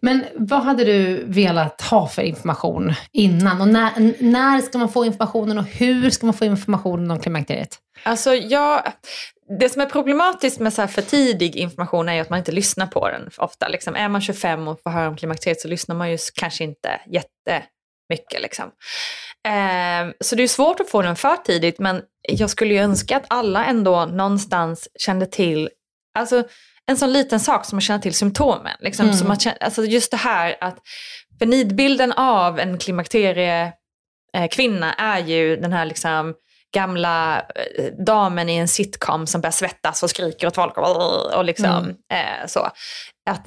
Men 0.00 0.24
vad 0.34 0.62
hade 0.62 0.84
du 0.84 1.24
velat 1.24 1.80
ha 1.80 2.08
för 2.08 2.22
information 2.22 2.94
innan? 3.12 3.60
Och 3.60 3.68
när, 3.68 4.22
när 4.22 4.60
ska 4.60 4.78
man 4.78 4.92
få 4.92 5.04
informationen 5.04 5.58
och 5.58 5.64
hur 5.64 6.10
ska 6.10 6.26
man 6.26 6.34
få 6.34 6.44
informationen 6.44 7.10
om 7.10 7.20
klimakteriet? 7.20 7.78
Alltså, 8.02 8.34
jag, 8.34 8.82
det 9.58 9.68
som 9.68 9.82
är 9.82 9.86
problematiskt 9.86 10.60
med 10.60 10.72
så 10.72 10.82
här 10.82 10.88
för 10.88 11.02
tidig 11.02 11.56
information 11.56 12.08
är 12.08 12.14
ju 12.14 12.20
att 12.20 12.30
man 12.30 12.38
inte 12.38 12.52
lyssnar 12.52 12.86
på 12.86 13.08
den 13.08 13.30
ofta. 13.36 13.68
Liksom, 13.68 13.96
är 13.96 14.08
man 14.08 14.20
25 14.20 14.68
och 14.68 14.82
får 14.82 14.90
höra 14.90 15.08
om 15.08 15.16
klimakteriet 15.16 15.60
så 15.60 15.68
lyssnar 15.68 15.96
man 15.96 16.10
ju 16.10 16.18
kanske 16.34 16.64
inte 16.64 17.00
jättemycket. 17.06 18.42
Liksom. 18.42 18.70
Eh, 19.48 20.14
så 20.20 20.36
det 20.36 20.42
är 20.42 20.48
svårt 20.48 20.80
att 20.80 20.90
få 20.90 21.02
den 21.02 21.16
för 21.16 21.36
tidigt, 21.36 21.78
men 21.78 22.02
jag 22.28 22.50
skulle 22.50 22.74
ju 22.74 22.80
önska 22.80 23.16
att 23.16 23.26
alla 23.28 23.64
ändå 23.64 24.06
någonstans 24.06 24.88
kände 24.98 25.26
till, 25.26 25.70
alltså 26.18 26.44
en 26.90 26.96
sån 26.96 27.12
liten 27.12 27.40
sak 27.40 27.64
som 27.64 27.78
att 27.78 27.84
känna 27.84 27.98
till 27.98 28.14
symptomen. 28.14 28.76
Liksom, 28.80 29.04
Mm. 29.06 29.16
som 29.16 29.30
att 29.30 29.62
alltså 29.62 29.84
just 29.84 30.10
det 30.10 30.16
här 30.16 30.56
att, 30.60 30.78
för 31.38 31.46
nidbilden 31.46 32.12
av 32.12 32.58
en 32.60 32.78
klimakterie 32.78 33.72
eh, 34.36 34.48
kvinna 34.48 34.92
är 34.92 35.18
ju 35.18 35.56
den 35.56 35.72
här 35.72 35.84
liksom 35.86 36.34
gamla 36.74 37.40
eh, 37.78 37.84
damen 38.06 38.48
i 38.48 38.56
en 38.56 38.68
sitcom 38.68 39.26
som 39.26 39.40
börjar 39.40 39.52
svettas 39.52 40.02
och 40.02 40.10
skriker 40.10 40.46
åt 40.46 40.54
folk 40.54 40.78
och, 40.78 41.34
och 41.34 41.44
liksom 41.44 41.66
Mm. 41.68 41.90
eh, 42.12 42.46
så. 42.46 42.60
Att 43.30 43.46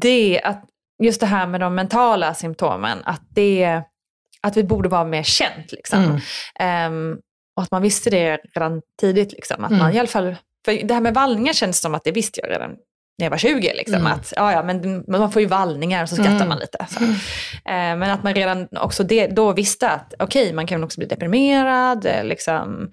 det, 0.00 0.40
att 0.44 0.64
just 1.02 1.20
det 1.20 1.26
här 1.26 1.46
med 1.46 1.60
de 1.60 1.74
mentala 1.74 2.34
symptomen, 2.34 2.98
att 3.04 3.22
det, 3.34 3.82
att 4.42 4.56
vi 4.56 4.64
borde 4.64 4.88
vara 4.88 5.04
mer 5.04 5.22
känt 5.22 5.72
liksom. 5.72 5.98
Mm. 6.04 6.20
Ehm, 6.58 7.18
och 7.56 7.62
att 7.62 7.70
man 7.70 7.82
visste 7.82 8.10
det 8.10 8.36
redan 8.54 8.82
tidigt 9.00 9.32
liksom. 9.32 9.64
Att 9.64 9.70
Mm. 9.70 9.82
man 9.82 9.92
i 9.94 9.98
alla 9.98 10.08
fall, 10.08 10.36
för 10.64 10.72
det 10.86 10.94
här 10.94 11.00
med 11.00 11.14
vallningar 11.14 11.52
känns 11.52 11.80
som 11.80 11.94
att 11.94 12.04
det 12.04 12.12
visste 12.12 12.40
jag 12.40 12.50
redan 12.50 12.70
när 13.18 13.26
jag 13.26 13.30
var 13.30 13.38
20. 13.38 13.72
Liksom, 13.74 13.94
Mm. 14.00 14.12
att, 14.12 14.32
ja, 14.36 14.52
ja, 14.52 14.62
men 14.62 15.04
man 15.08 15.32
får 15.32 15.42
ju 15.42 15.48
vallningar 15.48 16.02
och 16.02 16.08
så 16.08 16.14
skrattar 16.14 16.34
Mm. 16.34 16.48
man 16.48 16.58
lite. 16.58 16.86
Så. 16.90 17.04
Eh, 17.04 17.96
men 17.96 18.02
att 18.02 18.22
man 18.22 18.34
redan 18.34 18.68
också 18.76 19.02
det, 19.04 19.26
då 19.26 19.52
visste 19.52 19.88
att 19.90 20.14
okej, 20.18 20.52
man 20.52 20.66
kan 20.66 20.84
också 20.84 21.00
bli 21.00 21.06
deprimerad, 21.08 22.06
eh, 22.06 22.24
liksom, 22.24 22.90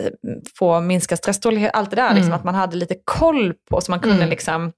eh, 0.00 0.10
få 0.58 0.80
minskad 0.80 1.18
stresstålighet, 1.18 1.70
allt 1.74 1.90
det 1.90 1.96
där. 1.96 2.10
Liksom, 2.14 2.26
Mm. 2.28 2.38
att 2.38 2.44
man 2.44 2.54
hade 2.54 2.76
lite 2.76 2.94
koll 3.04 3.54
på, 3.70 3.80
så 3.80 3.90
man 3.92 4.00
kunde 4.00 4.16
Mm. 4.16 4.28
liksom, 4.30 4.72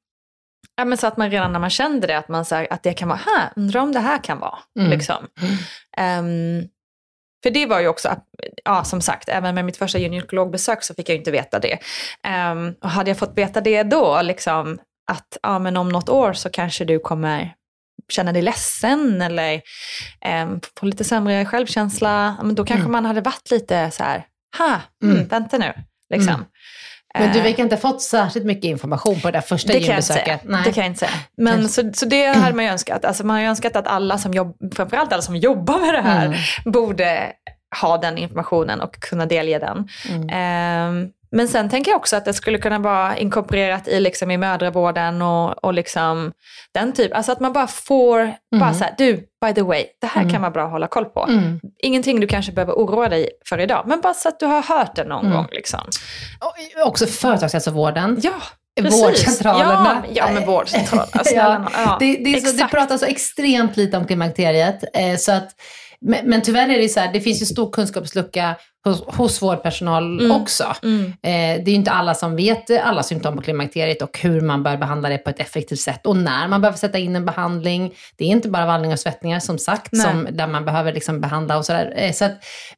ja, 0.77 0.85
men 0.85 0.99
så 0.99 1.07
att 1.07 1.17
man 1.17 1.31
redan 1.31 1.53
när 1.53 1.61
man 1.61 1.71
kände 1.71 2.07
det, 2.07 2.19
att, 2.19 2.29
man, 2.29 2.45
så 2.45 2.55
här, 2.55 2.67
att 2.71 2.83
det 2.83 2.93
kan 2.93 3.09
vara, 3.09 3.21
här, 3.27 3.51
undrar 3.57 3.81
om 3.81 3.93
det 3.93 4.01
här 4.01 4.25
kan 4.25 4.39
vara. 4.39 4.59
Mm. 4.79 4.91
Liksom. 4.91 5.27
Ehm, 5.97 6.63
för 7.45 7.51
det 7.51 7.67
var 7.67 7.81
ju 7.81 7.89
också, 7.89 8.17
ja 8.65 8.85
som 8.85 9.01
sagt, 9.01 9.29
även 9.29 9.55
med 9.55 9.65
mitt 9.65 9.77
första 9.77 9.99
gynekologbesök 9.99 10.83
så 10.83 10.95
fick 10.95 11.09
jag 11.09 11.15
ju 11.15 11.19
inte 11.19 11.31
veta 11.31 11.59
det. 11.59 11.79
Ehm, 12.23 12.75
och 12.83 12.91
hade 12.91 13.11
jag 13.11 13.19
fått 13.19 13.39
veta 13.39 13.61
det 13.61 13.83
då, 13.83 14.23
liksom, 14.23 14.79
att 15.13 15.37
ja, 15.43 15.59
men 15.59 15.77
om 15.77 15.89
något 15.89 16.09
år 16.09 16.33
så 16.33 16.51
kanske 16.51 16.85
du 16.85 16.99
kommer 16.99 17.55
känna 18.09 18.33
dig 18.33 18.43
ledsen 18.43 19.23
eller 19.23 19.61
um, 20.43 20.61
få 20.81 20.87
lite 20.87 21.05
sämre 21.05 21.45
självkänsla, 21.45 22.37
men 22.43 22.55
då 22.55 22.65
kanske 22.65 22.81
Mm. 22.83 22.93
man 22.93 23.05
hade 23.07 23.21
varit 23.21 23.51
lite 23.51 23.91
så 23.91 24.03
här, 24.03 24.27
ha, 24.59 24.81
mm, 25.03 25.17
Mm. 25.17 25.29
vänta 25.29 25.59
nu. 25.59 25.73
Liksom. 26.11 26.35
Mm. 26.35 26.47
Men 27.19 27.33
du 27.33 27.39
Eh, 27.39 27.45
verkar 27.45 27.63
inte 27.63 27.75
ha 27.77 27.81
fått 27.81 28.03
särskilt 28.03 28.47
mycket 28.47 28.65
information 28.65 29.21
på 29.21 29.29
det 29.31 29.33
där 29.37 29.41
första 29.41 29.73
det 29.73 29.79
gymbesöket. 29.79 30.41
det 30.65 30.73
kan 30.73 30.83
jag 30.85 30.87
inte 30.87 30.99
säga. 31.01 31.11
Men 31.37 31.59
Kanske. 31.59 31.83
så, 31.83 31.91
så 31.95 32.07
det 32.07 32.27
hade 32.27 32.57
man 32.57 32.65
ju 32.65 32.71
önskat. 32.71 33.05
Alltså 33.05 33.27
man 33.27 33.35
har 33.37 33.43
ju 33.43 33.49
önskat 33.49 33.77
att 33.77 33.87
alla 33.87 34.19
som 34.19 34.35
jobbar, 34.35 34.75
framförallt 34.75 35.13
alla 35.13 35.23
som 35.23 35.37
jobbar 35.37 35.79
med 35.79 35.95
det 35.95 36.01
här, 36.03 36.27
Mm. 36.27 36.39
borde 36.65 37.33
ha 37.83 37.99
den 37.99 38.19
informationen 38.19 38.81
och 38.81 38.95
kunna 39.01 39.27
delge 39.27 39.59
den. 39.59 39.89
Mm. 40.11 40.29
Ehm, 40.33 41.09
men 41.35 41.49
sen 41.49 41.71
tänker 41.71 41.91
jag 41.91 41.97
också 41.99 42.17
att 42.17 42.25
det 42.25 42.35
skulle 42.35 42.59
kunna 42.59 42.79
vara 42.79 43.17
inkorporerat 43.17 43.89
i, 43.89 44.01
liksom, 44.01 44.31
i 44.31 44.37
mödravården 44.37 45.23
och, 45.23 45.65
och 45.65 45.75
liksom, 45.75 46.33
den 46.75 46.93
typ. 46.93 47.15
Alltså 47.17 47.33
att 47.33 47.41
man 47.41 47.53
bara 47.53 47.67
får, 47.67 48.35
bara 48.61 48.75
så 48.75 48.85
här, 48.85 48.95
du, 48.99 49.17
by 49.47 49.55
the 49.55 49.63
way, 49.63 49.85
det 50.01 50.07
här 50.07 50.21
Mm. 50.21 50.33
kan 50.33 50.41
vara 50.43 50.51
bra 50.51 50.65
att 50.65 50.71
hålla 50.71 50.87
koll 50.87 51.05
på. 51.05 51.27
Mm. 51.29 51.61
Ingenting 51.83 52.21
du 52.21 52.27
kanske 52.27 52.53
behöver 52.53 52.73
oroa 52.73 53.09
dig 53.09 53.29
för 53.49 53.61
idag, 53.61 53.85
men 53.87 54.01
bara 54.01 54.15
så 54.15 54.29
att 54.29 54.41
du 54.41 54.47
har 54.47 54.63
hört 54.63 54.97
det 54.97 55.05
någon 55.05 55.25
Mm. 55.27 55.37
gång. 55.37 55.47
Liksom. 55.53 55.81
Och 56.41 56.87
också 56.87 57.07
företagshälsovården. 57.07 58.19
Ja, 58.23 58.33
precis. 58.83 59.03
Vårdcentralerna. 59.03 60.03
Ja, 60.09 60.13
ja 60.27 60.33
men 60.35 60.47
vårdcentraler. 60.47 61.25
Snälla 61.25 61.59
nån. 61.59 61.69
ja. 61.75 61.97
Det, 62.01 62.17
det, 62.17 62.35
är 62.35 62.41
så, 62.41 62.57
det 62.57 62.69
pratas 62.71 63.01
så 63.01 63.07
extremt 63.07 63.77
lite 63.77 63.97
om 63.97 64.07
klimakteriet. 64.07 64.85
Eh, 64.95 65.17
så 65.17 65.33
att, 65.33 65.49
men, 66.01 66.19
men 66.31 66.43
tyvärr 66.43 66.69
är 66.69 66.79
det 66.79 66.89
så 66.89 67.01
här, 67.01 67.13
det 67.13 67.21
finns 67.21 67.43
ju 67.43 67.47
stor 67.47 67.71
kunskapslucka 67.73 68.55
hos, 68.85 69.05
hos 69.07 69.43
vårdpersonal 69.43 70.21
Mm. 70.21 70.43
också. 70.43 70.75
Mm. 70.83 71.05
Eh, 71.07 71.13
det 71.65 71.67
är 71.67 71.69
ju 71.69 71.75
inte 71.75 71.91
alla 71.91 72.15
som 72.15 72.37
vet 72.37 72.71
alla 72.85 73.03
symptom 73.03 73.37
på 73.37 73.43
klimakteriet 73.43 74.03
och 74.03 74.19
hur 74.19 74.41
man 74.41 74.63
bör 74.63 74.77
behandla 74.77 75.09
det 75.09 75.19
på 75.19 75.31
ett 75.31 75.41
effektivt 75.41 75.81
sätt 75.81 76.07
och 76.07 76.17
när 76.17 76.49
man 76.49 76.61
behöver 76.61 76.79
sätta 76.79 76.99
in 76.99 77.17
en 77.17 77.25
behandling. 77.25 77.95
Det 78.17 78.25
är 78.25 78.29
inte 78.29 78.49
bara 78.49 78.67
vallning 78.67 78.93
och 78.93 78.99
svettningar 79.01 79.41
som 79.41 79.59
sagt, 79.59 79.89
Nej. 79.93 80.03
som, 80.07 80.29
där 80.31 80.47
man 80.47 80.65
behöver 80.65 80.93
liksom 80.93 81.21
behandla 81.21 81.57
och 81.59 81.65
sådär. 81.67 81.93
Eh, 81.97 82.13
så 82.13 82.29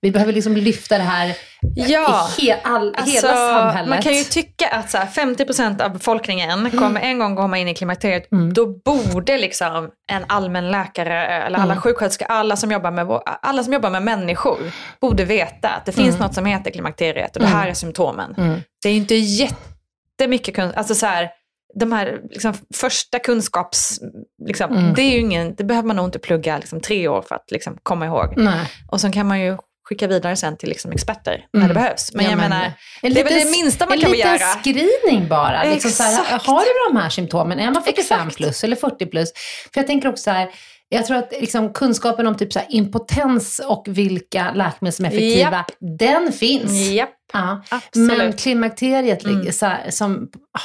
vi 0.01 0.11
behöver 0.11 0.33
liksom 0.33 0.57
lyfta 0.57 0.99
det 0.99 1.05
här 1.05 1.37
Ja. 1.77 2.29
i 2.39 2.47
he, 2.51 2.57
all, 2.65 2.95
Alltså, 2.97 3.17
hela 3.29 3.29
samhället. 3.37 3.89
Man 3.91 4.03
kan 4.03 4.15
ju 4.15 4.25
tycka 4.25 4.69
att 4.69 4.91
så 4.91 4.99
här, 4.99 5.07
50% 5.07 5.81
av 5.85 5.93
befolkningen 5.93 6.71
kommer 6.71 7.01
en 7.01 7.19
gång 7.19 7.37
komma 7.37 7.59
in 7.59 7.69
i 7.69 7.75
klimakteriet. 7.75 8.33
Mm. 8.33 8.53
Då 8.53 8.67
borde 8.67 9.39
liksom 9.39 9.91
en 10.13 10.25
allmän 10.29 10.71
läkare 10.71 11.27
eller 11.27 11.59
alla 11.59 11.73
Mm. 11.73 11.81
sjuksköterskor, 11.83 12.27
alla 12.31 12.57
som, 12.57 12.71
jobbar 12.73 12.91
med, 12.91 13.07
vår- 13.07 13.23
alla 13.43 13.65
som 13.65 13.73
jobbar 13.73 13.91
med 13.91 14.03
människor 14.03 14.59
borde 15.01 15.25
veta 15.25 15.69
att 15.69 15.85
det 15.87 15.93
finns 15.97 16.15
Mm. 16.15 16.21
något 16.27 16.35
som 16.35 16.47
heter 16.47 16.71
klimakteriet 16.71 17.37
och 17.37 17.43
det 17.43 17.49
här 17.49 17.69
är 17.69 17.75
symptomen. 17.75 18.35
Mm. 18.39 18.61
Det 18.83 18.89
är 18.89 18.93
ju 18.93 18.99
inte 18.99 19.15
jättemycket 19.15 20.55
kunskap. 20.55 20.79
Alltså 20.79 20.95
så 20.95 21.07
här, 21.07 21.31
de 21.75 21.93
här 21.93 22.21
liksom, 22.31 22.55
första 22.75 23.19
kunskaps... 23.19 24.01
Liksom, 24.47 24.77
Mm. 24.77 24.95
det, 24.95 25.03
är 25.03 25.11
ju 25.13 25.19
ingen, 25.21 25.55
det 25.55 25.65
behöver 25.65 25.87
man 25.87 25.97
nog 25.97 26.05
inte 26.07 26.19
plugga 26.19 26.59
liksom, 26.59 26.81
tre 26.81 27.09
år 27.09 27.23
för 27.23 27.35
att 27.35 27.51
liksom, 27.51 27.79
komma 27.83 28.07
ihåg. 28.07 28.35
Nej. 28.37 28.71
Och 28.89 29.01
sen 29.01 29.13
kan 29.13 29.27
man 29.27 29.41
ju 29.41 29.57
skicka 29.89 30.07
vidare 30.07 30.37
sen 30.37 30.57
till 30.57 30.69
liksom, 30.69 30.93
experter 30.93 31.47
när 31.53 31.61
Mm. 31.61 31.69
det 31.69 31.75
behövs. 31.75 32.13
Men 32.15 32.25
Ja, 32.25 32.31
jag 32.31 32.37
men, 32.39 32.51
menar, 32.51 32.65
En 33.03 33.15
det 33.15 33.21
är 33.21 33.25
väl 33.25 33.33
liten- 33.35 33.47
det 33.53 33.59
minsta 33.59 33.87
man 33.87 33.93
en 33.99 34.01
kan 34.03 34.11
liten 34.11 34.33
begära. 34.33 34.49
screening 34.63 35.29
bara. 35.29 35.65
Liksom 35.65 35.91
så 35.91 36.03
här, 36.03 36.39
har 36.39 36.61
du 36.61 36.95
de 36.95 37.01
här 37.03 37.11
symptomen? 37.11 37.59
Är 37.59 37.71
man 37.71 37.83
45 37.83 38.19
Exakt. 38.21 38.37
plus 38.37 38.65
eller 38.65 38.77
40 38.77 39.07
plus? 39.07 39.33
För 39.75 39.81
jag 39.81 39.87
tänker 39.87 40.09
också 40.09 40.23
så 40.23 40.31
här, 40.31 40.51
jag 40.89 41.07
tror 41.07 41.17
att 41.17 41.33
liksom 41.41 41.73
kunskapen 41.73 42.27
om 42.27 42.37
typ 42.37 42.53
så 42.53 42.61
impotens 42.69 43.59
och 43.59 43.85
vilka 43.89 44.53
läkemedel 44.53 44.93
som 44.93 45.05
är 45.05 45.09
effektiva, 45.09 45.65
den 45.99 46.33
finns. 46.33 46.73
Japp, 46.91 47.11
Ja. 47.33 47.63
absolut. 47.71 48.19
Men 48.19 48.33
klimakteriet 48.33 49.25
ligger 49.25 49.41
Mm. 49.41 49.53
så 49.53 49.67
här, 49.67 49.91
som... 49.91 50.29
ah, 50.59 50.61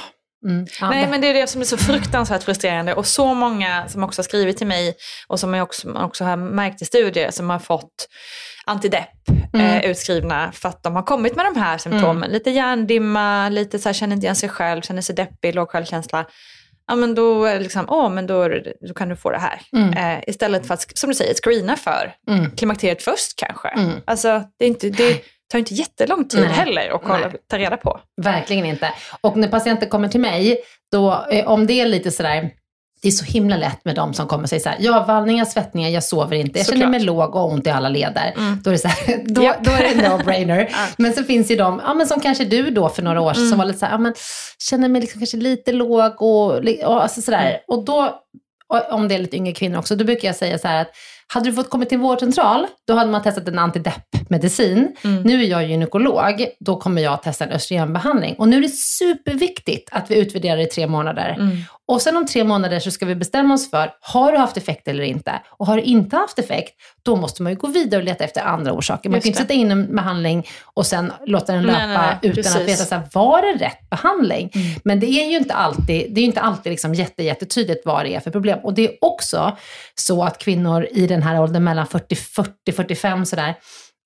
Mm, 0.45 0.65
ja, 0.81 0.89
Nej, 0.89 1.07
men 1.09 1.21
det 1.21 1.27
är 1.27 1.33
det 1.33 1.47
som 1.47 1.61
är 1.61 1.65
så 1.65 1.77
fruktansvärt 1.77 2.43
frustrerande. 2.43 2.93
Och 2.93 3.05
så 3.07 3.33
många 3.33 3.87
som 3.87 4.03
också 4.03 4.19
har 4.19 4.23
skrivit 4.23 4.57
till 4.57 4.67
mig 4.67 4.95
och 5.27 5.39
som 5.39 5.53
jag 5.53 5.63
också, 5.63 5.93
också 5.93 6.23
har 6.23 6.37
märkt 6.37 6.81
i 6.81 6.85
studier 6.85 7.31
som 7.31 7.49
har 7.49 7.59
fått 7.59 8.07
antidepp 8.65 9.09
Mm. 9.53 9.65
eh, 9.67 9.85
utskrivna 9.91 10.51
för 10.51 10.69
att 10.69 10.83
de 10.83 10.95
har 10.95 11.03
kommit 11.03 11.35
med 11.35 11.45
de 11.45 11.59
här 11.59 11.77
symptomen. 11.77 12.31
Lite 12.31 12.49
hjärndimma, 12.49 13.49
lite 13.49 13.79
så 13.79 13.89
här, 13.89 13.93
känner 13.93 14.15
inte 14.15 14.25
igen 14.25 14.35
sig 14.35 14.49
själv, 14.49 14.81
känner 14.81 15.01
sig 15.01 15.15
deppig, 15.15 15.55
låg 15.55 15.69
självkänsla. 15.69 16.25
Ja 16.91 16.95
men 16.95 17.15
då 17.15 17.45
är 17.45 17.53
det 17.53 17.59
liksom, 17.59 17.85
åh 17.89 18.09
men 18.09 18.27
då, 18.27 18.47
då 18.87 18.93
kan 18.95 19.09
du 19.09 19.15
få 19.15 19.31
det 19.31 19.37
här. 19.37 19.61
Mm. 19.75 20.17
Eh, 20.17 20.23
istället 20.27 20.67
för 20.67 20.73
att, 20.73 20.97
som 20.97 21.09
du 21.09 21.15
säger, 21.15 21.33
screena 21.33 21.75
för 21.77 22.13
Mm. 22.29 22.51
klimakteriet 22.51 23.03
först 23.03 23.35
kanske. 23.35 23.67
Mm. 23.67 23.91
Alltså 24.05 24.43
det, 24.59 24.65
är 24.65 24.67
inte, 24.69 24.89
det 24.89 25.21
tar 25.51 25.59
inte 25.59 25.73
jättelång 25.73 26.27
tid 26.27 26.39
Nej. 26.41 26.49
heller 26.49 26.89
att 26.95 27.01
kolla, 27.03 27.27
Nej. 27.27 27.37
ta 27.49 27.57
reda 27.57 27.77
på. 27.77 27.99
Verkligen 28.21 28.65
inte. 28.65 28.93
Och 29.21 29.37
när 29.37 29.47
patienter 29.47 29.87
kommer 29.87 30.07
till 30.07 30.19
mig, 30.19 30.57
då, 30.91 31.25
eh, 31.31 31.47
om 31.47 31.67
det 31.67 31.73
är 31.73 31.85
lite 31.85 32.11
sådär 32.11 32.49
det 33.01 33.07
är 33.07 33.11
så 33.11 33.25
himla 33.25 33.57
lätt 33.57 33.85
med 33.85 33.95
de 33.95 34.13
som 34.13 34.27
kommer 34.27 34.43
och 34.43 34.49
säger 34.49 34.63
så 34.63 34.69
här, 34.69 34.77
jag 34.79 34.93
har 34.93 35.05
vallningar, 35.05 35.45
svettningar, 35.45 35.89
jag 35.89 36.03
sover 36.03 36.35
inte, 36.35 36.59
jag 36.59 36.65
känner 36.65 36.77
Såklart. 36.77 36.91
mig 36.91 36.99
låg 36.99 37.35
och 37.35 37.51
ont 37.51 37.67
i 37.67 37.69
alla 37.69 37.89
leder. 37.89 38.33
Då 38.63 38.69
är 38.69 38.71
det 38.71 38.77
så 38.79 38.87
här, 38.87 39.23
då, 39.25 39.43
Japp. 39.43 39.63
då 39.63 39.71
är 39.71 39.81
det 39.83 40.07
no-brainer. 40.09 40.69
Men 40.97 41.13
så 41.13 41.23
finns 41.23 41.51
ju 41.51 41.55
de, 41.55 41.81
ja 41.85 41.93
men 41.93 42.07
som 42.07 42.19
kanske 42.19 42.45
du 42.45 42.69
då 42.69 42.89
för 42.89 43.01
några 43.01 43.21
år 43.21 43.33
sedan, 43.33 43.49
som 43.49 43.57
var 43.57 43.65
lite 43.65 43.79
så 43.79 43.85
här, 43.85 43.93
ja 43.93 43.97
men 43.97 44.13
känner 44.69 44.89
mig 44.89 45.01
liksom 45.01 45.19
kanske 45.19 45.37
lite 45.37 45.71
låg 45.71 46.21
och, 46.21 46.51
och 46.85 47.03
alltså 47.03 47.21
sådär. 47.21 47.57
Och 47.67 47.85
då, 47.85 48.19
och 48.67 48.93
om 48.93 49.07
det 49.07 49.15
är 49.15 49.19
lite 49.19 49.37
yngre 49.37 49.53
kvinnor 49.53 49.79
också, 49.79 49.95
då 49.95 50.05
brukar 50.05 50.27
jag 50.27 50.35
säga 50.35 50.57
så 50.57 50.67
här 50.67 50.81
att 50.81 50.91
hade 51.33 51.49
du 51.49 51.55
fått 51.55 51.69
komma 51.69 51.85
till 51.85 51.95
en 51.95 52.01
vårdcentral, 52.01 52.67
då 52.87 52.93
hade 52.93 53.11
man 53.11 53.23
testat 53.23 53.47
en 53.47 53.59
antidepp-medicin. 53.59 54.95
Nu 55.23 55.43
är 55.43 55.47
jag 55.47 55.67
gynekolog, 55.67 56.47
då 56.59 56.75
kommer 56.75 57.01
jag 57.01 57.23
testa 57.23 57.45
en 57.45 57.51
östrogenbehandling. 57.51 58.35
Och 58.35 58.47
nu 58.47 58.57
är 58.57 58.61
det 58.61 58.69
superviktigt 58.69 59.89
att 59.91 60.11
vi 60.11 60.15
utvärderar 60.15 60.57
i 60.57 60.65
tre 60.65 60.87
månader. 60.87 61.37
Och 61.87 62.01
sen 62.01 62.17
om 62.17 62.25
tre 62.25 62.43
månader 62.43 62.79
så 62.79 62.91
ska 62.91 63.05
vi 63.05 63.15
bestämma 63.15 63.53
oss 63.53 63.69
för, 63.69 63.91
har 64.01 64.31
du 64.31 64.37
haft 64.37 64.57
effekt 64.57 64.87
eller 64.87 65.03
inte? 65.03 65.31
Och 65.49 65.67
har 65.67 65.75
du 65.75 65.81
inte 65.81 66.15
haft 66.15 66.39
effekt, 66.39 66.73
då 67.03 67.15
måste 67.15 67.43
man 67.43 67.51
ju 67.51 67.57
gå 67.57 67.67
vidare 67.67 68.01
och 68.01 68.05
leta 68.05 68.23
efter 68.23 68.41
andra 68.41 68.73
orsaker. 68.73 69.09
Man 69.09 69.17
Just 69.17 69.23
kan 69.23 69.29
inte 69.29 69.39
det. 69.39 69.43
sätta 69.43 69.53
in 69.53 69.71
en 69.71 69.95
behandling 69.95 70.47
och 70.73 70.85
sen 70.85 71.13
låta 71.25 71.53
den 71.53 71.63
löpa 71.63 71.77
nej, 71.77 71.97
nej, 71.97 72.17
utan 72.21 72.35
precis. 72.35 72.55
Mm. 72.55 72.63
att 72.63 72.69
veta, 72.69 72.85
så 72.85 72.95
här, 72.95 73.03
var 73.13 73.41
det 73.41 73.65
rätt 73.65 73.89
behandling? 73.89 74.51
Men 74.83 74.99
det 74.99 75.07
är 75.07 75.29
ju 75.29 75.37
inte 75.37 75.53
alltid, 75.53 76.13
det 76.13 76.19
är 76.19 76.21
ju 76.21 76.27
inte 76.27 76.41
alltid 76.41 76.69
liksom 76.69 76.93
jätte, 76.93 77.23
jättetydligt 77.23 77.85
vad 77.85 78.05
det 78.05 78.15
är 78.15 78.19
för 78.19 78.31
problem. 78.31 78.59
Och 78.63 78.73
det 78.73 78.85
är 78.85 78.91
också 79.01 79.57
så 79.95 80.23
att 80.23 80.37
kvinnor 80.37 80.87
i 80.91 81.07
den 81.07 81.20
här 81.23 81.41
åldern 81.41 81.63
mellan 81.63 81.87
40, 81.87 82.15
40, 82.15 82.71
45 82.71 83.25
sådär, 83.25 83.55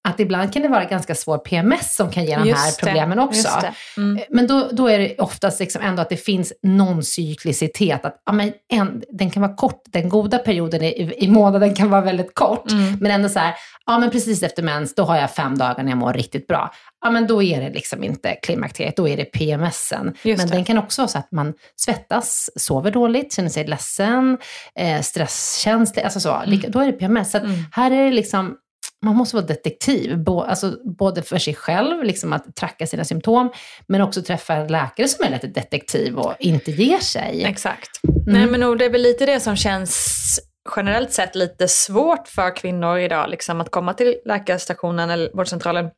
att 0.06 0.20
ibland 0.20 0.54
kan 0.54 0.62
det 0.62 0.68
vara 0.68 0.86
ganska 0.86 1.16
svår 1.16 1.38
PMS 1.38 1.96
som 1.96 2.12
kan 2.12 2.26
ge 2.26 2.36
de 2.36 2.40
här 2.40 2.46
Just 2.46 2.80
det, 2.80 2.86
problemen 2.86 3.20
också. 3.20 3.50
Mm. 3.98 4.24
Men 4.30 4.48
då, 4.48 4.70
då 4.72 4.88
är 4.88 5.00
det 5.00 5.16
oftast 5.18 5.60
liksom 5.60 5.82
ändå 5.82 6.02
att 6.02 6.10
det 6.10 6.18
finns 6.18 6.54
någon 6.62 7.04
cyklicitet. 7.04 8.06
Att, 8.06 8.22
ja, 8.26 8.32
men 8.32 8.54
en, 8.74 9.04
den 9.10 9.30
kan 9.30 9.42
vara 9.42 9.56
kort, 9.56 9.82
den 9.86 10.10
goda 10.10 10.38
perioden 10.38 10.84
i, 10.84 11.14
i 11.18 11.28
månaden 11.28 11.76
kan 11.76 11.90
vara 11.90 12.02
väldigt 12.02 12.36
kort. 12.36 12.72
Mm. 12.72 12.98
Men 13.02 13.12
ändå 13.12 13.30
så 13.30 13.40
här, 13.40 13.54
ja 13.86 14.00
men 14.00 14.12
precis 14.12 14.44
efter 14.44 14.64
mens, 14.64 14.96
då 14.96 15.04
har 15.04 15.18
jag 15.18 15.32
fem 15.32 15.58
dagar 15.58 15.84
när 15.84 15.92
jag 15.92 15.98
mår 15.98 16.14
riktigt 16.14 16.48
bra. 16.48 16.74
Ja 17.02 17.12
men 17.12 17.28
då 17.28 17.44
är 17.44 17.62
det 17.62 17.70
liksom 17.70 18.04
inte 18.04 18.36
klimakteriet, 18.36 18.96
då 18.96 19.08
är 19.08 19.18
det 19.18 19.26
PMSen. 19.26 20.14
Just 20.24 20.38
men 20.38 20.48
det. 20.48 20.56
den 20.56 20.66
kan 20.66 20.78
också 20.78 21.02
vara 21.02 21.08
så 21.08 21.18
att 21.18 21.32
man 21.32 21.54
svettas, 21.76 22.50
sover 22.56 22.92
dåligt, 22.92 23.34
känner 23.34 23.50
sig 23.50 23.68
ledsen, 23.68 24.38
eh, 24.80 25.02
stresskänslig, 25.02 26.04
alltså 26.04 26.20
så. 26.20 26.34
Mm. 26.34 26.62
Då 26.68 26.80
är 26.80 26.86
det 26.86 26.94
PMS. 26.94 27.32
Så 27.32 27.38
att 27.38 27.44
här 27.72 27.92
är 27.92 28.06
det 28.06 28.12
liksom, 28.12 28.58
man 29.06 29.16
måste 29.16 29.36
vara 29.36 29.46
detektiv, 29.46 30.18
bo, 30.18 30.42
alltså 30.42 30.78
både 30.84 31.22
för 31.22 31.38
sig 31.38 31.56
själv, 31.56 32.04
liksom 32.04 32.34
att 32.34 32.56
tracka 32.56 32.88
sina 32.88 33.04
symptom, 33.06 33.52
men 33.88 34.02
också 34.02 34.22
träffa 34.22 34.54
en 34.54 34.68
läkare 34.68 35.08
som 35.08 35.26
är 35.26 35.30
lite 35.30 35.48
detektiv 35.48 36.18
och 36.18 36.34
inte 36.40 36.72
ger 36.72 37.00
sig. 37.00 37.44
Exakt. 37.44 37.90
Nej, 38.28 38.46
men 38.48 38.78
det 38.78 38.86
är 38.86 38.90
väl 38.90 39.02
lite 39.02 39.26
det 39.26 39.40
som 39.40 39.56
känns 39.56 40.40
generellt 40.76 41.14
sett 41.14 41.36
lite 41.36 41.68
svårt 41.68 42.28
för 42.28 42.56
kvinnor 42.56 42.98
idag, 43.00 43.30
liksom, 43.30 43.62
att 43.62 43.72
komma 43.72 43.94
till 43.94 44.16
läkarstationen 44.26 45.10
eller 45.10 45.30
vårdcentralen 45.34 45.90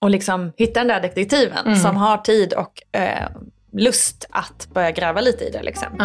och 0.00 0.10
liksom 0.10 0.52
hitta 0.56 0.80
den 0.80 0.88
där 0.88 1.00
detektiven 1.00 1.80
som 1.80 1.96
har 1.96 2.18
tid 2.18 2.52
och 2.52 2.96
eh, 3.00 3.28
lust 3.72 4.26
att 4.30 4.68
börja 4.74 4.90
gräva 4.90 5.20
lite 5.20 5.44
i 5.44 5.50
det. 5.50 5.62
Liksom. 5.62 6.00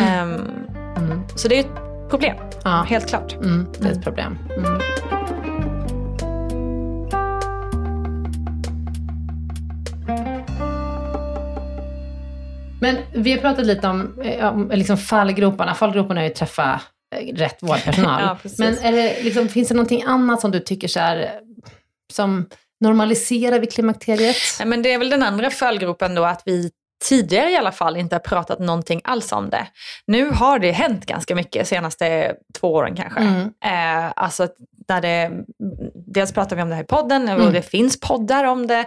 Ehm, 0.00 0.40
Mm. 0.96 1.22
Så 1.36 1.48
det 1.48 1.54
är 1.56 1.60
ett 1.60 2.10
problem, 2.10 2.36
helt 2.86 3.08
klart. 3.08 3.32
Mm, 3.34 3.66
det 3.78 3.88
är 3.88 3.92
ett 3.92 4.02
problem. 4.02 4.38
Vi 13.22 13.32
har 13.32 13.38
pratat 13.38 13.66
lite 13.66 13.88
om, 13.88 14.20
eh, 14.20 14.48
om 14.48 14.70
liksom 14.74 14.96
fallgroparna. 14.96 15.74
Fallgroparna 15.74 16.20
är 16.20 16.24
ju 16.24 16.30
att 16.30 16.36
träffa 16.36 16.80
eh, 17.16 17.34
rätt 17.34 17.62
vårdpersonal. 17.62 18.22
Ja, 18.26 18.38
precis. 18.42 18.58
Men 18.58 18.78
är 18.78 18.92
det, 18.92 19.22
liksom, 19.22 19.48
finns 19.48 19.68
det 19.68 19.74
någonting 19.74 20.02
annat 20.06 20.40
som 20.40 20.50
du 20.50 20.60
tycker 20.60 20.88
så 20.88 21.00
här, 21.00 21.30
som 22.12 22.48
normaliserar 22.80 23.58
vid 23.58 23.72
klimakteriet? 23.72 24.36
Nej, 24.58 24.68
men 24.68 24.82
det 24.82 24.92
är 24.92 24.98
väl 24.98 25.10
den 25.10 25.22
andra 25.22 25.50
fallgropen 25.50 26.14
då 26.14 26.24
att 26.24 26.42
vi 26.44 26.70
tidigare 27.04 27.50
i 27.50 27.56
alla 27.56 27.72
fall 27.72 27.96
inte 27.96 28.14
har 28.14 28.20
pratat 28.20 28.58
någonting 28.58 29.00
alls 29.04 29.32
om 29.32 29.50
det. 29.50 29.66
Nu 30.06 30.30
har 30.30 30.58
det 30.58 30.70
hänt 30.70 31.06
ganska 31.06 31.34
mycket 31.34 31.68
senaste 31.68 32.34
två 32.60 32.72
åren 32.74 32.96
kanske. 32.96 33.20
Mm. 33.20 33.52
Eh, 33.64 34.12
alltså 34.16 34.48
där 34.88 35.00
det, 35.00 35.30
dels 36.14 36.32
pratar 36.32 36.56
vi 36.56 36.62
om 36.62 36.68
det 36.68 36.74
här 36.74 36.82
i 36.82 36.86
podden 36.86 37.22
och 37.28 37.40
Mm. 37.40 37.52
det 37.52 37.62
finns 37.62 38.00
poddar 38.00 38.44
om 38.44 38.66
det. 38.66 38.78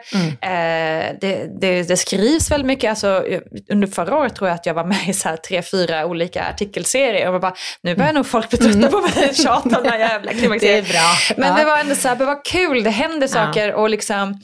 Eh, 0.41 1.15
det, 1.21 1.59
det. 1.61 1.83
Det 1.83 1.97
skrivs 1.97 2.51
väldigt 2.51 2.67
mycket. 2.67 2.89
Alltså, 2.89 3.23
under 3.71 3.87
förra 3.87 4.17
året 4.17 4.35
tror 4.35 4.47
jag 4.49 4.55
att 4.55 4.65
jag 4.65 4.73
var 4.73 4.83
med 4.85 5.07
i 5.09 5.13
så 5.13 5.29
tre, 5.47 5.61
fyra 5.61 6.05
olika 6.05 6.43
artikelserier 6.43 7.33
och 7.33 7.41
bara, 7.41 7.53
nu 7.81 7.95
börjar 7.95 8.13
nog 8.13 8.27
folk 8.27 8.49
bli 8.49 8.57
trötta 8.59 8.87
på 8.87 9.01
mig 9.01 9.33
tjata 9.33 9.77
om 9.77 9.83
det 9.83 9.89
här 9.89 9.99
jävla 9.99 10.31
Mm. 10.31 10.33
Det 10.33 10.37
är 10.37 10.39
klimakteriet. 10.39 10.89
bra. 10.91 11.35
Men 11.37 11.49
Ja. 11.49 11.55
det 11.57 11.65
var 11.65 11.77
ändå 11.77 11.95
så 11.95 12.07
här, 12.07 12.15
det 12.15 12.25
var 12.25 12.45
kul, 12.45 12.83
det 12.83 12.89
händer 12.89 13.27
saker 13.27 13.73
och 13.73 13.89
liksom, 13.89 14.39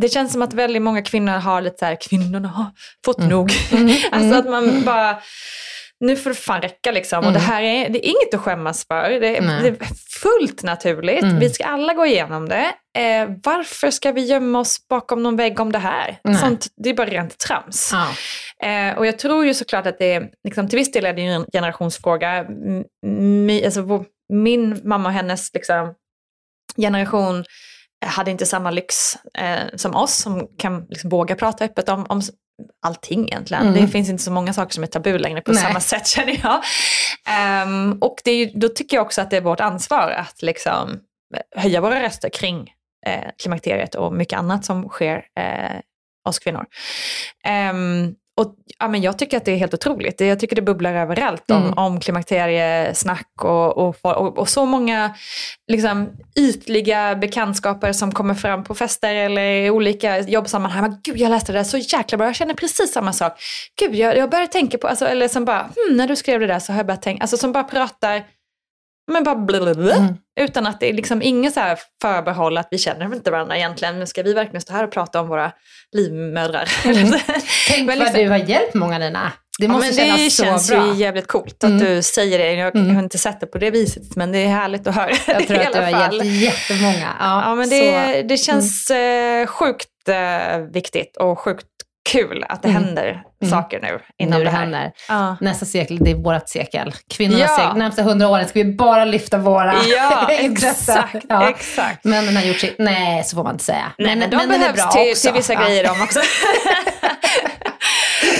det 0.00 0.08
känns 0.08 0.32
som 0.32 0.42
att 0.42 0.52
väldigt 0.54 0.82
många 0.82 1.02
kvinnor 1.02 1.32
har 1.32 1.60
lite 1.60 1.76
så 1.78 1.84
här, 1.84 1.96
kvinnorna 2.08 2.48
har 2.48 2.66
fått 3.04 3.18
Mm. 3.18 3.30
nog. 3.30 3.52
alltså 4.12 4.38
att 4.38 4.48
man 4.50 4.82
bara, 4.84 5.16
nu 6.00 6.16
får 6.16 6.30
det 6.30 6.36
fan 6.36 6.62
räcka 6.62 6.92
liksom. 6.92 7.26
Och 7.26 7.32
det 7.32 7.38
här 7.38 7.62
är, 7.62 7.88
det 7.88 8.06
är 8.06 8.10
inget 8.10 8.34
att 8.34 8.40
skämmas 8.40 8.86
för. 8.86 9.20
Det, 9.20 9.36
Mm. 9.40 9.62
Det 9.62 9.68
är 9.68 9.76
fullt 10.20 10.62
naturligt. 10.62 11.22
Mm. 11.22 11.38
Vi 11.38 11.50
ska 11.50 11.64
alla 11.64 11.94
gå 11.94 12.06
igenom 12.06 12.48
det. 12.48 12.72
Eh, 12.98 13.28
varför 13.44 13.90
ska 13.90 14.12
vi 14.12 14.24
gömma 14.24 14.60
oss 14.60 14.88
bakom 14.88 15.22
någon 15.22 15.36
vägg 15.36 15.60
om 15.60 15.72
det 15.72 15.78
här? 15.78 16.18
Nej. 16.24 16.36
Sånt, 16.36 16.66
det 16.76 16.90
är 16.90 16.94
bara 16.94 17.06
rent 17.06 17.38
trams. 17.38 17.92
Ja. 17.92 18.08
Eh, 18.68 18.98
och 18.98 19.06
jag 19.06 19.18
tror 19.18 19.46
ju 19.46 19.54
såklart 19.54 19.86
att 19.86 19.98
det 19.98 20.12
är, 20.12 20.30
liksom, 20.44 20.68
till 20.68 20.78
viss 20.78 20.92
del 20.92 21.06
är 21.06 21.12
det 21.12 21.22
en 21.22 21.46
generationsfråga. 21.52 22.46
Mi, 23.06 23.64
alltså, 23.64 24.04
min 24.32 24.80
mamma 24.84 25.08
och 25.08 25.14
hennes 25.14 25.54
liksom, 25.54 25.94
generation 26.76 27.44
hade 28.06 28.30
inte 28.30 28.46
samma 28.46 28.70
lyx 28.70 28.94
eh, 29.38 29.76
som 29.76 29.96
oss 29.96 30.14
som 30.14 30.48
kan 30.58 30.86
liksom, 30.88 31.10
våga 31.10 31.36
prata 31.36 31.64
öppet 31.64 31.88
om, 31.88 32.06
om 32.08 32.22
allting 32.82 33.24
egentligen. 33.28 33.66
Mm. 33.66 33.80
Det 33.80 33.88
finns 33.88 34.08
inte 34.08 34.22
så 34.22 34.30
många 34.32 34.52
saker 34.52 34.74
som 34.74 34.82
är 34.82 34.88
tabu 34.88 35.18
längre 35.18 35.40
på 35.40 35.52
Nej. 35.52 35.62
samma 35.62 35.80
sätt 35.80 36.06
känner 36.16 36.40
jag. 36.42 36.62
Ehm, 37.28 37.98
och 38.00 38.20
ju, 38.26 38.46
då 38.54 38.68
tycker 38.68 38.96
jag 38.96 39.06
också 39.06 39.20
att 39.20 39.30
det 39.30 39.36
är 39.36 39.40
vårt 39.40 39.60
ansvar 39.60 40.10
att 40.10 40.42
liksom, 40.42 41.00
höja 41.56 41.80
våra 41.80 42.02
röster 42.02 42.28
kring 42.28 42.70
eh, 43.06 43.30
klimakteriet 43.42 43.94
och 43.94 44.12
mycket 44.12 44.38
annat 44.38 44.64
som 44.64 44.88
sker 44.88 45.16
eh, 45.16 45.80
oss 46.28 46.38
kvinnor. 46.38 46.66
Ehm, 47.44 48.14
och, 48.40 48.54
ja, 48.78 48.88
men 48.88 49.02
jag 49.02 49.18
tycker 49.18 49.36
att 49.36 49.44
det 49.44 49.52
är 49.52 49.56
helt 49.56 49.74
otroligt. 49.74 50.20
Jag 50.20 50.40
tycker 50.40 50.56
det 50.56 50.62
bubblar 50.62 50.94
överallt 50.94 51.50
om, 51.50 51.62
Mm. 51.62 51.78
om 51.78 52.00
klimakteriesnack 52.00 53.44
och, 53.44 53.78
och, 53.78 53.96
och, 54.02 54.38
och 54.38 54.48
så 54.48 54.64
många 54.64 55.14
liksom, 55.72 56.08
ytliga 56.38 57.14
bekantskaper 57.16 57.92
som 57.92 58.12
kommer 58.12 58.34
fram 58.34 58.64
på 58.64 58.74
fester 58.74 59.14
eller 59.14 59.42
i 59.42 59.70
olika 59.70 60.18
jobbsammanhang. 60.20 60.82
Men, 60.82 61.00
Gud, 61.04 61.16
jag 61.16 61.30
läste 61.30 61.52
det 61.52 61.58
där 61.58 61.64
så 61.64 61.78
jäkla 61.78 62.18
bra. 62.18 62.26
Jag 62.26 62.34
känner 62.36 62.54
precis 62.54 62.92
samma 62.92 63.12
sak. 63.12 63.32
Gud, 63.80 63.94
jag, 63.94 64.16
jag 64.16 64.30
började 64.30 64.52
tänka 64.52 64.78
på, 64.78 64.88
alltså, 64.88 65.06
eller 65.06 65.28
som 65.28 65.44
bara, 65.44 65.60
hmm, 65.60 65.96
när 65.96 66.08
du 66.08 66.16
skrev 66.16 66.40
det 66.40 66.46
där 66.46 66.58
så 66.58 66.72
har 66.72 66.78
jag 66.78 66.86
börjat 66.86 67.02
tänka, 67.02 67.22
alltså 67.22 67.36
som 67.36 67.52
bara 67.52 67.64
pratar, 67.64 68.22
men 69.10 69.24
bara 69.24 69.34
blablabla, 69.36 69.94
Mm. 69.96 70.14
utan 70.40 70.66
att 70.66 70.80
det 70.80 70.88
är 70.88 70.92
liksom 70.92 71.22
inget 71.22 71.54
så 71.54 71.60
förbehåll 72.02 72.58
att 72.58 72.68
vi 72.70 72.78
känner 72.78 73.14
inte 73.14 73.30
varandra 73.30 73.56
egentligen. 73.56 73.98
Men 73.98 74.06
ska 74.06 74.22
vi 74.22 74.32
verkligen 74.34 74.60
stå 74.60 74.72
här 74.72 74.84
och 74.84 74.92
prata 74.92 75.20
om 75.20 75.28
våra 75.28 75.52
livmödrar? 75.96 76.68
Mm. 76.84 77.10
Tänk 77.68 77.78
Men 77.78 77.86
vad 77.86 77.98
liksom- 77.98 78.20
du 78.24 78.28
har 78.28 78.36
hjälpt 78.38 78.74
många 78.74 78.98
Nina. 78.98 79.32
Det 79.58 79.66
Ja, 79.66 79.72
måste 79.72 79.86
men 79.86 79.96
kännas 79.96 80.16
det 80.20 80.30
så 80.30 80.44
känns 80.44 80.68
bra. 80.70 80.86
ju 80.86 80.94
jävligt 80.94 81.26
coolt 81.26 81.64
att 81.64 81.70
Mm. 81.70 81.84
du 81.84 82.02
säger 82.02 82.38
det. 82.38 82.52
Jag 82.52 82.76
Mm. 82.76 82.94
har 82.96 83.02
inte 83.02 83.18
sett 83.18 83.40
det 83.40 83.46
på 83.46 83.58
det 83.58 83.70
viset, 83.70 84.16
men 84.16 84.32
det 84.32 84.38
är 84.38 84.48
härligt 84.48 84.86
att 84.86 84.94
höra 84.94 85.10
Jag 85.10 85.18
tror 85.46 85.56
det 85.56 85.62
i 85.62 85.66
att 85.66 85.72
du 85.72 85.78
har 85.80 85.90
fall. 85.90 86.16
hjälpt 86.16 86.24
jättemånga. 86.42 87.08
Ja, 87.20 87.42
Ja, 87.42 87.54
men 87.54 87.72
Mm. 87.72 88.12
det, 88.12 88.22
det 88.22 88.36
känns 88.36 88.90
eh, 88.90 89.46
sjukt 89.46 89.88
eh, 90.08 90.58
viktigt 90.72 91.16
och 91.16 91.38
sjukt 91.38 91.66
kul 92.10 92.44
att 92.48 92.62
det 92.62 92.68
Mm. 92.68 92.84
händer 92.84 93.22
Mm. 93.42 93.50
saker 93.50 93.80
nu 93.82 93.98
inom 94.18 94.32
nu 94.32 94.38
det 94.38 94.44
det 94.44 94.50
här. 94.50 94.60
händer. 94.60 94.92
Ja. 95.08 95.36
Nästa 95.40 95.66
sekel, 95.66 95.98
det 96.00 96.10
är 96.10 96.14
vårt 96.14 96.48
sekel. 96.48 96.94
Kvinnornas 97.10 97.40
Ja. 97.40 97.56
sekel. 97.56 97.76
Närmsta 97.78 98.02
hundra 98.02 98.28
åren 98.28 98.48
ska 98.48 98.58
vi 98.62 98.72
bara 98.74 99.04
lyfta 99.04 99.38
våra 99.38 99.74
Ja, 99.96 100.26
exakt, 100.30 101.24
Ja. 101.28 101.48
exakt. 101.50 102.04
Männen 102.04 102.36
har 102.36 102.42
gjort 102.42 102.58
sitt. 102.58 102.74
Nej, 102.78 103.24
så 103.24 103.36
får 103.36 103.44
man 103.44 103.52
inte 103.52 103.64
säga. 103.64 103.92
Nej, 103.98 104.16
men 104.16 104.30
de 104.30 104.36
männen 104.36 104.54
är 104.54 104.58
behövs 104.58 104.76
bra 104.82 104.90
till, 104.90 105.14
till 105.16 105.32
vissa 105.32 105.54
grejer 105.54 105.84
de 105.84 106.02
också. 106.02 106.20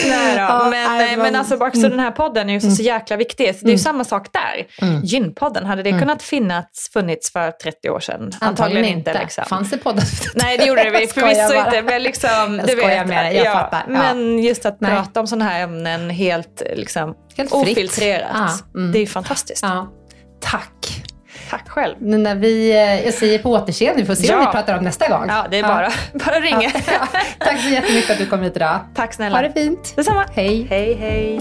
Då. 0.08 0.40
Ja, 0.40 0.68
men, 0.70 0.98
nej, 0.98 1.12
eh, 1.12 1.18
men 1.18 1.36
alltså 1.36 1.54
också 1.54 1.78
mm. 1.78 1.90
den 1.90 2.00
här 2.00 2.10
podden 2.10 2.50
är 2.50 2.54
ju 2.54 2.60
så, 2.60 2.70
så 2.70 2.82
jäkla 2.82 3.16
viktig. 3.16 3.46
Det 3.46 3.50
är 3.50 3.54
ju 3.64 3.68
Mm. 3.68 3.78
samma 3.78 4.04
sak 4.04 4.28
där. 4.32 4.86
Mm. 4.88 5.00
Gynpodden, 5.04 5.66
hade 5.66 5.82
det 5.82 5.90
kunnat 5.98 6.22
finnas, 6.22 6.64
funnits 6.92 7.32
för 7.32 7.50
30 7.50 7.90
år 7.90 8.00
sedan? 8.00 8.30
Antagligen 8.40 8.84
inte. 8.84 9.20
liksom. 9.20 9.44
Fanns 9.44 9.70
det 9.70 9.78
poddar? 9.78 10.04
Nej, 10.34 10.58
det 10.58 10.64
gjorde 10.64 10.90
det 10.90 11.14
förvisso 11.14 11.54
inte. 11.66 11.82
Men 11.82 12.02
liksom, 12.02 12.30
Jag 12.58 12.66
du 12.66 12.72
skojar 12.72 12.88
vet, 12.98 13.06
med 13.06 13.24
dig, 13.24 13.36
jag 13.36 13.52
fattar. 13.52 13.84
Ja. 13.88 13.92
Men 13.92 14.38
just 14.38 14.66
att 14.66 14.80
Nej. 14.80 14.90
prata 14.90 15.20
om 15.20 15.26
sådana 15.26 15.44
här 15.44 15.62
ämnen 15.62 16.10
helt, 16.10 16.62
liksom, 16.76 17.14
Helt 17.36 17.52
ofiltrerat. 17.52 18.30
Ja, 18.34 18.48
mm. 18.80 18.92
Det 18.92 18.98
är 18.98 19.00
ju 19.00 19.06
fantastiskt. 19.06 19.62
Ja. 19.62 19.88
Tack. 20.40 20.99
Tack 21.50 21.68
själv. 21.68 21.94
När 22.00 22.34
vi, 22.34 22.70
eh, 22.70 23.04
jag 23.04 23.14
säger 23.14 23.38
på 23.38 23.50
återseende, 23.50 24.00
vi 24.02 24.06
får 24.06 24.14
se 24.14 24.34
om 24.34 24.40
Ja. 24.40 24.46
vi 24.46 24.52
pratar 24.52 24.78
om 24.78 24.84
nästa 24.84 25.08
gång. 25.08 25.24
Ja, 25.28 25.46
det 25.50 25.58
är 25.58 25.62
bara, 25.62 25.90
bara 26.12 26.40
ringa. 26.40 26.62
Ja. 26.86 27.06
Tack 27.38 27.60
så 27.62 27.68
jättemycket 27.68 28.10
att 28.10 28.18
du 28.18 28.26
kom 28.26 28.40
hit 28.42 28.56
idag. 28.56 28.78
Tack 28.94 29.14
snälla. 29.14 29.36
Ha 29.36 29.42
det 29.42 29.52
fint. 29.52 29.92
Detsamma. 29.96 30.24
Hej. 30.34 30.66
Hej, 30.70 30.94
hej. 31.00 31.40